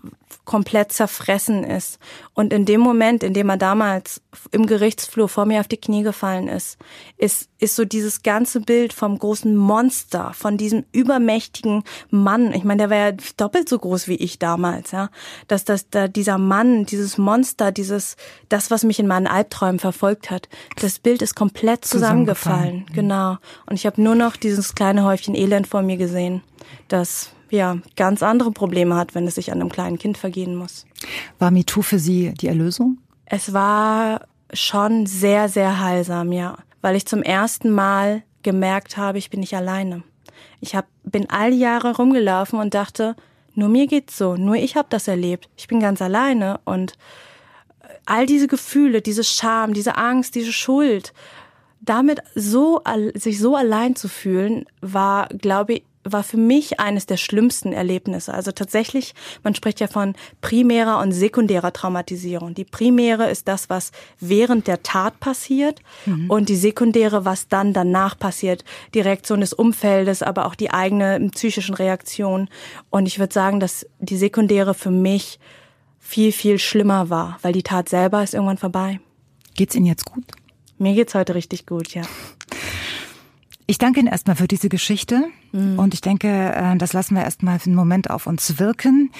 komplett 0.44 0.92
zerfressen 0.92 1.64
ist. 1.64 1.98
Und 2.34 2.52
in 2.52 2.64
dem 2.64 2.80
Moment, 2.80 3.22
in 3.22 3.34
dem 3.34 3.48
er 3.48 3.56
damals 3.56 4.22
im 4.50 4.66
Gerichtsflur 4.66 5.28
vor 5.28 5.46
mir 5.46 5.60
auf 5.60 5.68
die 5.68 5.76
Knie 5.76 6.02
gefallen 6.02 6.48
ist, 6.48 6.78
ist, 7.16 7.48
ist 7.58 7.76
so 7.76 7.84
dieses 7.84 8.22
ganze 8.22 8.60
Bild 8.60 8.92
vom 8.92 9.18
großen 9.18 9.54
Monster, 9.54 10.32
von 10.34 10.56
diesem 10.56 10.84
übermächtigen 10.92 11.84
Mann. 12.10 12.52
Ich 12.52 12.64
meine, 12.64 12.78
der 12.78 12.90
war 12.90 12.96
ja 12.96 13.12
doppelt 13.36 13.68
so 13.68 13.78
groß 13.78 14.08
wie 14.08 14.16
ich 14.16 14.38
damals, 14.38 14.90
ja. 14.90 15.10
Dass, 15.48 15.64
dass 15.64 15.90
da 15.90 16.08
dieser 16.08 16.38
Mann, 16.38 16.86
dieses 16.86 17.18
Monster, 17.18 17.70
dieses, 17.70 18.16
das, 18.48 18.70
was 18.70 18.84
mich 18.84 18.98
in 18.98 19.06
meinen 19.06 19.26
Albträumen 19.26 19.78
verfolgt 19.78 20.30
hat, 20.30 20.48
das 20.80 20.98
Bild 20.98 21.22
ist 21.22 21.34
komplett 21.34 21.84
zusammengefallen. 21.84 22.86
zusammengefallen. 22.86 22.86
Genau. 22.94 23.38
Und 23.66 23.76
ich 23.76 23.86
habe 23.86 24.02
nur 24.02 24.14
noch 24.14 24.36
dieses 24.36 24.74
kleine 24.74 25.04
Häufchen 25.04 25.34
Elend 25.34 25.66
vor 25.66 25.82
mir 25.82 25.96
gesehen, 25.96 26.42
das 26.88 27.30
ja 27.52 27.78
ganz 27.96 28.22
andere 28.22 28.50
Probleme 28.50 28.96
hat, 28.96 29.14
wenn 29.14 29.26
es 29.26 29.36
sich 29.36 29.52
an 29.52 29.60
einem 29.60 29.70
kleinen 29.70 29.98
Kind 29.98 30.18
vergehen 30.18 30.56
muss. 30.56 30.86
War 31.38 31.50
MeToo 31.50 31.82
für 31.82 31.98
Sie 31.98 32.32
die 32.34 32.48
Erlösung? 32.48 32.98
Es 33.26 33.52
war 33.52 34.26
schon 34.52 35.06
sehr, 35.06 35.48
sehr 35.48 35.80
heilsam, 35.80 36.32
ja, 36.32 36.58
weil 36.80 36.96
ich 36.96 37.06
zum 37.06 37.22
ersten 37.22 37.70
Mal 37.70 38.22
gemerkt 38.42 38.96
habe, 38.96 39.18
ich 39.18 39.30
bin 39.30 39.40
nicht 39.40 39.54
alleine. 39.54 40.02
Ich 40.60 40.74
hab, 40.74 40.86
bin 41.04 41.30
all 41.30 41.50
die 41.52 41.58
Jahre 41.58 41.96
rumgelaufen 41.96 42.58
und 42.58 42.74
dachte, 42.74 43.16
nur 43.54 43.68
mir 43.68 43.86
geht's 43.86 44.16
so, 44.16 44.36
nur 44.36 44.56
ich 44.56 44.76
habe 44.76 44.88
das 44.90 45.08
erlebt. 45.08 45.48
Ich 45.56 45.68
bin 45.68 45.80
ganz 45.80 46.02
alleine 46.02 46.60
und 46.64 46.94
all 48.06 48.26
diese 48.26 48.48
Gefühle, 48.48 49.02
diese 49.02 49.24
Scham, 49.24 49.74
diese 49.74 49.96
Angst, 49.96 50.34
diese 50.34 50.52
Schuld, 50.52 51.12
damit 51.80 52.20
so 52.34 52.80
sich 53.14 53.38
so 53.38 53.56
allein 53.56 53.96
zu 53.96 54.08
fühlen, 54.08 54.66
war, 54.80 55.28
glaube 55.28 55.74
ich, 55.74 55.84
war 56.04 56.22
für 56.22 56.36
mich 56.36 56.80
eines 56.80 57.06
der 57.06 57.16
schlimmsten 57.16 57.72
Erlebnisse. 57.72 58.34
Also 58.34 58.52
tatsächlich, 58.52 59.14
man 59.42 59.54
spricht 59.54 59.80
ja 59.80 59.86
von 59.86 60.14
primärer 60.40 60.98
und 60.98 61.12
sekundärer 61.12 61.72
Traumatisierung. 61.72 62.54
Die 62.54 62.64
primäre 62.64 63.30
ist 63.30 63.48
das, 63.48 63.70
was 63.70 63.92
während 64.18 64.66
der 64.66 64.82
Tat 64.82 65.20
passiert 65.20 65.80
mhm. 66.06 66.30
und 66.30 66.48
die 66.48 66.56
sekundäre, 66.56 67.24
was 67.24 67.48
dann 67.48 67.72
danach 67.72 68.18
passiert. 68.18 68.64
Die 68.94 69.00
Reaktion 69.00 69.40
des 69.40 69.52
Umfeldes, 69.52 70.22
aber 70.22 70.46
auch 70.46 70.54
die 70.54 70.70
eigene 70.70 71.30
psychischen 71.32 71.74
Reaktion. 71.74 72.48
Und 72.90 73.06
ich 73.06 73.18
würde 73.18 73.32
sagen, 73.32 73.60
dass 73.60 73.86
die 74.00 74.16
sekundäre 74.16 74.74
für 74.74 74.90
mich 74.90 75.38
viel, 75.98 76.32
viel 76.32 76.58
schlimmer 76.58 77.10
war, 77.10 77.38
weil 77.42 77.52
die 77.52 77.62
Tat 77.62 77.88
selber 77.88 78.22
ist 78.22 78.34
irgendwann 78.34 78.58
vorbei. 78.58 79.00
Geht's 79.54 79.74
Ihnen 79.74 79.86
jetzt 79.86 80.04
gut? 80.04 80.24
Mir 80.78 80.94
geht's 80.94 81.14
heute 81.14 81.34
richtig 81.34 81.66
gut, 81.66 81.94
ja. 81.94 82.02
Ich 83.72 83.78
danke 83.78 84.00
Ihnen 84.00 84.08
erstmal 84.10 84.36
für 84.36 84.48
diese 84.48 84.68
Geschichte 84.68 85.30
mhm. 85.52 85.78
und 85.78 85.94
ich 85.94 86.02
denke, 86.02 86.28
äh, 86.28 86.76
das 86.76 86.92
lassen 86.92 87.14
wir 87.14 87.22
erstmal 87.22 87.58
für 87.58 87.68
einen 87.68 87.74
Moment 87.74 88.10
auf 88.10 88.26
uns 88.26 88.58
wirken 88.58 89.10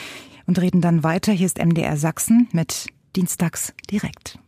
und 0.46 0.60
reden 0.60 0.82
dann 0.82 1.02
weiter. 1.02 1.32
Hier 1.32 1.46
ist 1.46 1.56
MDR 1.56 1.96
Sachsen 1.96 2.48
mit 2.52 2.88
dienstags 3.16 3.72
direkt. 3.90 4.38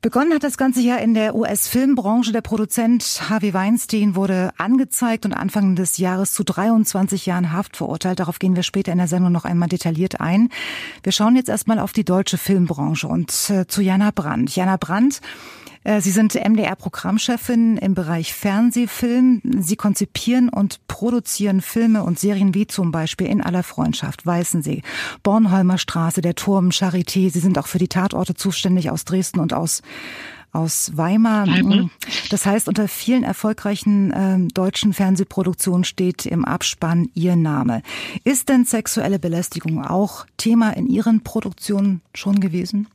Begonnen 0.00 0.32
hat 0.32 0.44
das 0.44 0.56
Ganze 0.56 0.80
ja 0.80 0.94
in 0.94 1.14
der 1.14 1.34
US-Filmbranche. 1.34 2.30
Der 2.30 2.40
Produzent 2.40 3.22
Harvey 3.28 3.52
Weinstein 3.52 4.14
wurde 4.14 4.52
angezeigt 4.58 5.26
und 5.26 5.32
Anfang 5.32 5.74
des 5.74 5.98
Jahres 5.98 6.32
zu 6.32 6.44
23 6.44 7.26
Jahren 7.26 7.50
Haft 7.50 7.76
verurteilt. 7.76 8.20
Darauf 8.20 8.38
gehen 8.38 8.54
wir 8.54 8.62
später 8.62 8.92
in 8.92 8.98
der 8.98 9.08
Sendung 9.08 9.32
noch 9.32 9.44
einmal 9.44 9.68
detailliert 9.68 10.20
ein. 10.20 10.50
Wir 11.02 11.10
schauen 11.10 11.34
jetzt 11.34 11.48
erstmal 11.48 11.80
auf 11.80 11.92
die 11.92 12.04
deutsche 12.04 12.38
Filmbranche 12.38 13.08
und 13.08 13.50
äh, 13.50 13.66
zu 13.66 13.82
Jana 13.82 14.12
Brandt. 14.12 14.54
Jana 14.54 14.76
Brandt 14.76 15.20
Sie 16.00 16.10
sind 16.10 16.34
MDR-Programmchefin 16.34 17.76
im 17.76 17.94
Bereich 17.94 18.34
Fernsehfilm. 18.34 19.40
Sie 19.60 19.76
konzipieren 19.76 20.48
und 20.48 20.84
produzieren 20.88 21.60
Filme 21.60 22.02
und 22.02 22.18
Serien 22.18 22.54
wie 22.54 22.66
zum 22.66 22.90
Beispiel 22.90 23.28
In 23.28 23.40
aller 23.40 23.62
Freundschaft, 23.62 24.26
Weißensee, 24.26 24.82
Bornholmer 25.22 25.78
Straße, 25.78 26.22
Der 26.22 26.34
Turm, 26.34 26.70
Charité. 26.70 27.30
Sie 27.30 27.38
sind 27.38 27.56
auch 27.56 27.68
für 27.68 27.78
die 27.78 27.86
Tatorte 27.86 28.34
zuständig 28.34 28.90
aus 28.90 29.04
Dresden 29.04 29.38
und 29.38 29.54
aus 29.54 29.82
aus 30.52 30.96
Weimar. 30.96 31.46
Weimar. 31.46 31.90
Das 32.30 32.46
heißt, 32.46 32.66
unter 32.66 32.88
vielen 32.88 33.22
erfolgreichen 33.22 34.10
äh, 34.10 34.52
deutschen 34.52 34.92
Fernsehproduktionen 34.92 35.84
steht 35.84 36.26
im 36.26 36.44
Abspann 36.44 37.10
Ihr 37.14 37.36
Name. 37.36 37.82
Ist 38.24 38.48
denn 38.48 38.64
sexuelle 38.64 39.18
Belästigung 39.18 39.84
auch 39.84 40.26
Thema 40.38 40.70
in 40.70 40.86
Ihren 40.86 41.22
Produktionen 41.22 42.00
schon 42.14 42.40
gewesen? 42.40 42.88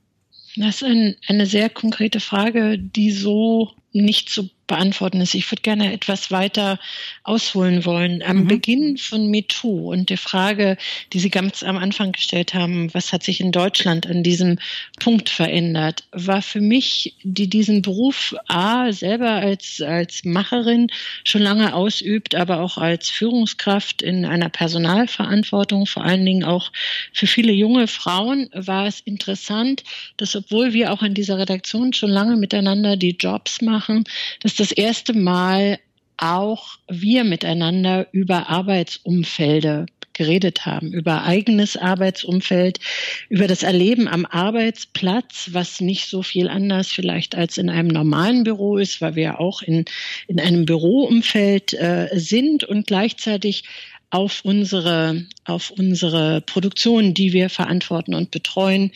Das 0.55 0.75
ist 0.77 0.83
ein, 0.83 1.15
eine 1.27 1.45
sehr 1.45 1.69
konkrete 1.69 2.19
Frage, 2.19 2.77
die 2.77 3.11
so 3.11 3.71
nicht 3.93 4.29
zu 4.29 4.49
beantworten 4.71 5.19
ist. 5.19 5.33
Ich 5.33 5.51
würde 5.51 5.63
gerne 5.63 5.91
etwas 5.91 6.31
weiter 6.31 6.79
ausholen 7.23 7.83
wollen. 7.83 8.23
Am 8.23 8.43
mhm. 8.43 8.47
Beginn 8.47 8.97
von 8.97 9.29
MeToo 9.29 9.91
und 9.91 10.09
der 10.09 10.17
Frage, 10.17 10.77
die 11.11 11.19
Sie 11.19 11.29
ganz 11.29 11.61
am 11.61 11.75
Anfang 11.75 12.13
gestellt 12.13 12.53
haben, 12.53 12.93
was 12.93 13.11
hat 13.11 13.21
sich 13.21 13.41
in 13.41 13.51
Deutschland 13.51 14.07
an 14.07 14.23
diesem 14.23 14.59
Punkt 14.97 15.27
verändert, 15.27 16.05
war 16.13 16.41
für 16.41 16.61
mich, 16.61 17.15
die 17.23 17.49
diesen 17.49 17.81
Beruf 17.81 18.33
A 18.47 18.93
selber 18.93 19.31
als, 19.31 19.81
als 19.81 20.23
Macherin 20.23 20.87
schon 21.25 21.41
lange 21.41 21.75
ausübt, 21.75 22.33
aber 22.33 22.61
auch 22.61 22.77
als 22.77 23.09
Führungskraft 23.09 24.01
in 24.01 24.23
einer 24.23 24.47
Personalverantwortung, 24.47 25.85
vor 25.85 26.05
allen 26.05 26.25
Dingen 26.25 26.45
auch 26.45 26.71
für 27.11 27.27
viele 27.27 27.51
junge 27.51 27.87
Frauen, 27.87 28.49
war 28.53 28.87
es 28.87 29.01
interessant, 29.01 29.83
dass 30.15 30.33
obwohl 30.33 30.71
wir 30.71 30.93
auch 30.93 31.03
in 31.03 31.13
dieser 31.13 31.37
Redaktion 31.37 31.91
schon 31.91 32.09
lange 32.09 32.37
miteinander 32.37 32.95
die 32.95 33.17
Jobs 33.19 33.61
machen, 33.61 34.05
dass 34.41 34.60
das 34.61 34.71
erste 34.71 35.13
Mal 35.13 35.79
auch 36.17 36.77
wir 36.87 37.23
miteinander 37.23 38.05
über 38.11 38.47
Arbeitsumfelde 38.47 39.87
geredet 40.13 40.67
haben, 40.67 40.93
über 40.93 41.23
eigenes 41.23 41.77
Arbeitsumfeld, 41.77 42.79
über 43.27 43.47
das 43.47 43.63
Erleben 43.63 44.07
am 44.07 44.27
Arbeitsplatz, 44.27 45.49
was 45.51 45.81
nicht 45.81 46.07
so 46.07 46.21
viel 46.21 46.47
anders 46.47 46.89
vielleicht 46.89 47.33
als 47.33 47.57
in 47.57 47.71
einem 47.71 47.87
normalen 47.87 48.43
Büro 48.43 48.77
ist, 48.77 49.01
weil 49.01 49.15
wir 49.15 49.39
auch 49.39 49.63
in, 49.63 49.85
in 50.27 50.39
einem 50.39 50.65
Büroumfeld 50.65 51.73
äh, 51.73 52.09
sind 52.13 52.63
und 52.63 52.85
gleichzeitig 52.85 53.63
auf 54.11 54.41
unsere, 54.43 55.25
auf 55.45 55.71
unsere 55.71 56.41
Produktion, 56.41 57.15
die 57.15 57.33
wir 57.33 57.49
verantworten 57.49 58.13
und 58.13 58.29
betreuen, 58.29 58.91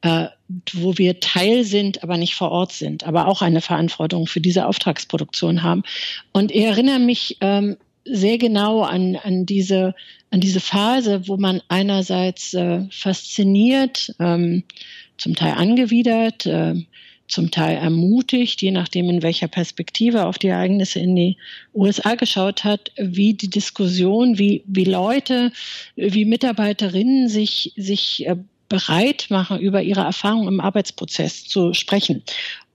äh, 0.00 0.28
wo 0.72 0.98
wir 0.98 1.20
Teil 1.20 1.64
sind, 1.64 2.02
aber 2.02 2.16
nicht 2.16 2.34
vor 2.34 2.50
Ort 2.50 2.72
sind, 2.72 3.04
aber 3.04 3.28
auch 3.28 3.42
eine 3.42 3.60
Verantwortung 3.60 4.26
für 4.26 4.40
diese 4.40 4.66
Auftragsproduktion 4.66 5.62
haben. 5.62 5.82
Und 6.32 6.50
ich 6.50 6.62
erinnere 6.62 6.98
mich 6.98 7.36
ähm, 7.40 7.76
sehr 8.04 8.38
genau 8.38 8.82
an, 8.82 9.16
an, 9.16 9.46
diese, 9.46 9.94
an 10.30 10.40
diese 10.40 10.60
Phase, 10.60 11.28
wo 11.28 11.36
man 11.36 11.62
einerseits 11.68 12.54
äh, 12.54 12.82
fasziniert, 12.90 14.14
ähm, 14.18 14.64
zum 15.18 15.34
Teil 15.34 15.52
angewidert, 15.52 16.46
äh, 16.46 16.74
zum 17.28 17.50
Teil 17.50 17.76
ermutigt, 17.76 18.60
je 18.60 18.72
nachdem 18.72 19.08
in 19.08 19.22
welcher 19.22 19.46
Perspektive 19.46 20.26
auf 20.26 20.38
die 20.38 20.48
Ereignisse 20.48 20.98
in 20.98 21.14
die 21.14 21.36
USA 21.74 22.16
geschaut 22.16 22.64
hat, 22.64 22.90
wie 22.96 23.34
die 23.34 23.50
Diskussion, 23.50 24.38
wie, 24.38 24.64
wie 24.66 24.84
Leute, 24.84 25.52
wie 25.94 26.24
Mitarbeiterinnen 26.24 27.28
sich, 27.28 27.72
sich 27.76 28.26
äh, 28.26 28.36
bereit 28.70 29.26
machen, 29.28 29.60
über 29.60 29.82
ihre 29.82 30.00
Erfahrungen 30.00 30.48
im 30.48 30.60
Arbeitsprozess 30.60 31.44
zu 31.44 31.74
sprechen. 31.74 32.22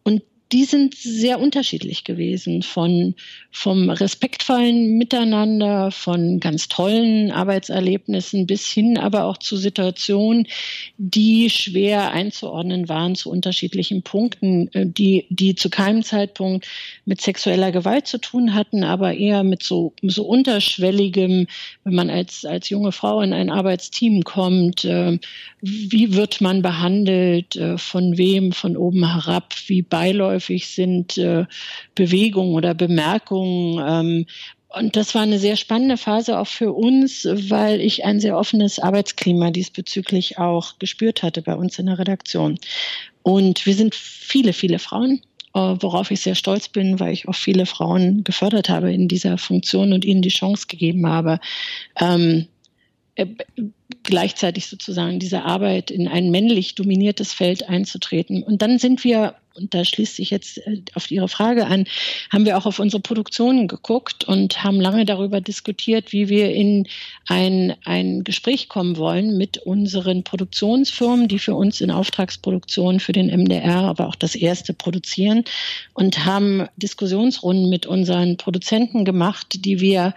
Und 0.03 0.21
die 0.55 0.63
sind 0.63 0.95
sehr 0.95 1.41
unterschiedlich 1.41 2.05
gewesen 2.05 2.61
von 2.61 3.13
vom 3.51 3.89
respektvollen 3.89 4.97
Miteinander, 4.97 5.91
von 5.91 6.39
ganz 6.39 6.69
tollen 6.69 7.31
Arbeitserlebnissen 7.31 8.47
bis 8.47 8.67
hin 8.67 8.97
aber 8.97 9.25
auch 9.25 9.37
zu 9.37 9.57
Situationen, 9.57 10.47
die 10.97 11.49
schwer 11.49 12.11
einzuordnen 12.11 12.87
waren 12.87 13.15
zu 13.15 13.29
unterschiedlichen 13.29 14.01
Punkten, 14.01 14.69
äh, 14.73 14.85
die, 14.85 15.25
die 15.29 15.55
zu 15.55 15.69
keinem 15.69 16.03
Zeitpunkt 16.03 16.67
mit 17.03 17.19
sexueller 17.19 17.73
Gewalt 17.73 18.07
zu 18.07 18.17
tun 18.17 18.53
hatten, 18.53 18.85
aber 18.85 19.13
eher 19.13 19.43
mit 19.43 19.61
so, 19.61 19.93
so 20.01 20.23
unterschwelligem, 20.25 21.47
wenn 21.83 21.95
man 21.95 22.09
als, 22.09 22.45
als 22.45 22.69
junge 22.69 22.93
Frau 22.93 23.19
in 23.19 23.33
ein 23.33 23.49
Arbeitsteam 23.49 24.23
kommt, 24.23 24.85
äh, 24.85 25.19
wie 25.61 26.13
wird 26.13 26.39
man 26.39 26.61
behandelt, 26.61 27.57
äh, 27.57 27.77
von 27.77 28.17
wem, 28.17 28.53
von 28.53 28.77
oben 28.77 29.13
herab, 29.13 29.53
wie 29.67 29.81
beiläufig 29.81 30.44
sind 30.47 31.19
Bewegungen 31.95 32.53
oder 32.53 32.73
Bemerkungen. 32.73 33.83
Ähm, 33.87 34.25
und 34.75 34.97
das 34.97 35.15
war 35.15 35.21
eine 35.21 35.39
sehr 35.39 35.55
spannende 35.55 35.95
Phase 35.95 36.37
auch 36.37 36.47
für 36.47 36.73
uns, 36.73 37.25
weil 37.25 37.79
ich 37.79 38.03
ein 38.03 38.19
sehr 38.19 38.37
offenes 38.37 38.77
Arbeitsklima 38.77 39.51
diesbezüglich 39.51 40.37
auch 40.37 40.77
gespürt 40.79 41.23
hatte 41.23 41.41
bei 41.41 41.55
uns 41.55 41.79
in 41.79 41.85
der 41.85 41.97
Redaktion. 41.97 42.59
Und 43.23 43.65
wir 43.65 43.73
sind 43.73 43.95
viele, 43.95 44.51
viele 44.51 44.79
Frauen, 44.79 45.21
äh, 45.53 45.59
worauf 45.59 46.11
ich 46.11 46.19
sehr 46.19 46.35
stolz 46.35 46.67
bin, 46.67 46.99
weil 46.99 47.13
ich 47.13 47.27
auch 47.29 47.35
viele 47.35 47.65
Frauen 47.65 48.25
gefördert 48.25 48.67
habe 48.67 48.91
in 48.91 49.07
dieser 49.07 49.37
Funktion 49.37 49.93
und 49.93 50.03
ihnen 50.03 50.21
die 50.21 50.29
Chance 50.29 50.67
gegeben 50.67 51.07
habe, 51.07 51.39
ähm, 52.01 52.47
äh, 53.15 53.27
gleichzeitig 54.03 54.67
sozusagen 54.67 55.19
diese 55.19 55.43
Arbeit 55.43 55.89
in 55.89 56.09
ein 56.09 56.31
männlich 56.31 56.75
dominiertes 56.75 57.31
Feld 57.31 57.69
einzutreten. 57.69 58.43
Und 58.43 58.61
dann 58.61 58.77
sind 58.77 59.05
wir 59.05 59.35
und 59.55 59.73
da 59.73 59.85
schließt 59.85 60.15
sich 60.15 60.29
jetzt 60.29 60.57
äh, 60.59 60.81
auf 60.93 61.09
Ihre 61.09 61.27
Frage 61.27 61.65
an, 61.65 61.85
haben 62.31 62.45
wir 62.45 62.57
auch 62.57 62.65
auf 62.65 62.79
unsere 62.79 63.01
Produktionen 63.01 63.67
geguckt 63.67 64.23
und 64.23 64.63
haben 64.63 64.81
lange 64.81 65.05
darüber 65.05 65.41
diskutiert, 65.41 66.11
wie 66.11 66.29
wir 66.29 66.53
in 66.53 66.87
ein, 67.27 67.75
ein 67.85 68.23
Gespräch 68.23 68.69
kommen 68.69 68.97
wollen 68.97 69.37
mit 69.37 69.57
unseren 69.57 70.23
Produktionsfirmen, 70.23 71.27
die 71.27 71.39
für 71.39 71.55
uns 71.55 71.81
in 71.81 71.91
Auftragsproduktion 71.91 72.99
für 72.99 73.13
den 73.13 73.27
MDR, 73.27 73.83
aber 73.83 74.07
auch 74.07 74.15
das 74.15 74.35
erste 74.35 74.73
produzieren 74.73 75.43
und 75.93 76.25
haben 76.25 76.67
Diskussionsrunden 76.77 77.69
mit 77.69 77.85
unseren 77.85 78.37
Produzenten 78.37 79.05
gemacht, 79.05 79.47
die 79.65 79.79
wir 79.79 80.13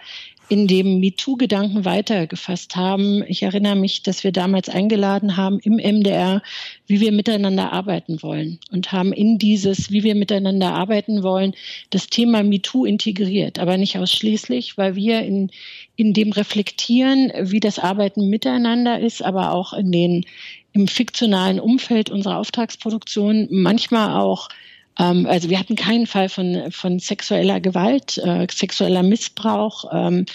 in 0.49 0.67
dem 0.67 0.99
MeToo-Gedanken 0.99 1.85
weitergefasst 1.85 2.75
haben. 2.75 3.23
Ich 3.27 3.43
erinnere 3.43 3.75
mich, 3.75 4.01
dass 4.01 4.23
wir 4.23 4.31
damals 4.31 4.67
eingeladen 4.67 5.37
haben 5.37 5.59
im 5.59 5.75
MDR, 5.75 6.41
wie 6.87 6.99
wir 6.99 7.11
miteinander 7.11 7.71
arbeiten 7.71 8.23
wollen 8.23 8.59
und 8.71 8.91
haben 8.91 9.13
in 9.13 9.37
dieses, 9.37 9.91
wie 9.91 10.03
wir 10.03 10.15
miteinander 10.15 10.73
arbeiten 10.73 11.21
wollen, 11.21 11.53
das 11.91 12.07
Thema 12.07 12.41
MeToo 12.41 12.85
integriert, 12.85 13.59
aber 13.59 13.77
nicht 13.77 13.97
ausschließlich, 13.97 14.75
weil 14.75 14.95
wir 14.95 15.21
in, 15.21 15.51
in 15.95 16.13
dem 16.13 16.31
reflektieren, 16.31 17.31
wie 17.41 17.59
das 17.59 17.77
Arbeiten 17.77 18.27
miteinander 18.29 18.99
ist, 18.99 19.23
aber 19.23 19.51
auch 19.51 19.73
in 19.73 19.91
den, 19.91 20.25
im 20.73 20.87
fiktionalen 20.87 21.59
Umfeld 21.59 22.09
unserer 22.09 22.37
Auftragsproduktion 22.37 23.47
manchmal 23.51 24.19
auch 24.19 24.49
ähm, 24.99 25.25
also 25.25 25.49
wir 25.49 25.59
hatten 25.59 25.75
keinen 25.75 26.05
Fall 26.05 26.29
von, 26.29 26.71
von 26.71 26.99
sexueller 26.99 27.59
Gewalt, 27.59 28.17
äh, 28.17 28.45
sexueller 28.51 29.03
Missbrauch, 29.03 29.85
ähm, 29.91 30.25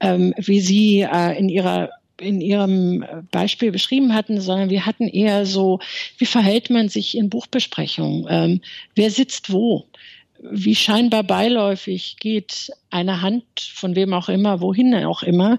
ähm, 0.00 0.34
wie 0.36 0.60
Sie 0.60 1.00
äh, 1.00 1.38
in 1.38 1.48
Ihrer 1.48 1.90
in 2.20 2.42
Ihrem 2.42 3.02
Beispiel 3.30 3.72
beschrieben 3.72 4.14
hatten, 4.14 4.42
sondern 4.42 4.68
wir 4.68 4.84
hatten 4.84 5.08
eher 5.08 5.46
so, 5.46 5.80
wie 6.18 6.26
verhält 6.26 6.68
man 6.68 6.90
sich 6.90 7.16
in 7.16 7.30
Buchbesprechungen? 7.30 8.26
Ähm, 8.28 8.60
wer 8.94 9.10
sitzt 9.10 9.50
wo? 9.50 9.86
Wie 10.42 10.74
scheinbar 10.74 11.22
beiläufig 11.22 12.16
geht 12.18 12.70
eine 12.90 13.22
Hand 13.22 13.44
von 13.60 13.94
wem 13.94 14.14
auch 14.14 14.28
immer, 14.28 14.60
wohin 14.60 14.94
auch 15.04 15.22
immer. 15.22 15.58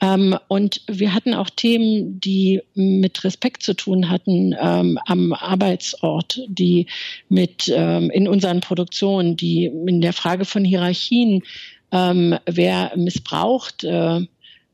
Ähm, 0.00 0.36
und 0.48 0.82
wir 0.86 1.14
hatten 1.14 1.34
auch 1.34 1.50
Themen, 1.50 2.20
die 2.20 2.62
mit 2.74 3.24
Respekt 3.24 3.62
zu 3.62 3.74
tun 3.74 4.10
hatten 4.10 4.54
ähm, 4.60 4.98
am 5.06 5.32
Arbeitsort, 5.32 6.40
die 6.48 6.86
mit 7.28 7.72
ähm, 7.74 8.10
in 8.10 8.28
unseren 8.28 8.60
Produktionen, 8.60 9.36
die 9.36 9.64
in 9.64 10.00
der 10.00 10.12
Frage 10.12 10.44
von 10.44 10.64
Hierarchien, 10.64 11.42
wer 11.90 12.92
missbraucht, 12.96 13.82
äh, 13.82 14.20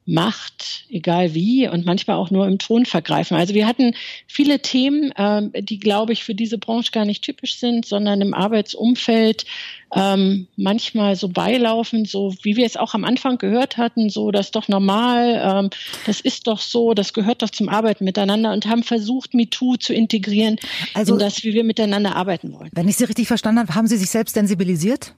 Macht, 0.06 0.84
egal 0.90 1.32
wie, 1.32 1.66
und 1.66 1.86
manchmal 1.86 2.16
auch 2.16 2.30
nur 2.30 2.46
im 2.46 2.58
Ton 2.58 2.84
vergreifen. 2.84 3.36
Also 3.36 3.54
wir 3.54 3.66
hatten 3.66 3.94
viele 4.26 4.60
Themen, 4.60 5.12
äh, 5.12 5.62
die, 5.62 5.78
glaube 5.78 6.12
ich, 6.12 6.24
für 6.24 6.34
diese 6.34 6.58
Branche 6.58 6.92
gar 6.92 7.06
nicht 7.06 7.24
typisch 7.24 7.58
sind, 7.58 7.86
sondern 7.86 8.20
im 8.20 8.34
Arbeitsumfeld 8.34 9.46
ähm, 9.94 10.46
manchmal 10.56 11.16
so 11.16 11.28
beilaufen, 11.28 12.04
so 12.04 12.34
wie 12.42 12.56
wir 12.56 12.66
es 12.66 12.76
auch 12.76 12.94
am 12.94 13.04
Anfang 13.04 13.38
gehört 13.38 13.76
hatten, 13.76 14.10
so 14.10 14.30
das 14.30 14.46
ist 14.46 14.56
doch 14.56 14.68
normal, 14.68 15.40
ähm, 15.42 15.70
das 16.04 16.20
ist 16.20 16.48
doch 16.48 16.58
so, 16.58 16.94
das 16.94 17.12
gehört 17.12 17.42
doch 17.42 17.50
zum 17.50 17.68
Arbeiten 17.68 18.04
miteinander 18.04 18.52
und 18.52 18.66
haben 18.66 18.82
versucht, 18.82 19.34
MeToo 19.34 19.76
zu 19.76 19.94
integrieren 19.94 20.56
also, 20.94 21.14
in 21.14 21.20
das, 21.20 21.44
wie 21.44 21.54
wir 21.54 21.64
miteinander 21.64 22.16
arbeiten 22.16 22.52
wollen. 22.52 22.70
Wenn 22.72 22.88
ich 22.88 22.96
Sie 22.96 23.04
richtig 23.04 23.28
verstanden 23.28 23.60
habe, 23.60 23.74
haben 23.74 23.86
Sie 23.86 23.96
sich 23.96 24.10
selbst 24.10 24.34
sensibilisiert? 24.34 25.14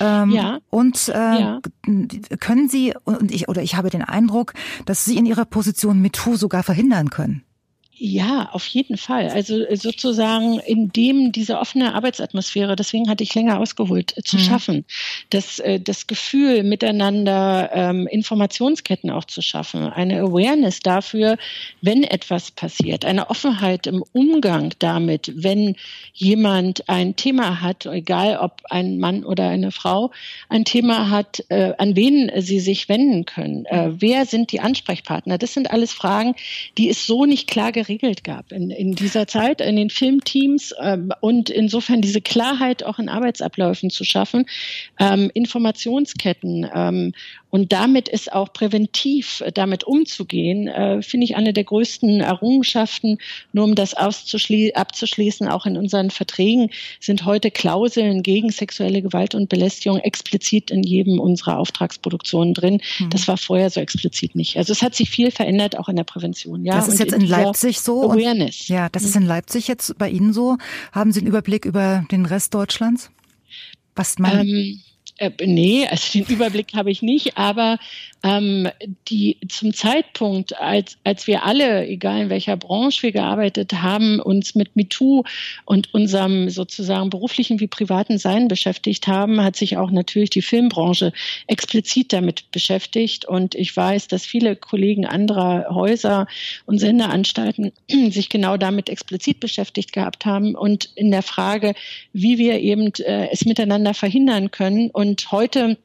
Ähm, 0.00 0.30
ja. 0.30 0.58
Und 0.70 1.08
äh, 1.08 1.12
ja. 1.12 1.60
können 2.40 2.68
Sie 2.68 2.94
und 3.04 3.30
ich 3.30 3.48
oder 3.48 3.62
ich 3.62 3.76
habe 3.76 3.90
den 3.90 4.02
Eindruck, 4.02 4.54
dass 4.86 5.04
Sie 5.04 5.16
in 5.16 5.26
Ihrer 5.26 5.44
Position 5.44 6.00
MeToo 6.00 6.36
sogar 6.36 6.62
verhindern 6.62 7.10
können. 7.10 7.44
Ja, 7.96 8.48
auf 8.50 8.66
jeden 8.66 8.96
Fall. 8.96 9.28
Also 9.28 9.64
äh, 9.64 9.76
sozusagen, 9.76 10.58
indem 10.58 11.30
diese 11.30 11.58
offene 11.60 11.94
Arbeitsatmosphäre, 11.94 12.74
deswegen 12.74 13.08
hatte 13.08 13.22
ich 13.22 13.34
länger 13.34 13.60
ausgeholt, 13.60 14.16
äh, 14.16 14.22
zu 14.22 14.36
mhm. 14.36 14.40
schaffen, 14.40 14.84
das, 15.30 15.60
äh, 15.60 15.78
das 15.78 16.08
Gefühl 16.08 16.64
miteinander 16.64 17.70
ähm, 17.72 18.08
Informationsketten 18.08 19.10
auch 19.10 19.24
zu 19.24 19.42
schaffen, 19.42 19.84
eine 19.84 20.22
Awareness 20.22 20.80
dafür, 20.80 21.36
wenn 21.82 22.02
etwas 22.02 22.50
passiert, 22.50 23.04
eine 23.04 23.30
Offenheit 23.30 23.86
im 23.86 24.02
Umgang 24.12 24.72
damit, 24.80 25.30
wenn 25.36 25.76
jemand 26.12 26.88
ein 26.88 27.14
Thema 27.14 27.60
hat, 27.60 27.86
egal 27.86 28.38
ob 28.38 28.62
ein 28.70 28.98
Mann 28.98 29.24
oder 29.24 29.48
eine 29.48 29.70
Frau 29.70 30.10
ein 30.48 30.64
Thema 30.64 31.10
hat, 31.10 31.44
äh, 31.48 31.74
an 31.78 31.94
wen 31.94 32.30
sie 32.38 32.58
sich 32.58 32.88
wenden 32.88 33.24
können, 33.24 33.66
äh, 33.66 33.90
wer 33.92 34.26
sind 34.26 34.50
die 34.50 34.60
Ansprechpartner. 34.60 35.38
Das 35.38 35.54
sind 35.54 35.70
alles 35.70 35.92
Fragen, 35.92 36.34
die 36.76 36.88
ist 36.88 37.06
so 37.06 37.24
nicht 37.24 37.48
klar 37.48 37.70
geregelt 37.84 38.24
gab 38.24 38.52
in, 38.52 38.70
in 38.70 38.94
dieser 38.94 39.26
Zeit, 39.26 39.60
in 39.60 39.76
den 39.76 39.90
Filmteams 39.90 40.74
ähm, 40.80 41.12
und 41.20 41.50
insofern 41.50 42.00
diese 42.00 42.20
Klarheit 42.20 42.82
auch 42.82 42.98
in 42.98 43.08
Arbeitsabläufen 43.08 43.90
zu 43.90 44.04
schaffen, 44.04 44.46
ähm, 44.98 45.30
Informationsketten 45.34 46.68
ähm, 46.74 47.12
und 47.54 47.70
damit 47.70 48.08
ist 48.08 48.32
auch 48.32 48.52
präventiv 48.52 49.40
äh, 49.40 49.52
damit 49.52 49.84
umzugehen, 49.84 50.66
äh, 50.66 51.02
finde 51.02 51.24
ich 51.24 51.36
eine 51.36 51.52
der 51.52 51.62
größten 51.62 52.20
Errungenschaften. 52.20 53.18
Nur 53.52 53.64
um 53.64 53.76
das 53.76 53.94
abzuschließen, 53.94 55.46
auch 55.46 55.64
in 55.64 55.76
unseren 55.76 56.10
Verträgen 56.10 56.70
sind 56.98 57.24
heute 57.24 57.52
Klauseln 57.52 58.24
gegen 58.24 58.50
sexuelle 58.50 59.02
Gewalt 59.02 59.36
und 59.36 59.48
Belästigung 59.48 60.00
explizit 60.00 60.72
in 60.72 60.82
jedem 60.82 61.20
unserer 61.20 61.60
Auftragsproduktionen 61.60 62.54
drin. 62.54 62.80
Mhm. 62.98 63.10
Das 63.10 63.28
war 63.28 63.36
vorher 63.36 63.70
so 63.70 63.78
explizit 63.78 64.34
nicht. 64.34 64.56
Also 64.56 64.72
es 64.72 64.82
hat 64.82 64.96
sich 64.96 65.08
viel 65.08 65.30
verändert, 65.30 65.78
auch 65.78 65.88
in 65.88 65.94
der 65.94 66.02
Prävention. 66.02 66.64
Ja, 66.64 66.74
das 66.74 66.88
ist 66.88 66.94
und 66.94 66.98
jetzt 66.98 67.12
in, 67.12 67.20
in 67.20 67.28
Leipzig 67.28 67.78
so. 67.78 68.10
Awareness. 68.10 68.66
ja, 68.66 68.88
das 68.88 69.04
ist 69.04 69.14
in 69.14 69.26
Leipzig 69.26 69.68
jetzt 69.68 69.96
bei 69.96 70.10
Ihnen 70.10 70.32
so. 70.32 70.56
Haben 70.90 71.12
Sie 71.12 71.20
einen 71.20 71.28
Überblick 71.28 71.66
über 71.66 72.04
den 72.10 72.26
Rest 72.26 72.52
Deutschlands? 72.52 73.12
Was 73.94 74.18
man 74.18 74.40
ähm, 74.40 74.80
äh, 75.18 75.30
nee, 75.44 75.86
also 75.86 76.18
den 76.18 76.26
Überblick 76.26 76.74
habe 76.74 76.90
ich 76.90 77.02
nicht, 77.02 77.36
aber 77.36 77.78
ähm, 78.24 78.68
die 79.08 79.36
zum 79.48 79.74
Zeitpunkt, 79.74 80.58
als, 80.58 80.96
als 81.04 81.26
wir 81.26 81.44
alle, 81.44 81.86
egal 81.86 82.22
in 82.22 82.30
welcher 82.30 82.56
Branche 82.56 83.02
wir 83.02 83.12
gearbeitet 83.12 83.74
haben, 83.74 84.18
uns 84.18 84.54
mit 84.54 84.74
MeToo 84.76 85.24
und 85.66 85.92
unserem 85.92 86.48
sozusagen 86.48 87.10
beruflichen 87.10 87.60
wie 87.60 87.66
privaten 87.66 88.16
Sein 88.16 88.48
beschäftigt 88.48 89.06
haben, 89.06 89.42
hat 89.42 89.56
sich 89.56 89.76
auch 89.76 89.90
natürlich 89.90 90.30
die 90.30 90.42
Filmbranche 90.42 91.12
explizit 91.46 92.12
damit 92.14 92.50
beschäftigt. 92.50 93.26
Und 93.26 93.54
ich 93.54 93.76
weiß, 93.76 94.08
dass 94.08 94.24
viele 94.24 94.56
Kollegen 94.56 95.04
anderer 95.04 95.74
Häuser 95.74 96.26
und 96.64 96.78
Sendeanstalten 96.78 97.72
sich 98.10 98.30
genau 98.30 98.56
damit 98.56 98.88
explizit 98.88 99.38
beschäftigt 99.38 99.92
gehabt 99.92 100.24
haben 100.24 100.54
und 100.54 100.86
in 100.94 101.10
der 101.10 101.22
Frage, 101.22 101.74
wie 102.14 102.38
wir 102.38 102.58
eben 102.60 102.90
äh, 102.94 103.28
es 103.30 103.44
miteinander 103.44 103.92
verhindern 103.92 104.50
können. 104.50 104.90
Und 104.90 105.03
heute 105.30 105.76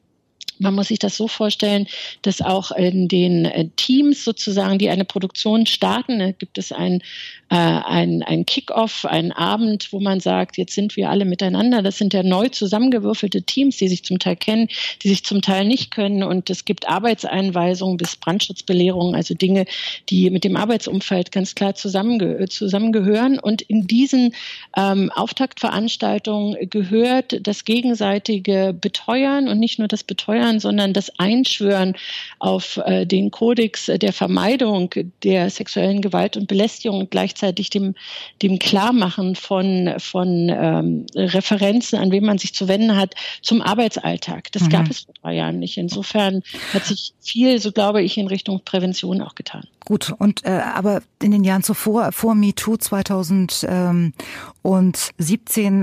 man 0.60 0.74
muss 0.74 0.88
sich 0.88 0.98
das 0.98 1.16
so 1.16 1.26
vorstellen, 1.26 1.86
dass 2.22 2.42
auch 2.42 2.70
in 2.70 3.08
den 3.08 3.46
äh, 3.46 3.68
Teams 3.76 4.24
sozusagen, 4.24 4.78
die 4.78 4.90
eine 4.90 5.04
Produktion 5.04 5.66
starten, 5.66 6.34
gibt 6.38 6.58
es 6.58 6.70
ein, 6.70 7.02
äh, 7.48 7.56
ein, 7.56 8.22
ein 8.22 8.46
Kick-off, 8.46 9.04
einen 9.04 9.32
Abend, 9.32 9.92
wo 9.92 10.00
man 10.00 10.20
sagt, 10.20 10.58
jetzt 10.58 10.74
sind 10.74 10.96
wir 10.96 11.10
alle 11.10 11.24
miteinander. 11.24 11.82
Das 11.82 11.98
sind 11.98 12.12
ja 12.12 12.22
neu 12.22 12.48
zusammengewürfelte 12.48 13.42
Teams, 13.42 13.78
die 13.78 13.88
sich 13.88 14.04
zum 14.04 14.18
Teil 14.18 14.36
kennen, 14.36 14.68
die 15.02 15.08
sich 15.08 15.24
zum 15.24 15.40
Teil 15.42 15.64
nicht 15.64 15.90
können. 15.90 16.22
Und 16.22 16.50
es 16.50 16.64
gibt 16.64 16.88
Arbeitseinweisungen 16.88 17.96
bis 17.96 18.16
Brandschutzbelehrungen, 18.16 19.14
also 19.14 19.34
Dinge, 19.34 19.64
die 20.10 20.30
mit 20.30 20.44
dem 20.44 20.56
Arbeitsumfeld 20.56 21.32
ganz 21.32 21.54
klar 21.54 21.74
zusammenge 21.74 22.48
zusammengehören. 22.48 23.38
Und 23.38 23.62
in 23.62 23.86
diesen 23.86 24.34
ähm, 24.76 25.10
Auftaktveranstaltungen 25.10 26.68
gehört 26.68 27.46
das 27.46 27.64
gegenseitige 27.64 28.74
Beteuern 28.78 29.48
und 29.48 29.58
nicht 29.58 29.78
nur 29.78 29.88
das 29.88 30.04
Beteuern, 30.04 30.49
Kindern, 30.50 30.60
sondern 30.60 30.92
das 30.92 31.10
Einschwören 31.18 31.96
auf 32.38 32.78
äh, 32.84 33.06
den 33.06 33.30
Kodex 33.30 33.86
der 33.86 34.12
Vermeidung 34.12 34.90
der 35.22 35.50
sexuellen 35.50 36.02
Gewalt 36.02 36.36
und 36.36 36.48
Belästigung 36.48 37.00
und 37.00 37.10
gleichzeitig 37.10 37.70
dem, 37.70 37.94
dem 38.42 38.58
Klarmachen 38.58 39.36
von, 39.36 39.94
von 39.98 40.48
ähm, 40.48 41.06
Referenzen, 41.14 41.98
an 41.98 42.10
wen 42.10 42.24
man 42.24 42.38
sich 42.38 42.54
zu 42.54 42.68
wenden 42.68 42.96
hat, 42.96 43.14
zum 43.42 43.62
Arbeitsalltag. 43.62 44.52
Das 44.52 44.64
mhm. 44.64 44.68
gab 44.70 44.90
es 44.90 45.00
vor 45.00 45.14
drei 45.22 45.34
Jahren 45.34 45.58
nicht. 45.58 45.76
Insofern 45.76 46.42
hat 46.72 46.84
sich 46.84 47.12
viel, 47.20 47.60
so 47.60 47.72
glaube 47.72 48.02
ich, 48.02 48.18
in 48.18 48.26
Richtung 48.26 48.60
Prävention 48.64 49.22
auch 49.22 49.34
getan. 49.34 49.64
Gut, 49.84 50.12
und 50.18 50.44
äh, 50.44 50.50
aber 50.50 51.02
in 51.22 51.30
den 51.30 51.42
Jahren 51.44 51.62
zuvor, 51.62 52.12
vor 52.12 52.34
MeToo 52.34 52.76
2017, 52.76 54.12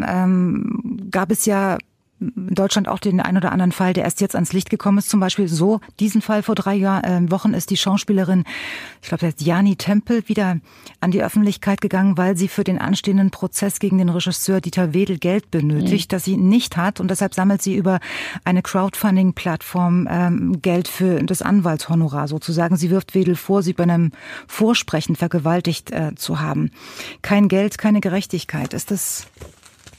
ähm, 0.07 1.09
gab 1.11 1.31
es 1.31 1.45
ja 1.45 1.77
in 2.19 2.55
Deutschland 2.55 2.87
auch 2.87 2.99
den 2.99 3.19
ein 3.19 3.37
oder 3.37 3.51
anderen 3.51 3.71
Fall, 3.71 3.93
der 3.93 4.03
erst 4.03 4.21
jetzt 4.21 4.35
ans 4.35 4.51
Licht 4.53 4.69
gekommen 4.69 4.97
ist. 4.97 5.09
Zum 5.09 5.19
Beispiel 5.19 5.47
so, 5.47 5.81
diesen 5.99 6.21
Fall 6.21 6.41
vor 6.41 6.55
drei 6.55 6.73
Jahr, 6.75 7.03
äh, 7.03 7.31
Wochen 7.31 7.53
ist 7.53 7.69
die 7.69 7.77
Schauspielerin, 7.77 8.43
ich 9.01 9.09
glaube, 9.09 9.33
Jani 9.37 9.75
Tempel, 9.75 10.27
wieder 10.27 10.57
an 10.99 11.11
die 11.11 11.23
Öffentlichkeit 11.23 11.79
gegangen, 11.79 12.17
weil 12.17 12.35
sie 12.35 12.47
für 12.47 12.63
den 12.63 12.79
anstehenden 12.79 13.29
Prozess 13.29 13.79
gegen 13.79 13.99
den 13.99 14.09
Regisseur 14.09 14.61
Dieter 14.61 14.93
Wedel 14.93 15.19
Geld 15.19 15.51
benötigt, 15.51 16.11
mhm. 16.11 16.15
das 16.15 16.23
sie 16.23 16.37
nicht 16.37 16.75
hat. 16.75 16.99
Und 16.99 17.11
deshalb 17.11 17.35
sammelt 17.35 17.61
sie 17.61 17.75
über 17.75 17.99
eine 18.43 18.63
Crowdfunding-Plattform 18.63 20.07
ähm, 20.09 20.61
Geld 20.61 20.87
für 20.87 21.21
das 21.23 21.41
Anwaltshonorar 21.41 22.27
sozusagen. 22.27 22.77
Sie 22.77 22.89
wirft 22.89 23.13
Wedel 23.13 23.35
vor, 23.35 23.61
sie 23.61 23.73
bei 23.73 23.83
einem 23.83 24.11
Vorsprechen 24.47 25.15
vergewaltigt 25.15 25.91
äh, 25.91 26.15
zu 26.15 26.39
haben. 26.39 26.71
Kein 27.21 27.47
Geld, 27.47 27.77
keine 27.77 28.01
Gerechtigkeit. 28.01 28.73
Ist 28.73 28.89
das 28.89 29.27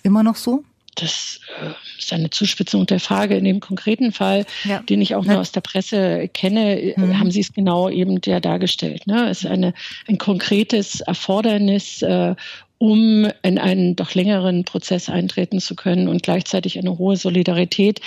immer 0.03 0.23
noch 0.23 0.37
so? 0.37 0.65
Das 1.01 1.41
äh, 1.61 1.71
ist 1.99 2.13
eine 2.13 2.31
Zuspitzung 2.31 2.87
der 2.87 3.01
Frage. 3.01 3.37
In 3.37 3.45
dem 3.45 3.61
konkreten 3.61 4.13
Fall, 4.13 4.47
ja. 4.65 4.81
den 4.81 5.01
ich 5.01 5.15
auch 5.15 5.25
nur 5.25 5.39
aus 5.39 5.53
der 5.53 5.61
Presse 5.61 6.29
kenne, 6.29 6.81
äh, 6.81 7.01
mhm. 7.01 7.19
haben 7.19 7.31
Sie 7.31 7.41
es 7.41 7.53
genau 7.53 7.89
eben 7.89 8.21
ja 8.25 8.41
dargestellt. 8.41 9.07
Ne? 9.07 9.29
Es 9.29 9.45
ist 9.45 9.51
eine, 9.51 9.75
ein 10.09 10.19
konkretes 10.19 11.01
Erfordernis, 11.01 12.03
äh, 12.03 12.35
um 12.79 13.29
in 13.43 13.59
einen 13.59 13.97
doch 13.97 14.15
längeren 14.15 14.65
Prozess 14.65 15.09
eintreten 15.09 15.61
zu 15.61 15.75
können 15.75 16.09
und 16.09 16.23
gleichzeitig 16.23 16.79
eine 16.79 16.97
hohe 16.97 17.17
Solidarität, 17.17 18.01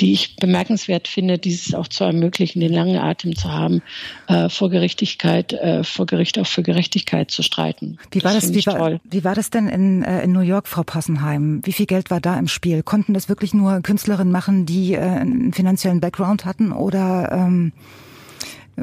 die 0.00 0.12
ich 0.12 0.36
bemerkenswert 0.36 1.08
finde, 1.08 1.38
dieses 1.38 1.74
auch 1.74 1.88
zu 1.88 2.04
ermöglichen, 2.04 2.60
den 2.60 2.72
langen 2.72 2.98
Atem 2.98 3.34
zu 3.34 3.50
haben, 3.50 3.82
äh, 4.28 4.50
vor 4.50 4.68
Gerechtigkeit, 4.68 5.54
äh, 5.54 5.82
vor 5.82 6.06
Gericht 6.06 6.38
auch 6.38 6.46
für 6.46 6.62
Gerechtigkeit 6.62 7.30
zu 7.30 7.42
streiten. 7.42 7.98
Wie 8.10 8.22
war 8.22 8.34
das? 8.34 8.52
das 8.52 8.54
wie, 8.54 8.66
war, 8.66 9.00
wie 9.02 9.24
war 9.24 9.34
das 9.34 9.48
denn 9.50 9.68
in, 9.68 10.02
äh, 10.02 10.22
in 10.22 10.32
New 10.32 10.40
York, 10.40 10.68
Frau 10.68 10.82
Passenheim? 10.82 11.60
Wie 11.64 11.72
viel 11.72 11.86
Geld 11.86 12.10
war 12.10 12.20
da 12.20 12.38
im 12.38 12.48
Spiel? 12.48 12.82
Konnten 12.82 13.14
das 13.14 13.30
wirklich 13.30 13.54
nur 13.54 13.80
Künstlerinnen 13.80 14.32
machen, 14.32 14.66
die 14.66 14.92
äh, 14.92 14.98
einen 14.98 15.54
finanziellen 15.54 16.00
Background 16.00 16.44
hatten 16.44 16.72
oder 16.72 17.30
ähm, 17.32 17.72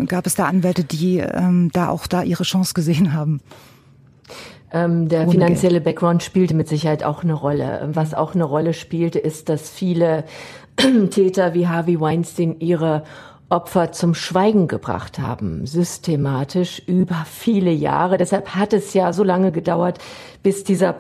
gab 0.08 0.26
es 0.26 0.34
da 0.34 0.46
Anwälte, 0.46 0.84
die 0.84 1.20
ähm, 1.20 1.70
da 1.72 1.90
auch 1.90 2.08
da 2.08 2.24
ihre 2.24 2.44
Chance 2.44 2.74
gesehen 2.74 3.14
haben? 3.14 3.42
Ähm, 4.76 5.08
der 5.08 5.22
Ohne 5.22 5.32
finanzielle 5.32 5.76
Geld. 5.76 5.86
Background 5.86 6.22
spielte 6.22 6.54
mit 6.54 6.68
Sicherheit 6.68 7.06
auch 7.06 7.24
eine 7.24 7.34
Rolle. 7.34 7.88
Was 7.94 8.14
auch 8.14 8.36
eine 8.36 8.44
Rolle 8.44 8.74
spielte, 8.74 9.20
ist, 9.20 9.48
dass 9.48 9.70
viele 9.70 10.26
Täter 11.12 11.54
wie 11.54 11.68
Harvey 11.68 12.02
Weinstein 12.02 12.60
ihre 12.60 13.04
Opfer 13.48 13.94
zum 13.94 14.14
Schweigen 14.14 14.68
gebracht 14.68 15.18
haben, 15.18 15.66
systematisch 15.66 16.82
über 16.88 17.26
viele 17.26 17.72
Jahre. 17.72 18.18
Deshalb 18.18 18.50
hat 18.50 18.74
es 18.74 18.94
ja 18.94 19.14
so 19.14 19.24
lange 19.24 19.54
gedauert, 19.54 20.00
bis 20.44 20.66
dieser 20.66 20.98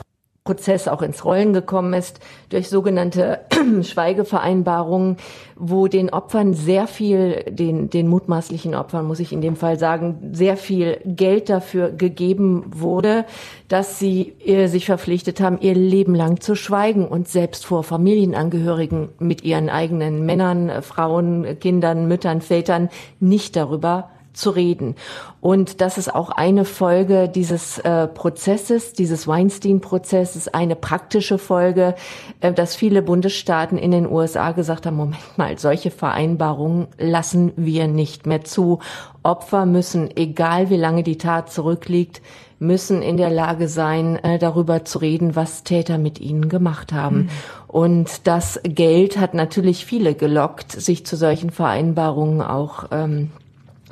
Prozess 0.47 0.87
auch 0.87 1.01
ins 1.01 1.25
Rollen 1.25 1.53
gekommen 1.53 1.95
ist 1.95 2.19
durch 2.49 2.69
sogenannte 2.69 3.39
Schweigevereinbarungen, 3.81 5.17
wo 5.55 5.87
den 5.87 6.11
Opfern 6.11 6.53
sehr 6.53 6.85
viel, 6.85 7.43
den, 7.49 7.89
den 7.89 8.07
mutmaßlichen 8.07 8.75
Opfern 8.75 9.07
muss 9.07 9.19
ich 9.19 9.33
in 9.33 9.41
dem 9.41 9.55
Fall 9.55 9.79
sagen, 9.79 10.29
sehr 10.33 10.55
viel 10.55 10.99
Geld 11.03 11.49
dafür 11.49 11.89
gegeben 11.89 12.63
wurde, 12.67 13.25
dass 13.69 13.97
sie 13.97 14.35
äh, 14.45 14.67
sich 14.67 14.85
verpflichtet 14.85 15.41
haben, 15.41 15.57
ihr 15.61 15.73
Leben 15.73 16.13
lang 16.13 16.39
zu 16.39 16.53
schweigen 16.53 17.07
und 17.07 17.27
selbst 17.27 17.65
vor 17.65 17.83
Familienangehörigen 17.83 19.09
mit 19.17 19.43
ihren 19.43 19.71
eigenen 19.71 20.27
Männern, 20.27 20.83
Frauen, 20.83 21.57
Kindern, 21.59 22.07
Müttern, 22.07 22.41
Vätern 22.41 22.89
nicht 23.19 23.55
darüber 23.55 24.11
zu 24.35 24.51
reden. 24.51 24.95
Und 25.41 25.81
das 25.81 25.97
ist 25.97 26.13
auch 26.13 26.29
eine 26.29 26.65
Folge 26.65 27.29
dieses 27.29 27.79
äh, 27.79 28.07
Prozesses, 28.07 28.93
dieses 28.93 29.27
Weinstein-Prozesses, 29.27 30.47
eine 30.47 30.75
praktische 30.75 31.37
Folge, 31.37 31.95
äh, 32.41 32.53
dass 32.53 32.75
viele 32.75 33.01
Bundesstaaten 33.01 33.77
in 33.77 33.91
den 33.91 34.09
USA 34.09 34.51
gesagt 34.51 34.85
haben, 34.85 34.97
Moment 34.97 35.37
mal, 35.37 35.57
solche 35.57 35.91
Vereinbarungen 35.91 36.87
lassen 36.97 37.53
wir 37.55 37.87
nicht 37.87 38.25
mehr 38.25 38.43
zu. 38.43 38.79
Opfer 39.23 39.65
müssen, 39.65 40.15
egal 40.15 40.69
wie 40.69 40.77
lange 40.77 41.01
die 41.03 41.17
Tat 41.17 41.51
zurückliegt, 41.51 42.21
müssen 42.59 43.01
in 43.01 43.17
der 43.17 43.29
Lage 43.29 43.67
sein, 43.67 44.17
äh, 44.23 44.39
darüber 44.39 44.85
zu 44.85 44.99
reden, 44.99 45.35
was 45.35 45.63
Täter 45.63 45.97
mit 45.97 46.19
ihnen 46.19 46.47
gemacht 46.49 46.93
haben. 46.93 47.17
Mhm. 47.17 47.29
Und 47.67 48.27
das 48.27 48.59
Geld 48.63 49.17
hat 49.17 49.33
natürlich 49.33 49.85
viele 49.85 50.15
gelockt, 50.15 50.71
sich 50.71 51.05
zu 51.05 51.17
solchen 51.17 51.49
Vereinbarungen 51.49 52.41
auch 52.41 52.85
ähm, 52.91 53.31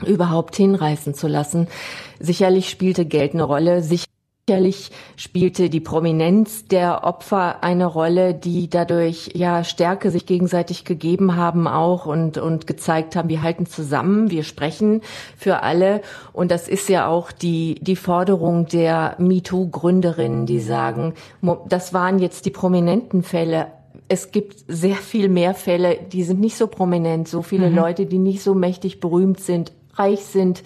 überhaupt 0.06 0.56
hinreißen 0.56 1.14
zu 1.14 1.28
lassen. 1.28 1.68
Sicherlich 2.20 2.70
spielte 2.70 3.06
Geld 3.06 3.34
eine 3.34 3.44
Rolle. 3.44 3.82
Sicherlich 3.82 4.92
spielte 5.16 5.70
die 5.70 5.80
Prominenz 5.80 6.66
der 6.66 7.06
Opfer 7.06 7.64
eine 7.64 7.86
Rolle, 7.86 8.34
die 8.34 8.70
dadurch 8.70 9.32
ja 9.36 9.64
Stärke 9.64 10.12
sich 10.12 10.26
gegenseitig 10.26 10.84
gegeben 10.84 11.38
haben 11.38 11.68
auch 11.68 12.06
und, 12.06 12.38
und 12.38 12.68
gezeigt 12.68 13.16
haben, 13.16 13.30
wir 13.30 13.42
halten 13.42 13.66
zusammen, 13.66 14.32
wir 14.32 14.44
sprechen 14.44 15.02
für 15.38 15.64
alle. 15.64 16.02
Und 16.34 16.52
das 16.52 16.68
ist 16.68 16.90
ja 16.90 17.08
auch 17.08 17.32
die, 17.32 17.76
die 17.82 17.96
Forderung 17.96 18.68
der 18.68 19.16
MeToo-Gründerinnen, 19.18 20.46
die 20.46 20.60
sagen, 20.60 21.14
das 21.70 21.94
waren 21.94 22.20
jetzt 22.20 22.46
die 22.46 22.52
prominenten 22.52 23.24
Fälle, 23.24 23.68
es 24.10 24.32
gibt 24.32 24.66
sehr 24.68 24.96
viel 24.96 25.30
mehr 25.30 25.54
Fälle, 25.54 25.98
die 26.12 26.24
sind 26.24 26.40
nicht 26.40 26.58
so 26.58 26.68
prominent, 26.68 27.28
so 27.28 27.42
viele 27.42 27.70
mhm. 27.70 27.76
Leute, 27.76 28.06
die 28.06 28.20
nicht 28.20 28.44
so 28.44 28.54
mächtig 28.54 29.00
berühmt 29.00 29.40
sind, 29.40 29.72
reich 29.96 30.26
sind. 30.26 30.64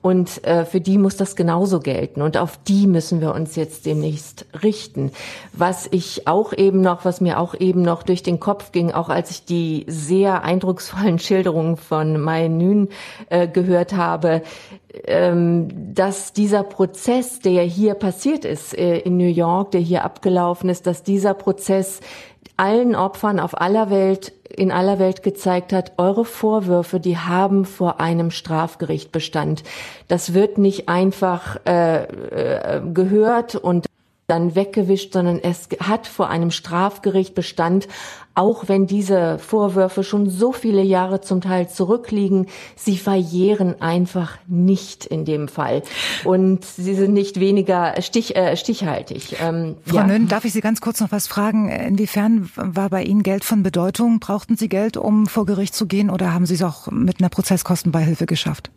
Und 0.00 0.44
äh, 0.44 0.64
für 0.64 0.80
die 0.80 0.96
muss 0.96 1.16
das 1.16 1.34
genauso 1.34 1.80
gelten. 1.80 2.22
Und 2.22 2.36
auf 2.36 2.56
die 2.68 2.86
müssen 2.86 3.20
wir 3.20 3.34
uns 3.34 3.56
jetzt 3.56 3.84
demnächst 3.84 4.46
richten. 4.62 5.10
Was 5.52 5.88
ich 5.90 6.28
auch 6.28 6.52
eben 6.52 6.80
noch, 6.80 7.04
was 7.04 7.20
mir 7.20 7.40
auch 7.40 7.54
eben 7.58 7.82
noch 7.82 8.04
durch 8.04 8.22
den 8.22 8.38
Kopf 8.38 8.70
ging, 8.70 8.92
auch 8.92 9.08
als 9.08 9.32
ich 9.32 9.44
die 9.44 9.86
sehr 9.88 10.44
eindrucksvollen 10.44 11.18
Schilderungen 11.18 11.76
von 11.76 12.20
Mai 12.20 12.46
Nün 12.46 12.88
äh, 13.28 13.48
gehört 13.48 13.94
habe, 13.96 14.42
ähm, 15.04 15.94
dass 15.94 16.32
dieser 16.32 16.62
Prozess, 16.62 17.40
der 17.40 17.62
hier 17.64 17.94
passiert 17.94 18.44
ist 18.44 18.78
äh, 18.78 18.98
in 19.00 19.16
New 19.16 19.28
York, 19.28 19.72
der 19.72 19.80
hier 19.80 20.04
abgelaufen 20.04 20.70
ist, 20.70 20.86
dass 20.86 21.02
dieser 21.02 21.34
Prozess 21.34 22.00
allen 22.58 22.94
Opfern 22.94 23.40
auf 23.40 23.60
aller 23.60 23.90
Welt 23.90 24.32
in 24.58 24.72
aller 24.72 24.98
Welt 24.98 25.22
gezeigt 25.22 25.72
hat, 25.72 25.92
eure 25.98 26.24
Vorwürfe, 26.24 27.00
die 27.00 27.16
haben 27.16 27.64
vor 27.64 28.00
einem 28.00 28.30
Strafgericht 28.30 29.12
Bestand. 29.12 29.62
Das 30.08 30.34
wird 30.34 30.58
nicht 30.58 30.88
einfach 30.88 31.58
äh, 31.66 32.04
äh, 32.04 32.80
gehört 32.92 33.54
und 33.54 33.86
dann 34.26 34.54
weggewischt, 34.54 35.12
sondern 35.14 35.38
es 35.38 35.68
hat 35.80 36.06
vor 36.06 36.28
einem 36.28 36.50
Strafgericht 36.50 37.34
Bestand, 37.34 37.88
auch 38.38 38.68
wenn 38.68 38.86
diese 38.86 39.38
Vorwürfe 39.40 40.04
schon 40.04 40.30
so 40.30 40.52
viele 40.52 40.82
Jahre 40.82 41.20
zum 41.20 41.40
Teil 41.40 41.68
zurückliegen. 41.68 42.46
Sie 42.76 42.96
verjähren 42.96 43.82
einfach 43.82 44.38
nicht 44.46 45.04
in 45.04 45.24
dem 45.24 45.48
Fall. 45.48 45.82
Und 46.22 46.64
sie 46.64 46.94
sind 46.94 47.14
nicht 47.14 47.40
weniger 47.40 48.00
stich, 48.00 48.36
äh, 48.36 48.56
stichhaltig. 48.56 49.36
Ähm, 49.42 49.74
Frau 49.84 49.96
ja. 49.96 50.06
Nön, 50.06 50.28
darf 50.28 50.44
ich 50.44 50.52
Sie 50.52 50.60
ganz 50.60 50.80
kurz 50.80 51.00
noch 51.00 51.10
was 51.10 51.26
fragen? 51.26 51.68
Inwiefern 51.68 52.48
war 52.54 52.90
bei 52.90 53.02
Ihnen 53.02 53.24
Geld 53.24 53.44
von 53.44 53.64
Bedeutung? 53.64 54.20
Brauchten 54.20 54.56
Sie 54.56 54.68
Geld, 54.68 54.96
um 54.96 55.26
vor 55.26 55.44
Gericht 55.44 55.74
zu 55.74 55.86
gehen 55.86 56.08
oder 56.08 56.32
haben 56.32 56.46
Sie 56.46 56.54
es 56.54 56.62
auch 56.62 56.92
mit 56.92 57.18
einer 57.18 57.30
Prozesskostenbeihilfe 57.30 58.26
geschafft? 58.26 58.70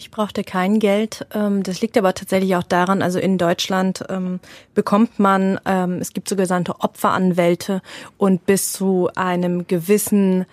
Ich 0.00 0.10
brauchte 0.10 0.44
kein 0.44 0.78
Geld. 0.78 1.26
Ähm, 1.34 1.62
das 1.62 1.82
liegt 1.82 1.98
aber 1.98 2.14
tatsächlich 2.14 2.56
auch 2.56 2.62
daran, 2.62 3.02
also 3.02 3.18
in 3.18 3.36
Deutschland 3.36 4.02
ähm, 4.08 4.40
bekommt 4.74 5.18
man, 5.18 5.60
ähm, 5.66 5.98
es 6.00 6.14
gibt 6.14 6.26
sogenannte 6.26 6.80
Opferanwälte 6.80 7.82
und 8.16 8.46
bis 8.46 8.72
zu 8.72 9.10
einem 9.14 9.66
gewissen 9.66 10.46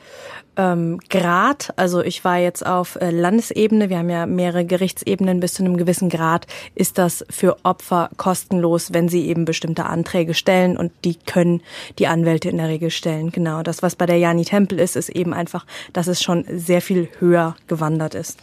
Grad, 1.10 1.72
also 1.76 2.02
ich 2.02 2.26
war 2.26 2.40
jetzt 2.40 2.66
auf 2.66 2.96
äh, 2.96 3.12
Landesebene, 3.12 3.92
wir 3.92 4.00
haben 4.00 4.10
ja 4.10 4.26
mehrere 4.26 4.66
Gerichtsebenen, 4.66 5.40
bis 5.40 5.54
zu 5.54 5.64
einem 5.64 5.78
gewissen 5.78 6.10
Grad 6.10 6.48
ist 6.74 6.98
das 6.98 7.24
für 7.30 7.58
Opfer 7.62 8.10
kostenlos, 8.18 8.92
wenn 8.92 9.08
sie 9.08 9.28
eben 9.28 9.46
bestimmte 9.46 9.86
Anträge 9.86 10.34
stellen 10.34 10.76
und 10.76 10.92
die 11.06 11.14
können 11.14 11.62
die 12.00 12.08
Anwälte 12.08 12.50
in 12.50 12.58
der 12.58 12.70
Regel 12.70 12.90
stellen. 12.90 13.32
Genau, 13.32 13.62
das, 13.62 13.84
was 13.84 13.96
bei 13.96 14.08
der 14.08 14.18
Jani 14.18 14.46
Tempel 14.46 14.80
ist, 14.80 14.96
ist 14.96 15.10
eben 15.10 15.32
einfach, 15.32 15.68
dass 15.94 16.08
es 16.08 16.24
schon 16.24 16.44
sehr 16.50 16.82
viel 16.82 17.08
höher 17.20 17.56
gewandert 17.68 18.16
ist. 18.16 18.40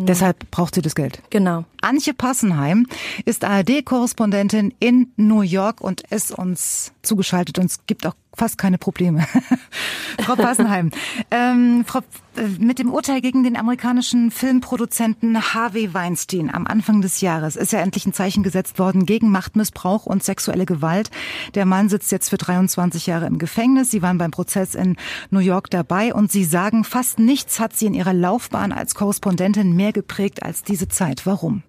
Mhm. 0.00 0.06
Deshalb 0.06 0.50
braucht 0.50 0.74
sie 0.74 0.82
das 0.82 0.94
Geld. 0.94 1.22
Genau. 1.30 1.64
Antje 1.82 2.14
Passenheim 2.14 2.86
ist 3.24 3.44
ARD-Korrespondentin 3.44 4.74
in 4.80 5.12
New 5.16 5.42
York 5.42 5.80
und 5.80 6.02
ist 6.10 6.32
uns 6.32 6.92
zugeschaltet 7.02 7.58
und 7.58 7.66
es 7.66 7.86
gibt 7.86 8.06
auch 8.06 8.14
fast 8.34 8.58
keine 8.58 8.78
Probleme. 8.78 9.26
Frau 10.20 10.36
Passenheim, 10.36 10.90
ähm, 11.30 11.84
Frau, 11.86 12.00
äh, 12.36 12.42
mit 12.58 12.78
dem 12.78 12.92
Urteil 12.92 13.20
gegen 13.20 13.42
den 13.42 13.56
amerikanischen 13.56 14.30
Filmproduzenten 14.30 15.54
Harvey 15.54 15.92
Weinstein 15.94 16.52
am 16.52 16.66
Anfang 16.66 17.00
des 17.00 17.20
Jahres 17.20 17.56
ist 17.56 17.72
ja 17.72 17.80
endlich 17.80 18.06
ein 18.06 18.12
Zeichen 18.12 18.42
gesetzt 18.42 18.78
worden 18.78 19.06
gegen 19.06 19.30
Machtmissbrauch 19.30 20.06
und 20.06 20.22
sexuelle 20.22 20.66
Gewalt. 20.66 21.10
Der 21.54 21.66
Mann 21.66 21.88
sitzt 21.88 22.12
jetzt 22.12 22.30
für 22.30 22.38
23 22.38 23.06
Jahre 23.06 23.26
im 23.26 23.38
Gefängnis. 23.38 23.90
Sie 23.90 24.02
waren 24.02 24.18
beim 24.18 24.30
Prozess 24.30 24.74
in 24.74 24.96
New 25.30 25.40
York 25.40 25.70
dabei 25.70 26.14
und 26.14 26.30
Sie 26.30 26.44
sagen, 26.44 26.84
fast 26.84 27.18
nichts 27.18 27.60
hat 27.60 27.76
Sie 27.76 27.86
in 27.86 27.94
Ihrer 27.94 28.14
Laufbahn 28.14 28.72
als 28.72 28.94
Korrespondentin 28.94 29.74
mehr 29.74 29.92
geprägt 29.92 30.42
als 30.42 30.62
diese 30.62 30.88
Zeit. 30.88 31.26
Warum? 31.26 31.62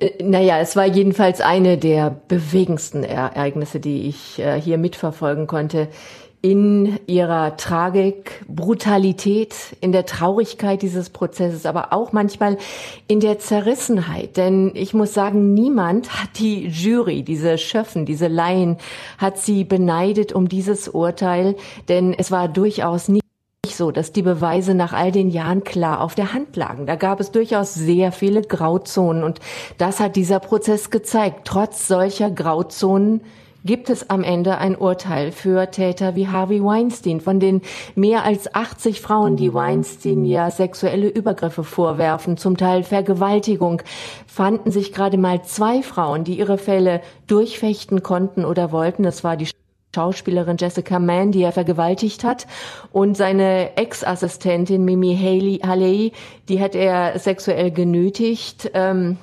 Äh, 0.00 0.22
naja, 0.22 0.58
es 0.58 0.76
war 0.76 0.86
jedenfalls 0.86 1.40
eine 1.40 1.78
der 1.78 2.10
bewegendsten 2.28 3.04
Ereignisse, 3.04 3.80
die 3.80 4.08
ich 4.08 4.38
äh, 4.38 4.60
hier 4.60 4.78
mitverfolgen 4.78 5.46
konnte. 5.46 5.88
In 6.40 6.98
ihrer 7.06 7.56
Tragik, 7.56 8.44
Brutalität, 8.46 9.54
in 9.80 9.92
der 9.92 10.04
Traurigkeit 10.04 10.82
dieses 10.82 11.08
Prozesses, 11.08 11.64
aber 11.64 11.94
auch 11.94 12.12
manchmal 12.12 12.58
in 13.08 13.20
der 13.20 13.38
Zerrissenheit. 13.38 14.36
Denn 14.36 14.72
ich 14.74 14.92
muss 14.92 15.14
sagen, 15.14 15.54
niemand 15.54 16.10
hat 16.20 16.38
die 16.38 16.66
Jury, 16.66 17.22
diese 17.22 17.56
Schöffen, 17.56 18.04
diese 18.04 18.28
Laien, 18.28 18.76
hat 19.16 19.38
sie 19.38 19.64
beneidet 19.64 20.34
um 20.34 20.46
dieses 20.46 20.88
Urteil, 20.88 21.56
denn 21.88 22.12
es 22.12 22.30
war 22.30 22.48
durchaus 22.48 23.08
nicht 23.08 23.23
so, 23.68 23.90
dass 23.90 24.12
die 24.12 24.22
Beweise 24.22 24.74
nach 24.74 24.92
all 24.92 25.12
den 25.12 25.30
Jahren 25.30 25.64
klar 25.64 26.00
auf 26.00 26.14
der 26.14 26.32
Hand 26.32 26.56
lagen. 26.56 26.86
Da 26.86 26.96
gab 26.96 27.20
es 27.20 27.30
durchaus 27.30 27.74
sehr 27.74 28.12
viele 28.12 28.42
Grauzonen 28.42 29.24
und 29.24 29.40
das 29.78 30.00
hat 30.00 30.16
dieser 30.16 30.40
Prozess 30.40 30.90
gezeigt. 30.90 31.42
Trotz 31.44 31.88
solcher 31.88 32.30
Grauzonen 32.30 33.20
gibt 33.64 33.88
es 33.88 34.10
am 34.10 34.22
Ende 34.22 34.58
ein 34.58 34.76
Urteil 34.76 35.32
für 35.32 35.70
Täter 35.70 36.14
wie 36.14 36.28
Harvey 36.28 36.62
Weinstein. 36.62 37.20
Von 37.20 37.40
den 37.40 37.62
mehr 37.94 38.24
als 38.24 38.54
80 38.54 39.00
Frauen, 39.00 39.36
die 39.36 39.54
Weinstein 39.54 40.24
ja 40.24 40.50
sexuelle 40.50 41.08
Übergriffe 41.08 41.64
vorwerfen, 41.64 42.36
zum 42.36 42.56
Teil 42.56 42.82
Vergewaltigung, 42.82 43.82
fanden 44.26 44.70
sich 44.70 44.92
gerade 44.92 45.16
mal 45.16 45.42
zwei 45.42 45.82
Frauen, 45.82 46.24
die 46.24 46.38
ihre 46.38 46.58
Fälle 46.58 47.00
durchfechten 47.26 48.02
konnten 48.02 48.44
oder 48.44 48.70
wollten. 48.70 49.02
Das 49.02 49.24
war 49.24 49.36
die 49.36 49.48
Schauspielerin 49.94 50.56
Jessica 50.58 50.98
Mann, 50.98 51.32
die 51.32 51.42
er 51.42 51.52
vergewaltigt 51.52 52.24
hat, 52.24 52.46
und 52.92 53.16
seine 53.16 53.76
Ex-Assistentin 53.76 54.84
Mimi 54.84 55.16
Haley, 55.16 56.12
die 56.48 56.60
hat 56.60 56.74
er 56.74 57.18
sexuell 57.18 57.70
genötigt. 57.70 58.70
Ähm, 58.74 59.16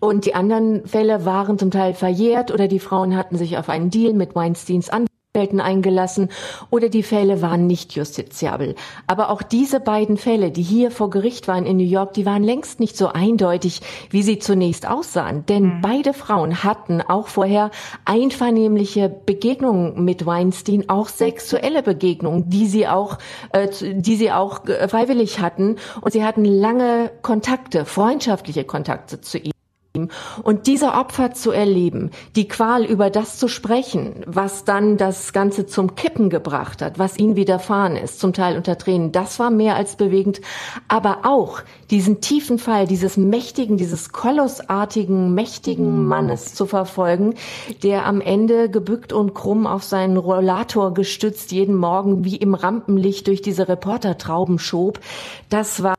und 0.00 0.26
die 0.26 0.34
anderen 0.34 0.86
Fälle 0.86 1.24
waren 1.24 1.58
zum 1.58 1.70
Teil 1.70 1.92
verjährt 1.92 2.52
oder 2.52 2.68
die 2.68 2.78
Frauen 2.78 3.16
hatten 3.16 3.36
sich 3.36 3.58
auf 3.58 3.68
einen 3.68 3.90
Deal 3.90 4.14
mit 4.14 4.34
Weinsteins 4.34 4.90
an 4.90 5.06
Anwälten 5.38 5.60
eingelassen 5.60 6.30
oder 6.70 6.88
die 6.88 7.04
Fälle 7.04 7.40
waren 7.42 7.68
nicht 7.68 7.94
justiziabel. 7.94 8.74
Aber 9.06 9.30
auch 9.30 9.42
diese 9.42 9.78
beiden 9.78 10.16
Fälle, 10.16 10.50
die 10.50 10.62
hier 10.62 10.90
vor 10.90 11.10
Gericht 11.10 11.46
waren 11.46 11.64
in 11.64 11.76
New 11.76 11.84
York, 11.84 12.12
die 12.14 12.26
waren 12.26 12.42
längst 12.42 12.80
nicht 12.80 12.96
so 12.96 13.08
eindeutig, 13.08 13.80
wie 14.10 14.22
sie 14.22 14.40
zunächst 14.40 14.88
aussahen. 14.88 15.46
Denn 15.46 15.76
mhm. 15.76 15.80
beide 15.80 16.12
Frauen 16.12 16.64
hatten 16.64 17.00
auch 17.02 17.28
vorher 17.28 17.70
einvernehmliche 18.04 19.08
Begegnungen 19.08 20.04
mit 20.04 20.26
Weinstein, 20.26 20.88
auch 20.88 21.08
sexuelle 21.08 21.84
Begegnungen, 21.84 22.50
die 22.50 22.66
sie 22.66 22.88
auch, 22.88 23.18
äh, 23.52 23.68
die 23.80 24.16
sie 24.16 24.32
auch 24.32 24.62
freiwillig 24.88 25.38
hatten. 25.38 25.76
Und 26.00 26.12
sie 26.12 26.24
hatten 26.24 26.44
lange 26.44 27.12
Kontakte, 27.22 27.84
freundschaftliche 27.84 28.64
Kontakte 28.64 29.20
zu 29.20 29.38
ihm. 29.38 29.52
Erleben. 29.98 30.08
Und 30.42 30.66
diese 30.66 30.92
Opfer 30.92 31.32
zu 31.32 31.50
erleben, 31.50 32.10
die 32.36 32.48
Qual 32.48 32.84
über 32.84 33.10
das 33.10 33.38
zu 33.38 33.48
sprechen, 33.48 34.24
was 34.26 34.64
dann 34.64 34.96
das 34.96 35.32
Ganze 35.32 35.66
zum 35.66 35.94
Kippen 35.94 36.30
gebracht 36.30 36.82
hat, 36.82 36.98
was 36.98 37.18
ihnen 37.18 37.36
widerfahren 37.36 37.96
ist, 37.96 38.20
zum 38.20 38.32
Teil 38.32 38.56
unter 38.56 38.78
Tränen, 38.78 39.12
das 39.12 39.38
war 39.38 39.50
mehr 39.50 39.76
als 39.76 39.96
bewegend. 39.96 40.40
Aber 40.88 41.18
auch 41.24 41.60
diesen 41.90 42.20
tiefen 42.20 42.58
Fall 42.58 42.86
dieses 42.86 43.16
mächtigen, 43.16 43.76
dieses 43.76 44.12
kolossartigen, 44.12 45.34
mächtigen 45.34 46.06
Mannes 46.06 46.54
zu 46.54 46.66
verfolgen, 46.66 47.34
der 47.82 48.06
am 48.06 48.20
Ende 48.20 48.70
gebückt 48.70 49.12
und 49.12 49.34
krumm 49.34 49.66
auf 49.66 49.82
seinen 49.82 50.16
Rollator 50.16 50.94
gestützt 50.94 51.52
jeden 51.52 51.74
Morgen 51.74 52.24
wie 52.24 52.36
im 52.36 52.54
Rampenlicht 52.54 53.26
durch 53.26 53.42
diese 53.42 53.68
Reportertrauben 53.68 54.58
schob, 54.58 55.00
das 55.48 55.82
war 55.82 55.94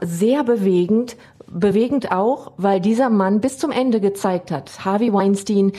sehr 0.00 0.44
bewegend, 0.44 1.16
bewegend 1.48 2.12
auch, 2.12 2.52
weil 2.56 2.80
dieser 2.80 3.10
Mann 3.10 3.40
bis 3.40 3.58
zum 3.58 3.70
Ende 3.70 4.00
gezeigt 4.00 4.50
hat, 4.50 4.84
Harvey 4.84 5.12
Weinstein, 5.12 5.72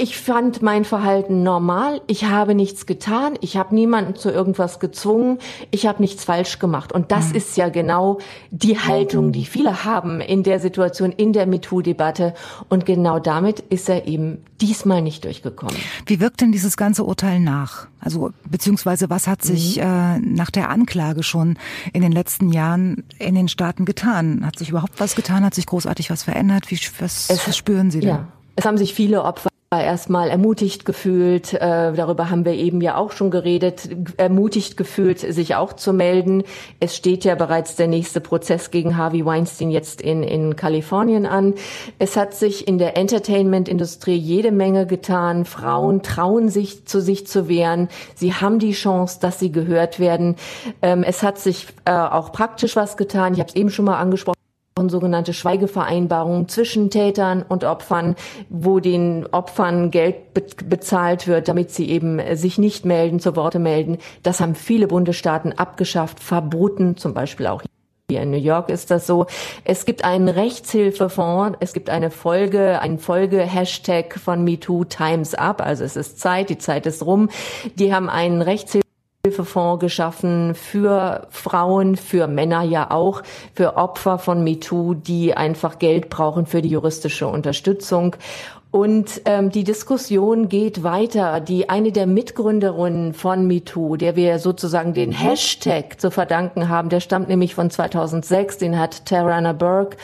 ich 0.00 0.18
fand 0.18 0.62
mein 0.62 0.86
Verhalten 0.86 1.42
normal. 1.42 2.00
Ich 2.06 2.24
habe 2.24 2.54
nichts 2.54 2.86
getan. 2.86 3.34
Ich 3.42 3.58
habe 3.58 3.74
niemanden 3.74 4.16
zu 4.16 4.30
irgendwas 4.30 4.80
gezwungen. 4.80 5.38
Ich 5.70 5.86
habe 5.86 6.00
nichts 6.00 6.24
falsch 6.24 6.58
gemacht. 6.58 6.90
Und 6.90 7.12
das 7.12 7.28
mhm. 7.28 7.34
ist 7.34 7.56
ja 7.58 7.68
genau 7.68 8.18
die 8.50 8.78
Haltung, 8.78 9.30
die 9.30 9.44
viele 9.44 9.84
haben 9.84 10.22
in 10.22 10.42
der 10.42 10.58
Situation, 10.58 11.12
in 11.12 11.34
der 11.34 11.46
MeToo-Debatte. 11.46 12.32
Und 12.70 12.86
genau 12.86 13.18
damit 13.18 13.60
ist 13.60 13.90
er 13.90 14.06
eben 14.06 14.38
diesmal 14.62 15.02
nicht 15.02 15.26
durchgekommen. 15.26 15.76
Wie 16.06 16.18
wirkt 16.18 16.40
denn 16.40 16.50
dieses 16.50 16.78
ganze 16.78 17.04
Urteil 17.04 17.38
nach? 17.38 17.86
Also 18.00 18.30
beziehungsweise 18.48 19.10
was 19.10 19.26
hat 19.26 19.42
sich 19.42 19.76
mhm. 19.76 19.82
äh, 19.82 20.18
nach 20.20 20.50
der 20.50 20.70
Anklage 20.70 21.22
schon 21.22 21.58
in 21.92 22.00
den 22.00 22.12
letzten 22.12 22.52
Jahren 22.52 23.04
in 23.18 23.34
den 23.34 23.48
Staaten 23.48 23.84
getan? 23.84 24.46
Hat 24.46 24.58
sich 24.58 24.70
überhaupt 24.70 24.98
was 24.98 25.14
getan? 25.14 25.44
Hat 25.44 25.54
sich 25.54 25.66
großartig 25.66 26.08
was 26.08 26.22
verändert? 26.22 26.70
Wie 26.70 26.80
was, 27.00 27.28
es, 27.28 27.46
was 27.46 27.54
spüren 27.54 27.90
Sie 27.90 28.00
denn? 28.00 28.08
Ja. 28.08 28.28
Es 28.56 28.64
haben 28.64 28.78
sich 28.78 28.94
viele 28.94 29.24
Opfer 29.24 29.49
erstmal 29.78 30.30
ermutigt 30.30 30.84
gefühlt, 30.84 31.54
äh, 31.54 31.92
darüber 31.92 32.28
haben 32.28 32.44
wir 32.44 32.54
eben 32.54 32.80
ja 32.80 32.96
auch 32.96 33.12
schon 33.12 33.30
geredet, 33.30 33.88
ermutigt 34.16 34.76
gefühlt, 34.76 35.20
sich 35.20 35.54
auch 35.54 35.74
zu 35.74 35.92
melden. 35.92 36.42
Es 36.80 36.96
steht 36.96 37.22
ja 37.22 37.36
bereits 37.36 37.76
der 37.76 37.86
nächste 37.86 38.20
Prozess 38.20 38.72
gegen 38.72 38.96
Harvey 38.96 39.24
Weinstein 39.24 39.70
jetzt 39.70 40.00
in, 40.00 40.24
in 40.24 40.56
Kalifornien 40.56 41.24
an. 41.24 41.54
Es 42.00 42.16
hat 42.16 42.34
sich 42.34 42.66
in 42.66 42.78
der 42.78 42.96
Entertainment-Industrie 42.96 44.16
jede 44.16 44.50
Menge 44.50 44.88
getan. 44.88 45.44
Frauen 45.44 46.02
trauen 46.02 46.48
sich, 46.48 46.84
zu 46.86 47.00
sich 47.00 47.28
zu 47.28 47.48
wehren. 47.48 47.90
Sie 48.16 48.34
haben 48.34 48.58
die 48.58 48.72
Chance, 48.72 49.18
dass 49.20 49.38
sie 49.38 49.52
gehört 49.52 50.00
werden. 50.00 50.34
Ähm, 50.82 51.04
es 51.04 51.22
hat 51.22 51.38
sich 51.38 51.68
äh, 51.84 51.92
auch 51.92 52.32
praktisch 52.32 52.74
was 52.74 52.96
getan. 52.96 53.34
Ich 53.34 53.38
habe 53.38 53.50
es 53.50 53.54
eben 53.54 53.70
schon 53.70 53.84
mal 53.84 53.98
angesprochen 53.98 54.39
sogenannte 54.88 55.32
Schweigevereinbarungen 55.32 56.48
zwischen 56.48 56.90
Tätern 56.90 57.44
und 57.48 57.64
Opfern, 57.64 58.16
wo 58.48 58.80
den 58.80 59.26
Opfern 59.32 59.90
Geld 59.90 60.34
be 60.34 60.44
bezahlt 60.64 61.26
wird, 61.26 61.48
damit 61.48 61.70
sie 61.70 61.90
eben 61.90 62.18
äh, 62.18 62.36
sich 62.36 62.58
nicht 62.58 62.84
melden, 62.84 63.20
zu 63.20 63.36
Worte 63.36 63.58
melden. 63.58 63.98
Das 64.22 64.40
haben 64.40 64.54
viele 64.54 64.86
Bundesstaaten 64.86 65.52
abgeschafft, 65.52 66.20
verboten, 66.20 66.96
zum 66.96 67.14
Beispiel 67.14 67.46
auch 67.46 67.62
hier 68.10 68.22
in 68.22 68.32
New 68.32 68.38
York 68.38 68.70
ist 68.70 68.90
das 68.90 69.06
so. 69.06 69.26
Es 69.64 69.84
gibt 69.84 70.04
einen 70.04 70.28
Rechtshilfefonds, 70.28 71.58
es 71.60 71.72
gibt 71.72 71.90
eine 71.90 72.10
Folge, 72.10 72.80
einen 72.80 72.98
Folge-Hashtag 72.98 74.18
von 74.18 74.42
MeToo 74.42 74.84
Times 74.84 75.34
Up, 75.34 75.62
also 75.62 75.84
es 75.84 75.96
ist 75.96 76.18
Zeit, 76.18 76.50
die 76.50 76.58
Zeit 76.58 76.86
ist 76.86 77.06
rum. 77.06 77.30
Die 77.76 77.94
haben 77.94 78.10
einen 78.10 78.42
Rechtshilfe 78.42 78.89
Hilfefonds 79.26 79.80
geschaffen 79.80 80.54
für 80.54 81.26
Frauen, 81.28 81.96
für 81.96 82.26
Männer 82.26 82.62
ja 82.62 82.90
auch, 82.90 83.22
für 83.54 83.76
Opfer 83.76 84.18
von 84.18 84.42
MeToo, 84.42 84.94
die 84.94 85.36
einfach 85.36 85.78
Geld 85.78 86.08
brauchen 86.08 86.46
für 86.46 86.62
die 86.62 86.70
juristische 86.70 87.26
Unterstützung. 87.26 88.16
Und 88.70 89.22
ähm, 89.24 89.50
die 89.50 89.64
Diskussion 89.64 90.48
geht 90.48 90.84
weiter. 90.84 91.40
Die 91.40 91.68
eine 91.68 91.90
der 91.90 92.06
Mitgründerinnen 92.06 93.14
von 93.14 93.46
MeToo, 93.48 93.96
der 93.96 94.14
wir 94.14 94.38
sozusagen 94.38 94.94
den 94.94 95.10
Hashtag 95.10 96.00
zu 96.00 96.12
verdanken 96.12 96.68
haben, 96.68 96.88
der 96.88 97.00
stammt 97.00 97.28
nämlich 97.28 97.56
von 97.56 97.70
2006. 97.70 98.58
Den 98.58 98.78
hat 98.78 99.06
Tarana 99.06 99.54
Burke 99.54 99.96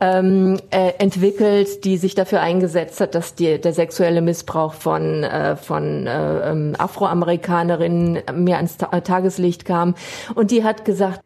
ähm, 0.00 0.60
äh, 0.70 0.92
entwickelt, 0.98 1.84
die 1.84 1.96
sich 1.96 2.14
dafür 2.14 2.40
eingesetzt 2.42 3.00
hat, 3.00 3.16
dass 3.16 3.34
die, 3.34 3.60
der 3.60 3.72
sexuelle 3.72 4.20
Missbrauch 4.20 4.74
von 4.74 5.24
äh, 5.24 5.56
von 5.56 6.06
äh, 6.06 6.50
ähm, 6.50 6.76
Afroamerikanerinnen 6.78 8.22
mehr 8.34 8.58
ans 8.58 8.76
Tageslicht 8.76 9.64
kam. 9.64 9.96
Und 10.36 10.52
die 10.52 10.62
hat 10.62 10.84
gesagt 10.84 11.20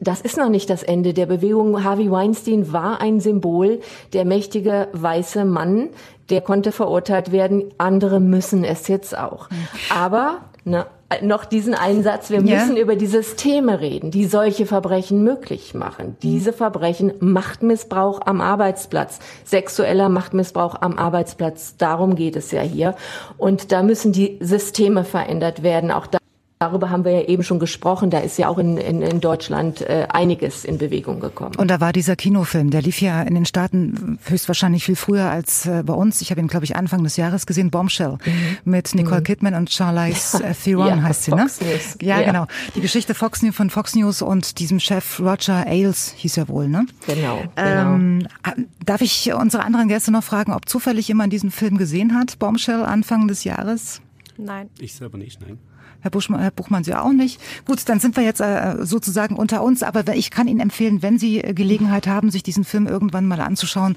das 0.00 0.20
ist 0.20 0.36
noch 0.36 0.48
nicht 0.48 0.68
das 0.68 0.82
Ende 0.82 1.14
der 1.14 1.26
Bewegung. 1.26 1.84
Harvey 1.84 2.10
Weinstein 2.10 2.72
war 2.72 3.00
ein 3.00 3.20
Symbol, 3.20 3.80
der 4.12 4.24
mächtige 4.24 4.88
weiße 4.92 5.44
Mann, 5.44 5.90
der 6.28 6.40
konnte 6.40 6.72
verurteilt 6.72 7.30
werden. 7.30 7.66
Andere 7.78 8.18
müssen 8.18 8.64
es 8.64 8.88
jetzt 8.88 9.16
auch. 9.16 9.48
Aber 9.94 10.38
ne, 10.64 10.86
noch 11.22 11.44
diesen 11.44 11.74
Einsatz, 11.74 12.30
wir 12.30 12.42
ja. 12.42 12.58
müssen 12.58 12.76
über 12.76 12.96
die 12.96 13.06
Systeme 13.06 13.80
reden, 13.80 14.10
die 14.10 14.24
solche 14.24 14.66
Verbrechen 14.66 15.22
möglich 15.22 15.72
machen. 15.72 16.16
Diese 16.20 16.52
Verbrechen, 16.52 17.12
Machtmissbrauch 17.20 18.22
am 18.26 18.40
Arbeitsplatz, 18.40 19.20
sexueller 19.44 20.08
Machtmissbrauch 20.08 20.74
am 20.80 20.98
Arbeitsplatz, 20.98 21.76
darum 21.76 22.16
geht 22.16 22.34
es 22.34 22.50
ja 22.50 22.62
hier. 22.62 22.96
Und 23.38 23.70
da 23.70 23.84
müssen 23.84 24.10
die 24.10 24.36
Systeme 24.40 25.04
verändert 25.04 25.62
werden. 25.62 25.92
Auch 25.92 26.08
da 26.08 26.18
Darüber 26.58 26.88
haben 26.88 27.04
wir 27.04 27.12
ja 27.12 27.22
eben 27.22 27.42
schon 27.42 27.58
gesprochen. 27.58 28.08
Da 28.08 28.20
ist 28.20 28.38
ja 28.38 28.48
auch 28.48 28.56
in, 28.56 28.78
in, 28.78 29.02
in 29.02 29.20
Deutschland 29.20 29.82
äh, 29.82 30.06
einiges 30.08 30.64
in 30.64 30.78
Bewegung 30.78 31.20
gekommen. 31.20 31.54
Und 31.56 31.70
da 31.70 31.80
war 31.82 31.92
dieser 31.92 32.16
Kinofilm, 32.16 32.70
der 32.70 32.80
lief 32.80 33.02
ja 33.02 33.20
in 33.22 33.34
den 33.34 33.44
Staaten 33.44 34.18
höchstwahrscheinlich 34.24 34.82
viel 34.82 34.96
früher 34.96 35.28
als 35.28 35.66
äh, 35.66 35.82
bei 35.84 35.92
uns. 35.92 36.22
Ich 36.22 36.30
habe 36.30 36.40
ihn, 36.40 36.48
glaube 36.48 36.64
ich, 36.64 36.74
Anfang 36.74 37.04
des 37.04 37.18
Jahres 37.18 37.44
gesehen, 37.44 37.70
Bombshell, 37.70 38.12
mhm. 38.24 38.56
mit 38.64 38.94
Nicole 38.94 39.20
mhm. 39.20 39.24
Kidman 39.24 39.54
und 39.54 39.70
Charlize 39.70 40.42
ja. 40.42 40.54
Theron 40.54 40.88
ja, 40.88 41.02
heißt 41.02 41.24
sie, 41.24 41.32
ne? 41.32 41.42
Fox 41.42 41.60
News. 41.60 41.98
Ja, 42.00 42.20
ja, 42.20 42.26
genau. 42.26 42.46
Die 42.74 42.80
Geschichte 42.80 43.12
Fox 43.12 43.42
News 43.42 43.54
von 43.54 43.68
Fox 43.68 43.94
News 43.94 44.22
und 44.22 44.58
diesem 44.58 44.80
Chef 44.80 45.20
Roger 45.20 45.66
Ailes 45.66 46.14
hieß 46.16 46.38
er 46.38 46.48
wohl, 46.48 46.68
ne? 46.68 46.86
Genau. 47.06 47.42
Ähm, 47.56 48.26
genau. 48.42 48.66
Darf 48.86 49.02
ich 49.02 49.30
unsere 49.34 49.62
anderen 49.62 49.88
Gäste 49.88 50.10
noch 50.10 50.24
fragen, 50.24 50.54
ob 50.54 50.66
zufällig 50.70 51.06
jemand 51.06 51.34
diesen 51.34 51.50
Film 51.50 51.76
gesehen 51.76 52.14
hat, 52.14 52.38
Bombshell, 52.38 52.82
Anfang 52.82 53.28
des 53.28 53.44
Jahres? 53.44 54.00
Nein. 54.38 54.70
Ich 54.78 54.94
selber 54.94 55.18
nicht, 55.18 55.38
nein. 55.42 55.58
Herr, 56.06 56.10
Buschmann, 56.10 56.40
Herr 56.40 56.52
Buchmann 56.52 56.84
Sie 56.84 56.94
auch 56.94 57.12
nicht. 57.12 57.40
Gut, 57.66 57.88
dann 57.88 57.98
sind 57.98 58.16
wir 58.16 58.22
jetzt 58.22 58.40
äh, 58.40 58.76
sozusagen 58.82 59.34
unter 59.34 59.64
uns. 59.64 59.82
Aber 59.82 60.06
ich 60.14 60.30
kann 60.30 60.46
Ihnen 60.46 60.60
empfehlen, 60.60 61.02
wenn 61.02 61.18
Sie 61.18 61.42
äh, 61.42 61.52
Gelegenheit 61.52 62.06
haben, 62.06 62.30
sich 62.30 62.44
diesen 62.44 62.62
Film 62.62 62.86
irgendwann 62.86 63.26
mal 63.26 63.40
anzuschauen. 63.40 63.96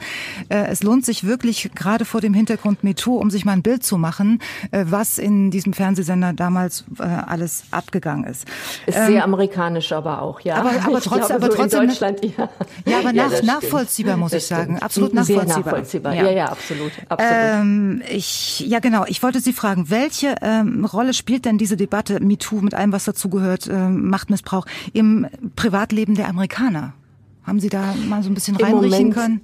Äh, 0.49 0.69
es 0.69 0.81
lohnt 0.81 1.05
sich 1.05 1.23
wirklich 1.23 1.69
gerade 1.75 2.05
vor 2.05 2.19
dem 2.19 2.33
Hintergrund 2.33 2.83
MeToo, 2.83 3.17
um 3.17 3.29
sich 3.29 3.45
mal 3.45 3.51
ein 3.51 3.61
Bild 3.61 3.83
zu 3.83 3.99
machen, 3.99 4.39
was 4.71 5.19
in 5.19 5.51
diesem 5.51 5.73
Fernsehsender 5.73 6.33
damals 6.33 6.85
alles 6.97 7.63
abgegangen 7.69 8.23
ist. 8.23 8.47
Ist 8.87 8.97
ähm, 8.97 9.07
sehr 9.07 9.23
amerikanisch 9.23 9.91
aber 9.91 10.21
auch, 10.23 10.39
ja. 10.41 10.55
Aber, 10.55 10.71
aber, 10.71 11.01
trotz, 11.01 11.27
glaube, 11.27 11.35
aber 11.35 11.51
so 11.51 11.57
trotzdem. 11.57 11.87
Deutschland, 11.87 12.23
ja. 12.23 12.49
ja, 12.85 12.99
aber 12.99 13.13
nach, 13.13 13.31
ja, 13.31 13.43
nachvollziehbar 13.43 14.17
muss 14.17 14.33
ich 14.33 14.45
sagen. 14.45 14.79
Absolut 14.79 15.13
nachvollziehbar. 15.13 15.47
Sehr 15.47 15.63
nachvollziehbar. 15.63 16.15
Ja, 16.15 16.23
ja, 16.23 16.31
ja 16.31 16.45
absolut. 16.47 16.91
absolut. 17.07 17.33
Ähm, 17.35 18.01
ich, 18.09 18.61
ja, 18.61 18.79
genau. 18.79 19.05
Ich 19.07 19.21
wollte 19.21 19.39
Sie 19.39 19.53
fragen, 19.53 19.89
welche 19.89 20.35
ähm, 20.41 20.85
Rolle 20.85 21.13
spielt 21.13 21.45
denn 21.45 21.57
diese 21.57 21.75
Debatte 21.75 21.98
MeToo 22.19 22.61
mit 22.61 22.73
allem, 22.73 22.91
was 22.91 23.05
dazugehört, 23.05 23.67
äh, 23.67 23.89
Machtmissbrauch 23.89 24.65
im 24.93 25.27
Privatleben 25.55 26.15
der 26.15 26.27
Amerikaner? 26.27 26.93
Haben 27.43 27.59
Sie 27.59 27.69
da 27.69 27.95
mal 28.07 28.23
so 28.23 28.29
ein 28.29 28.33
bisschen 28.33 28.55
reinrichten 28.55 29.13
können? 29.13 29.41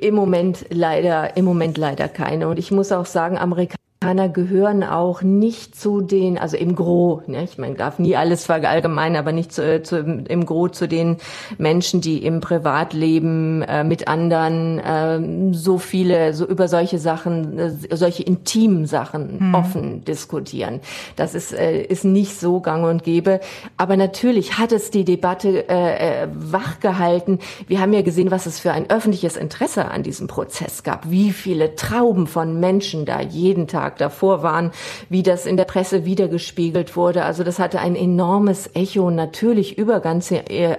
Im 0.00 0.14
Moment 0.14 0.66
leider, 0.70 1.36
im 1.36 1.44
Moment 1.44 1.78
leider 1.78 2.08
keine. 2.08 2.48
Und 2.48 2.58
ich 2.58 2.70
muss 2.70 2.92
auch 2.92 3.06
sagen, 3.06 3.38
Amerikaner 3.38 3.81
Amerikaner 4.02 4.28
gehören 4.28 4.82
auch 4.82 5.22
nicht 5.22 5.78
zu 5.78 6.00
den, 6.00 6.38
also 6.38 6.56
im 6.56 6.74
Gro, 6.74 7.22
ne, 7.26 7.44
ich 7.44 7.58
meine, 7.58 7.74
darf 7.74 7.98
nie 7.98 8.16
alles 8.16 8.46
verallgemeinern, 8.46 9.16
aber 9.16 9.32
nicht 9.32 9.52
zu, 9.52 9.82
zu, 9.82 9.98
im 9.98 10.46
Gro 10.46 10.68
zu 10.68 10.88
den 10.88 11.18
Menschen, 11.58 12.00
die 12.00 12.24
im 12.24 12.40
Privatleben 12.40 13.62
äh, 13.62 13.84
mit 13.84 14.08
anderen 14.08 14.78
äh, 14.78 15.54
so 15.54 15.78
viele, 15.78 16.34
so 16.34 16.46
über 16.46 16.68
solche 16.68 16.98
Sachen, 16.98 17.58
äh, 17.58 17.70
solche 17.96 18.22
intimen 18.24 18.86
Sachen 18.86 19.38
hm. 19.38 19.54
offen 19.54 20.04
diskutieren. 20.04 20.80
Das 21.16 21.34
ist, 21.34 21.52
äh, 21.52 21.82
ist 21.82 22.04
nicht 22.04 22.38
so 22.38 22.60
gang 22.60 22.84
und 22.84 23.04
gäbe. 23.04 23.40
Aber 23.76 23.96
natürlich 23.96 24.58
hat 24.58 24.72
es 24.72 24.90
die 24.90 25.04
Debatte 25.04 25.68
äh, 25.68 26.24
äh, 26.24 26.28
wachgehalten. 26.32 27.38
Wir 27.68 27.80
haben 27.80 27.92
ja 27.92 28.02
gesehen, 28.02 28.30
was 28.30 28.46
es 28.46 28.58
für 28.58 28.72
ein 28.72 28.90
öffentliches 28.90 29.36
Interesse 29.36 29.90
an 29.90 30.02
diesem 30.02 30.26
Prozess 30.26 30.82
gab, 30.82 31.10
wie 31.10 31.30
viele 31.30 31.76
Trauben 31.76 32.26
von 32.26 32.58
Menschen 32.58 33.04
da 33.04 33.20
jeden 33.20 33.68
Tag 33.68 33.91
Tag 33.92 33.98
davor 33.98 34.42
waren, 34.42 34.72
wie 35.08 35.22
das 35.22 35.46
in 35.46 35.56
der 35.56 35.64
Presse 35.64 36.04
wiedergespiegelt 36.04 36.96
wurde. 36.96 37.24
Also 37.24 37.44
das 37.44 37.58
hatte 37.58 37.80
ein 37.80 37.96
enormes 37.96 38.70
Echo 38.74 39.10
natürlich 39.10 39.78
über 39.78 40.00
ganz 40.00 40.32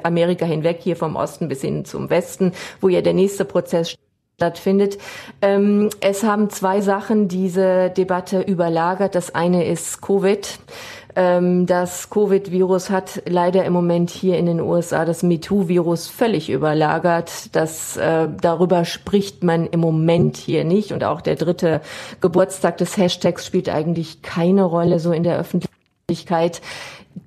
Amerika 0.03 0.45
hinweg, 0.45 0.79
hier 0.81 0.95
vom 0.95 1.15
Osten 1.15 1.47
bis 1.47 1.61
hin 1.61 1.85
zum 1.85 2.09
Westen, 2.09 2.53
wo 2.81 2.89
ja 2.89 3.01
der 3.01 3.13
nächste 3.13 3.45
Prozess 3.45 3.95
stattfindet. 4.35 4.97
Ähm, 5.41 5.89
es 6.01 6.23
haben 6.23 6.49
zwei 6.49 6.81
Sachen 6.81 7.27
diese 7.27 7.91
Debatte 7.91 8.41
überlagert. 8.41 9.13
Das 9.15 9.35
eine 9.35 9.65
ist 9.65 10.01
Covid 10.01 10.59
das 11.15 12.09
Covid-Virus 12.09 12.89
hat 12.89 13.21
leider 13.25 13.65
im 13.65 13.73
Moment 13.73 14.09
hier 14.09 14.37
in 14.37 14.47
den 14.47 14.59
USA 14.59 15.05
das 15.05 15.21
MeToo-Virus 15.21 16.07
völlig 16.07 16.49
überlagert. 16.49 17.55
Das, 17.55 17.97
äh, 17.97 18.27
darüber 18.41 18.85
spricht 18.85 19.43
man 19.43 19.67
im 19.67 19.79
Moment 19.79 20.37
hier 20.37 20.63
nicht. 20.63 20.91
Und 20.91 21.03
auch 21.03 21.21
der 21.21 21.35
dritte 21.35 21.81
Geburtstag 22.19 22.77
des 22.77 22.97
Hashtags 22.97 23.45
spielt 23.45 23.69
eigentlich 23.69 24.21
keine 24.21 24.63
Rolle 24.63 24.99
so 24.99 25.11
in 25.11 25.23
der 25.23 25.37
Öffentlichkeit. 25.37 26.61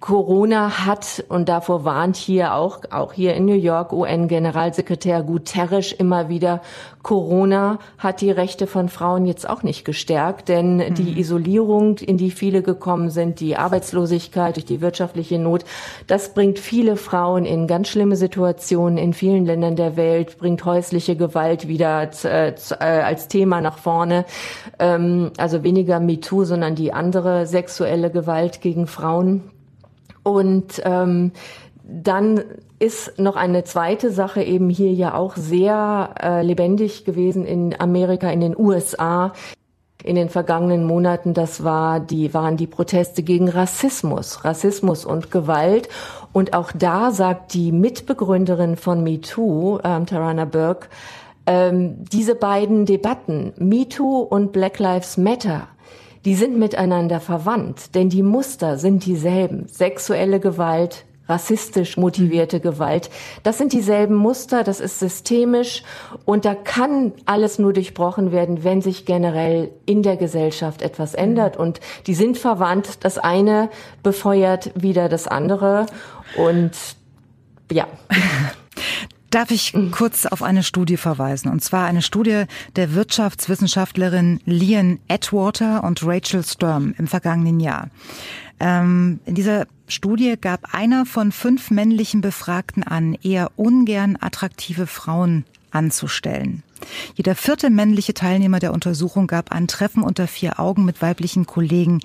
Corona 0.01 0.87
hat, 0.87 1.25
und 1.29 1.49
davor 1.49 1.85
warnt 1.85 2.17
hier 2.17 2.55
auch, 2.55 2.81
auch 2.91 3.13
hier 3.13 3.35
in 3.35 3.47
New 3.47 3.55
York 3.55 3.93
UN-Generalsekretär 3.93 5.23
Guterres 5.23 5.93
immer 5.93 6.29
wieder, 6.29 6.61
Corona 7.03 7.79
hat 7.97 8.21
die 8.21 8.31
Rechte 8.31 8.67
von 8.67 8.89
Frauen 8.89 9.27
jetzt 9.27 9.49
auch 9.49 9.63
nicht 9.63 9.85
gestärkt, 9.85 10.49
denn 10.49 10.77
mhm. 10.77 10.95
die 10.95 11.19
Isolierung, 11.19 11.99
in 11.99 12.19
die 12.19 12.31
viele 12.31 12.63
gekommen 12.63 13.11
sind, 13.11 13.41
die 13.41 13.57
Arbeitslosigkeit 13.57 14.57
durch 14.57 14.67
die 14.67 14.81
wirtschaftliche 14.81 15.39
Not, 15.39 15.65
das 16.09 16.35
bringt 16.35 16.59
viele 16.59 16.97
Frauen 16.97 17.45
in 17.45 17.67
ganz 17.67 17.89
schlimme 17.89 18.17
Situationen 18.17 18.99
in 18.99 19.13
vielen 19.13 19.47
Ländern 19.47 19.77
der 19.77 19.97
Welt, 19.97 20.37
bringt 20.39 20.65
häusliche 20.65 21.17
Gewalt 21.17 21.69
wieder 21.69 22.11
äh, 22.25 22.55
als 22.81 23.29
Thema 23.29 23.61
nach 23.61 23.79
vorne. 23.79 24.25
Ähm, 24.79 25.31
also 25.39 25.63
weniger 25.63 26.01
MeToo, 26.01 26.45
sondern 26.45 26.75
die 26.75 26.93
andere 26.93 27.47
sexuelle 27.47 28.11
Gewalt 28.11 28.61
gegen 28.61 28.87
Frauen. 28.89 29.51
Und 30.27 30.83
ähm, 30.85 31.31
dann 31.85 32.43
ist 32.81 33.17
noch 33.21 33.37
eine 33.37 33.63
zweite 33.63 34.11
Sache 34.11 34.43
eben 34.43 34.71
hier 34.71 34.93
ja 34.93 35.15
auch 35.15 35.37
sehr 35.37 36.15
äh, 36.21 36.43
lebendig 36.43 37.05
gewesen 37.05 37.45
in 37.45 37.79
Amerika, 37.79 38.29
in 38.31 38.41
den 38.41 38.59
USA 38.59 39.33
in 40.03 40.17
den 40.17 40.29
vergangenen 40.29 40.85
Monaten. 40.85 41.33
Das 41.33 41.63
war 41.63 42.01
die, 42.01 42.35
waren 42.35 42.57
die 42.57 42.67
Proteste 42.67 43.23
gegen 43.23 43.49
Rassismus, 43.49 44.45
Rassismus 44.45 45.05
und 45.05 45.31
Gewalt. 45.31 45.89
Und 46.33 46.55
auch 46.55 46.73
da 46.73 47.13
sagt 47.13 47.55
die 47.55 47.71
Mitbegründerin 47.71 48.77
von 48.77 49.05
MeToo, 49.05 49.79
ähm, 49.85 50.07
Tarana 50.07 50.45
Burke, 50.45 50.89
ähm, 51.47 52.05
diese 52.11 52.35
beiden 52.35 52.85
Debatten, 52.85 53.53
MeToo 53.59 54.19
und 54.19 54.51
Black 54.51 54.81
Lives 54.81 55.17
Matter, 55.19 55.69
die 56.27 56.35
sind 56.35 56.59
miteinander 56.59 57.21
verwandt, 57.21 57.95
denn 57.95 58.11
die 58.11 58.25
Muster 58.25 58.79
sind 58.79 59.07
dieselben. 59.07 59.69
Sexuelle 59.69 60.41
Gewalt, 60.41 61.05
rassistisch 61.29 61.97
motivierte 61.97 62.59
Gewalt. 62.59 63.11
Das 63.45 63.59
sind 63.59 63.73
dieselben 63.73 64.17
Muster, 64.17 64.65
das 64.65 64.81
ist 64.81 64.99
systemisch 64.99 65.85
und 66.25 66.45
da 66.45 66.57
kann 66.57 67.13
alles 67.27 67.61
nur 67.61 67.73
durchbrochen 67.73 68.33
werden, 68.33 68.65
wenn 68.65 68.83
sich 68.83 69.07
generell 69.07 69.71
in 69.87 70.03
der 70.03 70.17
Gesellschaft 70.17 70.83
etwas 70.83 71.15
ändert 71.15 71.57
und 71.57 71.79
die 72.09 72.15
sind 72.15 72.39
verwandt. 72.39 73.05
Das 73.05 73.19
eine 73.19 73.71
befeuert 74.03 74.73
wieder 74.75 75.09
das 75.09 75.29
andere 75.29 75.87
und 76.37 76.73
ja. 77.71 77.87
Darf 79.31 79.51
ich 79.51 79.75
kurz 79.91 80.25
auf 80.25 80.43
eine 80.43 80.63
Studie 80.63 80.97
verweisen? 80.97 81.51
Und 81.51 81.63
zwar 81.63 81.87
eine 81.87 82.03
Studie 82.03 82.45
der 82.77 82.95
Wirtschaftswissenschaftlerin 82.95 84.41
Lian 84.45 84.99
Atwater 85.09 85.83
und 85.85 86.03
Rachel 86.05 86.45
Sturm 86.45 86.95
im 86.97 87.07
vergangenen 87.07 87.61
Jahr. 87.61 87.91
Ähm, 88.61 89.21
in 89.27 89.35
dieser 89.35 89.67
Studie 89.89 90.37
gab 90.41 90.75
einer 90.75 91.07
von 91.07 91.33
fünf 91.33 91.71
männlichen 91.71 92.21
Befragten 92.21 92.83
an, 92.83 93.15
eher 93.23 93.51
ungern 93.57 94.17
attraktive 94.21 94.87
Frauen 94.87 95.45
anzustellen. 95.71 96.63
Jeder 97.15 97.35
vierte 97.35 97.71
männliche 97.71 98.15
Teilnehmer 98.15 98.61
der 98.61 98.73
Untersuchung 98.73 99.27
gab 99.27 99.53
an, 99.53 99.69
Treffen 99.69 100.03
unter 100.03 100.27
vier 100.27 100.59
Augen 100.61 100.85
mit 100.85 101.03
weiblichen 101.03 101.47
Kollegen 101.47 102.01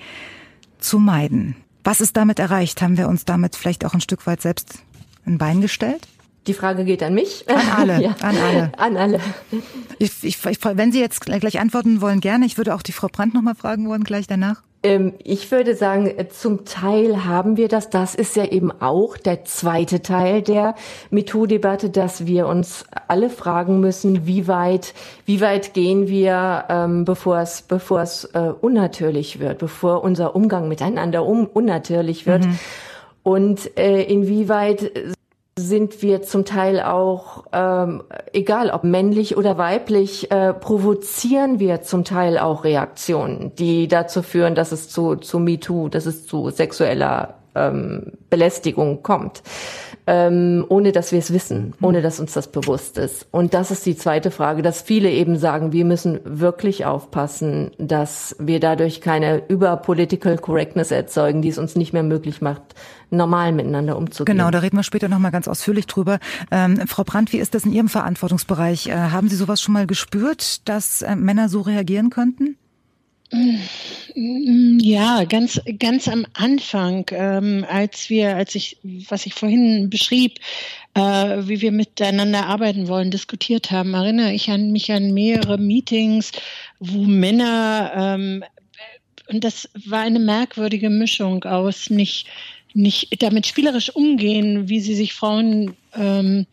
zu 0.79 0.99
meiden. 0.99 1.55
Was 1.83 2.01
ist 2.01 2.17
damit 2.17 2.39
erreicht? 2.39 2.81
Haben 2.81 2.97
wir 2.97 3.07
uns 3.07 3.25
damit 3.25 3.55
vielleicht 3.55 3.85
auch 3.85 3.93
ein 3.93 4.01
Stück 4.01 4.27
weit 4.27 4.41
selbst 4.41 4.79
ein 5.25 5.37
Bein 5.37 5.61
gestellt? 5.61 6.07
Die 6.47 6.53
Frage 6.53 6.85
geht 6.85 7.03
an 7.03 7.13
mich. 7.13 7.45
An 7.47 7.69
alle. 7.75 8.01
ja. 8.01 8.15
An 8.21 8.37
alle. 8.37 8.71
An 8.77 8.97
alle. 8.97 9.19
Ich, 9.99 10.23
ich, 10.23 10.43
wenn 10.43 10.91
Sie 10.91 10.99
jetzt 10.99 11.21
gleich 11.21 11.59
antworten 11.59 12.01
wollen, 12.01 12.19
gerne. 12.19 12.45
Ich 12.45 12.57
würde 12.57 12.73
auch 12.73 12.81
die 12.81 12.93
Frau 12.93 13.07
Brandt 13.07 13.33
noch 13.33 13.41
mal 13.41 13.55
fragen 13.55 13.87
wollen, 13.87 14.03
gleich 14.03 14.27
danach. 14.27 14.63
Ähm, 14.83 15.13
ich 15.23 15.51
würde 15.51 15.75
sagen, 15.75 16.07
äh, 16.07 16.27
zum 16.29 16.65
Teil 16.65 17.25
haben 17.25 17.55
wir 17.55 17.67
das. 17.67 17.91
Das 17.91 18.15
ist 18.15 18.35
ja 18.35 18.45
eben 18.45 18.71
auch 18.71 19.15
der 19.15 19.45
zweite 19.45 20.01
Teil 20.01 20.41
der 20.41 20.73
MeToo-Debatte, 21.11 21.91
dass 21.91 22.25
wir 22.25 22.47
uns 22.47 22.85
alle 23.07 23.29
fragen 23.29 23.79
müssen, 23.79 24.25
wie 24.25 24.47
weit, 24.47 24.95
wie 25.25 25.39
weit 25.39 25.75
gehen 25.75 26.07
wir, 26.07 26.65
ähm, 26.69 27.05
bevor 27.05 27.39
es, 27.39 27.61
bevor 27.61 28.01
es 28.01 28.25
äh, 28.33 28.51
unnatürlich 28.59 29.39
wird, 29.39 29.59
bevor 29.59 30.03
unser 30.03 30.35
Umgang 30.35 30.67
miteinander 30.67 31.25
um, 31.27 31.45
unnatürlich 31.45 32.25
wird. 32.25 32.45
Mhm. 32.45 32.59
Und 33.21 33.77
äh, 33.77 34.01
inwieweit 34.01 34.91
sind 35.57 36.01
wir 36.01 36.21
zum 36.21 36.45
Teil 36.45 36.81
auch, 36.81 37.45
ähm, 37.51 38.03
egal 38.31 38.69
ob 38.69 38.83
männlich 38.83 39.35
oder 39.35 39.57
weiblich, 39.57 40.31
äh, 40.31 40.53
provozieren 40.53 41.59
wir 41.59 41.81
zum 41.81 42.03
Teil 42.05 42.37
auch 42.37 42.63
Reaktionen, 42.63 43.53
die 43.55 43.87
dazu 43.87 44.23
führen, 44.23 44.55
dass 44.55 44.71
es 44.71 44.89
zu, 44.89 45.17
zu 45.17 45.39
MeToo, 45.39 45.89
dass 45.89 46.05
es 46.05 46.25
zu 46.25 46.49
sexueller 46.49 47.35
ähm, 47.53 48.13
Belästigung 48.29 49.03
kommt 49.03 49.43
ähm, 50.07 50.65
ohne 50.69 50.91
dass 50.91 51.11
wir 51.11 51.19
es 51.19 51.31
wissen, 51.33 51.73
ohne 51.81 52.01
dass 52.01 52.19
uns 52.19 52.33
das 52.33 52.51
bewusst 52.51 52.97
ist. 52.97 53.27
Und 53.31 53.53
das 53.53 53.71
ist 53.71 53.85
die 53.85 53.95
zweite 53.95 54.31
Frage, 54.31 54.61
dass 54.61 54.81
viele 54.81 55.09
eben 55.09 55.37
sagen, 55.37 55.71
wir 55.71 55.85
müssen 55.85 56.19
wirklich 56.23 56.85
aufpassen, 56.85 57.71
dass 57.77 58.35
wir 58.39 58.59
dadurch 58.59 59.01
keine 59.01 59.43
über 59.47 59.77
Political 59.77 60.37
Correctness 60.37 60.91
erzeugen, 60.91 61.41
die 61.41 61.49
es 61.49 61.57
uns 61.57 61.75
nicht 61.75 61.93
mehr 61.93 62.03
möglich 62.03 62.41
macht, 62.41 62.61
normal 63.09 63.51
miteinander 63.51 63.97
umzugehen. 63.97 64.37
Genau, 64.37 64.51
da 64.51 64.59
reden 64.59 64.77
wir 64.77 64.83
später 64.83 65.09
nochmal 65.09 65.31
ganz 65.31 65.47
ausführlich 65.47 65.85
drüber. 65.85 66.19
Ähm, 66.49 66.87
Frau 66.87 67.03
Brandt, 67.03 67.33
wie 67.33 67.37
ist 67.37 67.53
das 67.53 67.65
in 67.65 67.73
Ihrem 67.73 67.89
Verantwortungsbereich? 67.89 68.87
Äh, 68.87 68.93
haben 68.93 69.29
Sie 69.29 69.35
sowas 69.35 69.61
schon 69.61 69.73
mal 69.73 69.87
gespürt, 69.87 70.67
dass 70.67 71.01
äh, 71.01 71.15
Männer 71.15 71.49
so 71.49 71.61
reagieren 71.61 72.09
könnten? 72.09 72.57
Ja, 74.13 75.23
ganz, 75.23 75.61
ganz 75.79 76.07
am 76.09 76.25
Anfang, 76.33 77.05
ähm, 77.11 77.65
als 77.69 78.09
wir, 78.09 78.35
als 78.35 78.55
ich, 78.55 78.77
was 78.83 79.25
ich 79.25 79.33
vorhin 79.33 79.89
beschrieb, 79.89 80.39
äh, 80.95 80.99
wie 80.99 81.61
wir 81.61 81.71
miteinander 81.71 82.45
arbeiten 82.45 82.89
wollen, 82.89 83.09
diskutiert 83.09 83.71
haben, 83.71 83.93
erinnere 83.93 84.33
ich 84.33 84.49
an 84.49 84.71
mich 84.71 84.91
an 84.91 85.13
mehrere 85.13 85.57
Meetings, 85.57 86.33
wo 86.79 87.03
Männer, 87.03 87.93
ähm, 87.95 88.43
und 89.29 89.45
das 89.45 89.69
war 89.85 90.01
eine 90.01 90.19
merkwürdige 90.19 90.89
Mischung 90.89 91.45
aus 91.45 91.89
nicht, 91.89 92.27
nicht 92.73 93.23
damit 93.23 93.47
spielerisch 93.47 93.95
umgehen, 93.95 94.67
wie 94.67 94.81
sie 94.81 94.95
sich 94.95 95.13
Frauen 95.13 95.77
ähm, 95.95 96.47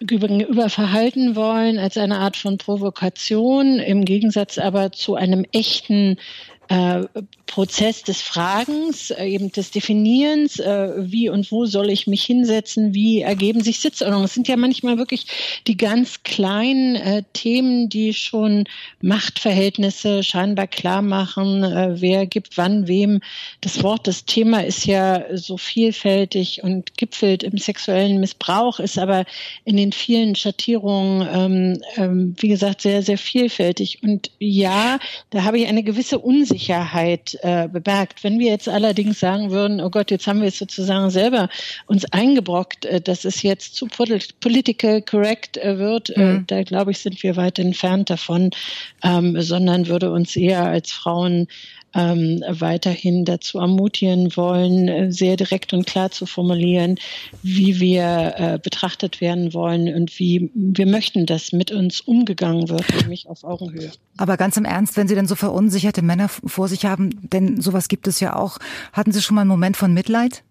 gegenüber 0.00 0.68
verhalten 0.68 1.36
wollen 1.36 1.78
als 1.78 1.96
eine 1.96 2.18
Art 2.18 2.36
von 2.36 2.58
Provokation, 2.58 3.78
im 3.78 4.04
Gegensatz 4.04 4.58
aber 4.58 4.92
zu 4.92 5.14
einem 5.14 5.44
echten 5.52 6.18
äh, 6.68 7.04
Prozess 7.46 8.02
des 8.02 8.20
Fragens, 8.22 9.10
äh, 9.10 9.24
eben 9.24 9.52
des 9.52 9.70
Definierens, 9.70 10.58
äh, 10.58 10.92
wie 10.96 11.28
und 11.28 11.50
wo 11.52 11.64
soll 11.64 11.90
ich 11.90 12.06
mich 12.06 12.24
hinsetzen, 12.24 12.92
wie 12.92 13.20
ergeben 13.20 13.62
sich 13.62 13.80
Sitzordnungen. 13.80 14.24
Es 14.24 14.34
sind 14.34 14.48
ja 14.48 14.56
manchmal 14.56 14.98
wirklich 14.98 15.26
die 15.66 15.76
ganz 15.76 16.22
kleinen 16.22 16.96
äh, 16.96 17.22
Themen, 17.32 17.88
die 17.88 18.14
schon 18.14 18.64
Machtverhältnisse 19.00 20.22
scheinbar 20.22 20.66
klar 20.66 21.02
machen, 21.02 21.62
wer 21.62 22.26
gibt 22.26 22.56
wann 22.56 22.88
wem 22.88 23.20
das 23.60 23.82
Wort. 23.82 24.06
Das 24.06 24.24
Thema 24.24 24.64
ist 24.64 24.86
ja 24.86 25.24
so 25.36 25.56
vielfältig 25.56 26.62
und 26.62 26.96
gipfelt 26.96 27.42
im 27.42 27.58
sexuellen 27.58 28.20
Missbrauch, 28.20 28.80
ist 28.80 28.98
aber 28.98 29.24
in 29.64 29.76
den 29.76 29.92
vielen 29.92 30.34
Schattierungen, 30.34 31.28
ähm, 31.32 31.82
ähm, 31.96 32.34
wie 32.38 32.48
gesagt, 32.48 32.82
sehr, 32.82 33.02
sehr 33.02 33.18
vielfältig. 33.18 34.02
Und 34.02 34.30
ja, 34.38 34.98
da 35.30 35.44
habe 35.44 35.58
ich 35.58 35.66
eine 35.66 35.82
gewisse 35.82 36.18
Unsicherheit 36.18 37.35
äh, 37.42 37.68
bemerkt. 37.68 38.24
Wenn 38.24 38.38
wir 38.38 38.50
jetzt 38.50 38.68
allerdings 38.68 39.20
sagen 39.20 39.50
würden, 39.50 39.80
oh 39.80 39.90
Gott, 39.90 40.10
jetzt 40.10 40.26
haben 40.26 40.40
wir 40.40 40.48
es 40.48 40.58
sozusagen 40.58 41.10
selber 41.10 41.48
uns 41.86 42.04
eingebrockt, 42.12 42.84
äh, 42.84 43.00
dass 43.00 43.24
es 43.24 43.42
jetzt 43.42 43.74
zu 43.74 43.86
political 43.86 45.02
correct 45.02 45.56
äh, 45.56 45.78
wird, 45.78 46.10
äh, 46.10 46.34
mhm. 46.34 46.46
da 46.46 46.62
glaube 46.62 46.90
ich, 46.90 46.98
sind 46.98 47.22
wir 47.22 47.36
weit 47.36 47.58
entfernt 47.58 48.10
davon, 48.10 48.50
ähm, 49.02 49.40
sondern 49.40 49.86
würde 49.86 50.10
uns 50.10 50.36
eher 50.36 50.64
als 50.64 50.92
Frauen 50.92 51.48
ähm, 51.94 52.42
weiterhin 52.48 53.24
dazu 53.24 53.58
ermutigen 53.58 54.36
wollen, 54.36 55.12
sehr 55.12 55.36
direkt 55.36 55.72
und 55.72 55.86
klar 55.86 56.10
zu 56.10 56.26
formulieren, 56.26 56.98
wie 57.42 57.80
wir 57.80 58.34
äh, 58.36 58.58
betrachtet 58.62 59.20
werden 59.20 59.54
wollen 59.54 59.92
und 59.94 60.18
wie 60.18 60.50
wir 60.54 60.86
möchten, 60.86 61.26
dass 61.26 61.52
mit 61.52 61.70
uns 61.70 62.00
umgegangen 62.00 62.68
wird, 62.68 62.84
nämlich 63.00 63.28
auf 63.28 63.44
Augenhöhe. 63.44 63.92
Aber 64.16 64.36
ganz 64.36 64.56
im 64.56 64.64
Ernst, 64.64 64.96
wenn 64.96 65.08
Sie 65.08 65.14
denn 65.14 65.26
so 65.26 65.34
verunsicherte 65.34 66.02
Männer 66.02 66.28
vor 66.28 66.68
sich 66.68 66.84
haben, 66.84 67.28
denn 67.30 67.60
sowas 67.60 67.88
gibt 67.88 68.06
es 68.08 68.20
ja 68.20 68.36
auch, 68.36 68.58
hatten 68.92 69.12
Sie 69.12 69.22
schon 69.22 69.34
mal 69.34 69.42
einen 69.42 69.48
Moment 69.48 69.76
von 69.76 69.92
Mitleid? 69.92 70.42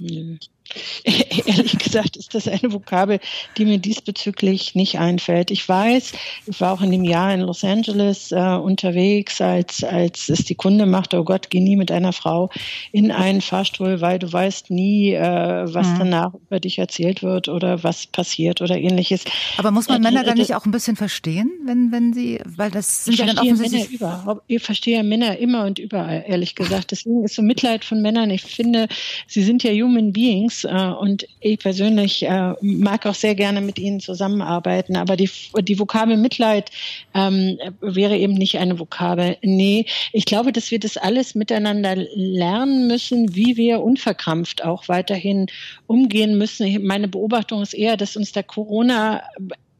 Nö. 0.00 0.36
Ehrlich 1.04 1.78
gesagt 1.78 2.16
ist 2.16 2.34
das 2.34 2.46
eine 2.46 2.72
Vokabel, 2.72 3.20
die 3.56 3.64
mir 3.64 3.78
diesbezüglich 3.78 4.74
nicht 4.74 4.98
einfällt. 4.98 5.50
Ich 5.50 5.68
weiß, 5.68 6.12
ich 6.46 6.60
war 6.60 6.72
auch 6.72 6.82
in 6.82 6.90
dem 6.90 7.04
Jahr 7.04 7.32
in 7.34 7.40
Los 7.40 7.64
Angeles 7.64 8.32
äh, 8.32 8.36
unterwegs, 8.36 9.40
als, 9.40 9.82
als 9.82 10.28
es 10.28 10.44
die 10.44 10.54
Kunde 10.54 10.86
machte, 10.86 11.18
oh 11.18 11.24
Gott, 11.24 11.50
geh 11.50 11.60
nie 11.60 11.76
mit 11.76 11.90
einer 11.90 12.12
Frau 12.12 12.50
in 12.92 13.10
einen 13.10 13.40
Fahrstuhl, 13.40 14.00
weil 14.00 14.18
du 14.18 14.32
weißt 14.32 14.70
nie, 14.70 15.12
äh, 15.12 15.20
was 15.20 15.88
mhm. 15.88 15.98
danach 15.98 16.34
über 16.34 16.60
dich 16.60 16.78
erzählt 16.78 17.22
wird 17.22 17.48
oder 17.48 17.82
was 17.82 18.06
passiert 18.06 18.60
oder 18.60 18.76
ähnliches. 18.76 19.24
Aber 19.56 19.70
muss 19.70 19.88
man 19.88 19.98
äh, 19.98 20.10
Männer 20.10 20.24
dann 20.24 20.38
nicht 20.38 20.54
auch 20.54 20.64
ein 20.64 20.70
bisschen 20.70 20.96
verstehen, 20.96 21.50
wenn, 21.64 21.92
wenn 21.92 22.12
sie, 22.12 22.40
weil 22.44 22.70
das 22.70 23.04
sind 23.04 23.18
ja 23.18 23.26
dann 23.26 23.38
offensichtlich... 23.38 24.00
Männer 24.00 24.20
überhaupt, 24.22 24.42
ich 24.46 24.62
verstehe 24.62 25.02
Männer 25.02 25.38
immer 25.38 25.64
und 25.64 25.78
überall, 25.78 26.24
ehrlich 26.26 26.54
gesagt. 26.54 26.90
Deswegen 26.90 27.24
ist 27.24 27.34
so 27.34 27.42
Mitleid 27.42 27.84
von 27.84 28.02
Männern, 28.02 28.30
ich 28.30 28.42
finde, 28.42 28.88
sie 29.26 29.42
sind 29.42 29.62
ja 29.62 29.72
Human 29.72 30.12
Beings 30.12 30.59
äh, 30.64 30.92
und 30.98 31.26
ich 31.40 31.58
persönlich 31.58 32.22
äh, 32.22 32.54
mag 32.60 33.06
auch 33.06 33.14
sehr 33.14 33.34
gerne 33.34 33.60
mit 33.60 33.78
ihnen 33.78 34.00
zusammenarbeiten. 34.00 34.96
Aber 34.96 35.16
die, 35.16 35.30
die 35.62 35.78
Vokabel 35.78 36.16
Mitleid 36.16 36.70
ähm, 37.14 37.58
wäre 37.80 38.16
eben 38.16 38.34
nicht 38.34 38.58
eine 38.58 38.78
Vokabel. 38.78 39.36
Nee, 39.42 39.86
ich 40.12 40.24
glaube, 40.24 40.52
dass 40.52 40.70
wir 40.70 40.78
das 40.78 40.96
alles 40.96 41.34
miteinander 41.34 41.96
lernen 42.14 42.86
müssen, 42.86 43.34
wie 43.34 43.56
wir 43.56 43.82
unverkrampft 43.82 44.64
auch 44.64 44.88
weiterhin 44.88 45.46
umgehen 45.86 46.38
müssen. 46.38 46.86
Meine 46.86 47.08
Beobachtung 47.08 47.62
ist 47.62 47.74
eher, 47.74 47.96
dass 47.96 48.16
uns 48.16 48.32
der 48.32 48.42
Corona 48.42 49.22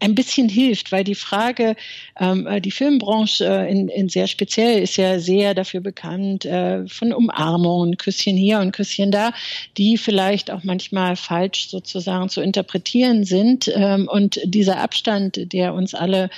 ein 0.01 0.15
bisschen 0.15 0.49
hilft, 0.49 0.93
weil 0.93 1.05
die 1.05 1.15
Frage, 1.15 1.77
ähm, 2.19 2.47
äh, 2.47 2.61
die 2.61 2.71
Filmbranche 2.71 3.45
äh, 3.45 3.71
in, 3.71 3.89
in 3.89 4.09
sehr 4.09 4.27
speziell 4.27 4.83
ist 4.83 4.97
ja 4.97 5.19
sehr 5.19 5.55
dafür 5.55 5.81
bekannt, 5.81 6.47
äh, 6.47 6.87
von 6.89 7.13
Umarmungen, 7.13 7.99
Küsschen 7.99 8.37
hier 8.37 8.61
und 8.61 8.73
Küsschen 8.73 9.13
da, 9.13 9.33
die 9.77 9.99
vielleicht 9.99 10.51
auch 10.51 10.65
manchmal 10.65 11.17
falsch 11.17 11.69
sozusagen 11.69 12.31
zu 12.31 12.41
interpretieren 12.41 13.25
sind. 13.25 13.71
Ähm, 13.75 14.09
und 14.11 14.41
dieser 14.45 14.79
Abstand, 14.79 15.53
der 15.53 15.75
uns 15.75 15.95
alle 15.95 16.31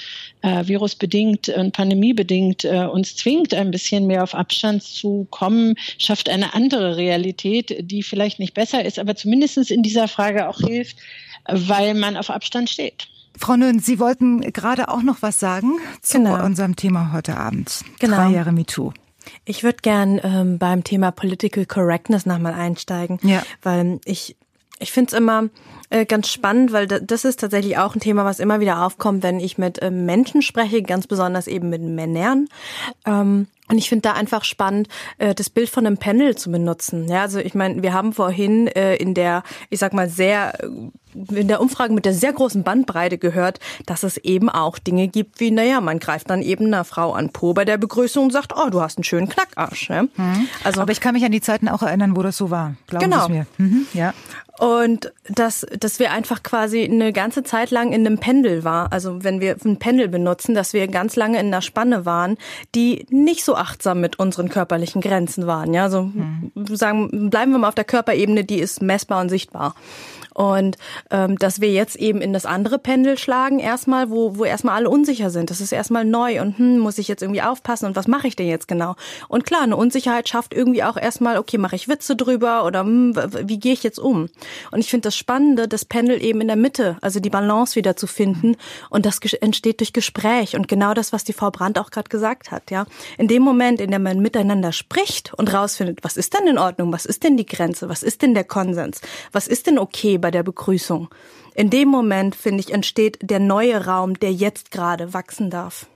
äh, 0.43 0.67
virusbedingt 0.67 1.49
und 1.49 1.73
pandemiebedingt 1.73 2.65
äh, 2.65 2.87
uns 2.87 3.15
zwingt, 3.15 3.55
ein 3.55 3.71
bisschen 3.71 4.09
mehr 4.09 4.25
auf 4.25 4.35
Abstand 4.35 4.83
zu 4.83 5.27
kommen, 5.31 5.75
schafft 5.99 6.29
eine 6.29 6.55
andere 6.55 6.97
Realität, 6.97 7.91
die 7.91 8.03
vielleicht 8.03 8.41
nicht 8.41 8.55
besser 8.55 8.85
ist, 8.85 8.99
aber 8.99 9.15
zumindest 9.15 9.71
in 9.71 9.85
dieser 9.85 10.09
Frage 10.09 10.49
auch 10.49 10.59
hilft, 10.59 10.97
weil 11.49 11.95
man 11.95 12.17
auf 12.17 12.31
Abstand 12.31 12.69
steht. 12.69 13.07
Frau 13.39 13.57
Nön, 13.57 13.79
Sie 13.79 13.99
wollten 13.99 14.41
gerade 14.41 14.89
auch 14.89 15.03
noch 15.03 15.23
was 15.23 15.41
sagen 15.41 15.79
zu 16.01 16.19
genau. 16.19 16.45
unserem 16.45 16.77
Thema 16.77 17.13
heute 17.13 17.37
Abend. 17.37 17.83
Genau. 17.99 18.17
Drei 18.17 18.31
Jahre 18.31 18.53
MeToo. 18.53 18.93
Ich 19.45 19.63
würde 19.63 19.79
gern 19.83 20.21
ähm, 20.23 20.59
beim 20.59 20.85
Thema 20.85 21.11
Political 21.11 21.67
Correctness 21.67 22.27
nochmal 22.27 22.55
einsteigen, 22.55 23.19
ja. 23.23 23.43
weil 23.63 24.01
ich 24.05 24.37
ich 24.83 24.91
finde 24.91 25.13
es 25.15 25.19
immer 25.19 25.49
äh, 25.91 26.05
ganz 26.05 26.29
spannend, 26.29 26.73
weil 26.73 26.89
das 26.89 27.25
ist 27.25 27.39
tatsächlich 27.39 27.79
auch 27.79 27.95
ein 27.95 28.01
Thema, 28.01 28.25
was 28.25 28.41
immer 28.41 28.59
wieder 28.59 28.85
aufkommt, 28.85 29.23
wenn 29.23 29.39
ich 29.39 29.57
mit 29.57 29.81
äh, 29.81 29.91
Menschen 29.91 30.43
spreche, 30.43 30.83
ganz 30.83 31.07
besonders 31.07 31.47
eben 31.47 31.69
mit 31.71 31.83
Männern. 31.83 32.49
Ähm, 33.07 33.47
und 33.73 33.79
ich 33.79 33.89
finde 33.89 34.03
da 34.03 34.13
einfach 34.13 34.45
spannend, 34.45 34.89
äh, 35.17 35.35
das 35.35 35.49
Bild 35.49 35.71
von 35.71 35.87
einem 35.87 35.97
Panel 35.97 36.37
zu 36.37 36.51
benutzen. 36.51 37.09
Ja, 37.09 37.23
also 37.23 37.39
ich 37.39 37.55
meine, 37.55 37.83
wir 37.83 37.95
haben 37.95 38.13
vorhin 38.13 38.67
äh, 38.67 38.97
in 38.97 39.15
der, 39.15 39.43
ich 39.71 39.79
sag 39.79 39.95
mal, 39.95 40.11
sehr 40.11 40.53
in 41.15 41.49
der 41.49 41.61
Umfrage 41.61 41.93
mit 41.93 42.05
der 42.05 42.15
sehr 42.15 42.33
großen 42.33 42.63
Bandbreite 42.65 43.19
gehört, 43.19 43.61
dass 43.87 44.03
es 44.03 44.17
eben 44.19 44.49
auch 44.49 44.79
Dinge 44.79 45.09
gibt 45.09 45.41
wie, 45.41 45.51
naja, 45.51 45.81
man 45.81 45.99
greift 45.99 46.31
dann 46.31 46.43
eben 46.43 46.67
einer 46.67 46.85
Frau 46.85 47.13
an 47.13 47.31
Po 47.31 47.53
bei 47.55 47.65
der 47.65 47.79
Begrüßung 47.79 48.25
und 48.25 48.31
sagt, 48.31 48.55
oh, 48.57 48.71
du 48.71 48.81
hast 48.81 48.99
einen 48.99 49.05
schönen 49.05 49.29
Knackarsch. 49.29 49.89
Ne? 49.91 50.09
Mhm. 50.17 50.49
Also, 50.65 50.81
Aber 50.81 50.93
ich 50.93 51.01
kann 51.01 51.15
mich 51.15 51.25
an 51.25 51.33
die 51.33 51.41
Zeiten 51.41 51.69
auch 51.69 51.83
erinnern, 51.83 52.17
wo 52.17 52.23
das 52.23 52.37
so 52.37 52.51
war. 52.51 52.75
Glauben 52.87 53.11
genau. 53.11 53.29
mir. 53.29 53.47
Mhm, 53.59 53.87
ja. 53.95 54.15
Und 54.59 55.13
dass, 55.29 55.67
dass 55.79 55.99
wir 55.99 56.13
einfach 56.13 56.43
quasi 56.43 56.85
eine 56.85 57.13
ganze 57.13 57.43
Zeit 57.43 57.71
lang 57.71 57.93
in 57.93 58.07
einem 58.07 58.19
Pendel 58.19 58.65
war. 58.65 58.93
Also 58.93 59.25
wenn 59.25 59.41
wir 59.41 59.57
ein 59.65 59.79
Pendel 59.79 60.09
benutzen, 60.09 60.55
dass 60.55 60.75
wir 60.75 60.87
ganz 60.89 61.17
lange 61.17 61.41
in 61.41 61.47
einer 61.47 61.63
Spanne 61.63 62.05
waren, 62.05 62.37
die 62.75 63.07
nicht 63.09 63.45
so 63.45 63.57
achtsam 63.57 64.01
mit 64.03 64.19
unseren 64.19 64.51
körperlichen 64.51 65.01
Grenzen 65.01 65.47
waren. 65.47 65.73
Ja, 65.73 65.85
also 65.85 66.03
mhm. 66.03 66.53
sagen, 66.71 67.31
bleiben 67.31 67.53
wir 67.53 67.59
mal 67.59 67.69
auf 67.69 67.75
der 67.75 67.85
Körperebene, 67.85 68.45
die 68.45 68.61
ist 68.61 68.83
messbar 68.83 69.23
und 69.23 69.31
sichtbar. 69.31 69.75
Und 70.35 70.79
ähm, 71.11 71.39
dass 71.39 71.61
wir 71.61 71.71
jetzt 71.71 71.97
eben 71.97 72.21
in 72.21 72.33
das 72.33 72.47
andere 72.47 72.79
Pendel 72.79 73.19
schlagen, 73.19 73.59
erstmal, 73.59 74.11
wo, 74.11 74.39
wo 74.39 74.45
erstmal 74.45 74.77
alle 74.77 74.89
unsicher 74.89 75.31
sind. 75.31 75.51
Das 75.51 75.61
ist 75.61 75.73
erstmal 75.73 76.05
neu 76.05 76.41
und 76.41 76.59
hm, 76.59 76.79
muss 76.79 76.99
ich 76.99 77.09
jetzt 77.09 77.23
irgendwie 77.23 77.43
aufpassen 77.43 77.87
und 77.87 77.97
was 77.97 78.09
mache 78.09 78.29
ich 78.29 78.37
denn 78.37 78.49
jetzt 78.49 78.69
genau? 78.69 78.97
Und 79.29 79.45
klar, 79.45 79.63
eine 79.63 79.77
Unsicherheit 79.77 80.29
schafft 80.29 80.55
irgendwie 80.55 80.85
auch 80.85 80.97
erstmal, 80.97 81.37
okay, 81.39 81.59
mache 81.59 81.77
ich 81.77 81.89
Witze 81.89 82.17
drüber 82.17 82.65
oder 82.65 82.81
hm, 82.81 83.15
wie 83.45 83.59
gehe 83.59 83.75
ich 83.75 83.83
jetzt 83.83 83.99
um? 83.99 84.29
Und 84.71 84.81
ich 84.81 84.91
finde 84.91 85.09
das 85.09 85.17
Spannende, 85.17 85.69
das 85.69 85.85
Pendel 85.85 86.23
eben 86.23 86.41
in 86.41 86.49
der 86.49 86.57
Mitte, 86.57 86.97
also 87.01 87.21
die 87.21 87.31
Balance 87.31 87.77
wieder 87.77 87.97
zu 87.97 88.07
finden. 88.07 88.57
Und 88.91 89.07
das 89.07 89.21
entsteht 89.41 89.81
durch 89.81 89.93
Gespräch 89.93 90.57
und 90.57 90.69
genau 90.69 90.95
das, 90.95 91.13
was 91.13 91.25
die 91.25 91.33
Frau 91.33 91.51
Brandt 91.51 91.79
auch 91.79 91.91
gerade 91.91 92.09
gesagt 92.09 92.51
hat. 92.51 92.71
Ja, 92.71 92.87
in 93.19 93.29
dem 93.29 93.43
Moment, 93.43 93.81
in 93.81 93.91
dem 93.91 94.03
man 94.03 94.21
miteinander 94.21 94.73
spricht 94.73 95.33
und 95.35 95.53
rausfindet, 95.53 96.01
was 96.03 96.17
ist 96.17 96.35
denn 96.35 96.47
in 96.47 96.59
Ordnung, 96.59 96.93
was 96.93 97.07
ist 97.07 97.25
denn 97.25 97.37
die 97.37 97.47
Grenze, 97.47 97.89
was 97.89 98.03
ist 98.03 98.23
denn 98.23 98.35
der 98.35 98.45
Konsens, 98.45 99.01
was 99.33 99.47
ist 99.47 99.67
denn 99.67 99.79
okay 99.79 100.19
bei 100.19 100.31
der 100.31 100.43
Begrüßung. 100.43 101.09
In 101.55 101.71
dem 101.71 101.89
Moment, 101.89 102.35
finde 102.35 102.61
ich, 102.61 102.73
entsteht 102.73 103.19
der 103.23 103.39
neue 103.39 103.85
Raum, 103.85 104.19
der 104.19 104.33
jetzt 104.33 104.71
gerade 104.71 105.13
wachsen 105.13 105.51
darf. 105.51 105.87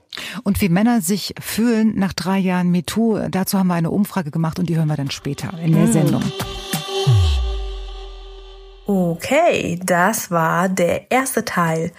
Und 0.43 0.61
wie 0.61 0.69
Männer 0.69 1.01
sich 1.01 1.33
fühlen 1.39 1.93
nach 1.97 2.13
drei 2.13 2.37
Jahren 2.39 2.71
MeToo, 2.71 3.27
dazu 3.29 3.57
haben 3.57 3.67
wir 3.67 3.75
eine 3.75 3.91
Umfrage 3.91 4.31
gemacht 4.31 4.59
und 4.59 4.69
die 4.69 4.75
hören 4.75 4.87
wir 4.87 4.97
dann 4.97 5.11
später 5.11 5.53
in 5.59 5.73
der 5.73 5.83
hm. 5.83 5.93
Sendung. 5.93 6.23
Okay, 8.89 9.77
das 9.83 10.31
war 10.31 10.69
der 10.69 11.11
erste 11.11 11.43
Teil 11.43 11.91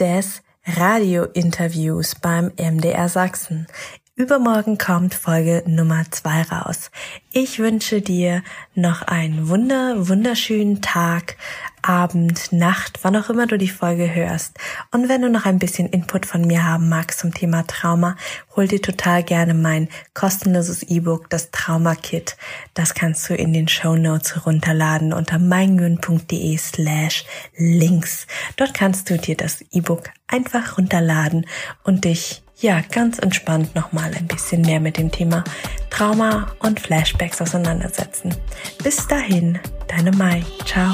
des 0.00 0.42
Radiointerviews 0.66 2.16
beim 2.16 2.50
MDR 2.58 3.08
Sachsen. 3.08 3.68
Übermorgen 4.16 4.78
kommt 4.78 5.12
Folge 5.12 5.64
Nummer 5.66 6.04
zwei 6.12 6.42
raus. 6.42 6.92
Ich 7.32 7.58
wünsche 7.58 8.00
dir 8.00 8.44
noch 8.76 9.02
einen 9.02 9.48
wunder, 9.48 10.08
wunderschönen 10.08 10.80
Tag, 10.80 11.36
Abend, 11.82 12.52
Nacht, 12.52 13.00
wann 13.02 13.16
auch 13.16 13.28
immer 13.28 13.48
du 13.48 13.58
die 13.58 13.68
Folge 13.68 14.14
hörst. 14.14 14.56
Und 14.92 15.08
wenn 15.08 15.22
du 15.22 15.28
noch 15.28 15.46
ein 15.46 15.58
bisschen 15.58 15.88
Input 15.88 16.26
von 16.26 16.46
mir 16.46 16.62
haben 16.62 16.88
magst 16.88 17.18
zum 17.18 17.34
Thema 17.34 17.66
Trauma, 17.66 18.14
hol 18.54 18.68
dir 18.68 18.80
total 18.80 19.24
gerne 19.24 19.52
mein 19.52 19.88
kostenloses 20.14 20.84
E-Book, 20.84 21.28
das 21.28 21.50
Trauma 21.50 21.96
Kit. 21.96 22.36
Das 22.74 22.94
kannst 22.94 23.28
du 23.28 23.34
in 23.34 23.52
den 23.52 23.66
Show 23.66 23.96
Notes 23.96 24.46
runterladen 24.46 25.12
unter 25.12 25.40
meingün.de 25.40 26.56
slash 26.56 27.24
links. 27.56 28.28
Dort 28.56 28.74
kannst 28.74 29.10
du 29.10 29.18
dir 29.18 29.36
das 29.36 29.64
E-Book 29.72 30.10
einfach 30.28 30.78
runterladen 30.78 31.46
und 31.82 32.04
dich 32.04 32.43
ja, 32.64 32.80
ganz 32.90 33.18
entspannt 33.18 33.74
nochmal 33.74 34.10
ein 34.14 34.26
bisschen 34.26 34.62
mehr 34.62 34.80
mit 34.80 34.96
dem 34.96 35.12
Thema 35.12 35.44
Trauma 35.90 36.46
und 36.60 36.80
Flashbacks 36.80 37.42
auseinandersetzen. 37.42 38.34
Bis 38.82 39.06
dahin, 39.06 39.58
deine 39.86 40.12
Mai. 40.12 40.42
Ciao. 40.64 40.90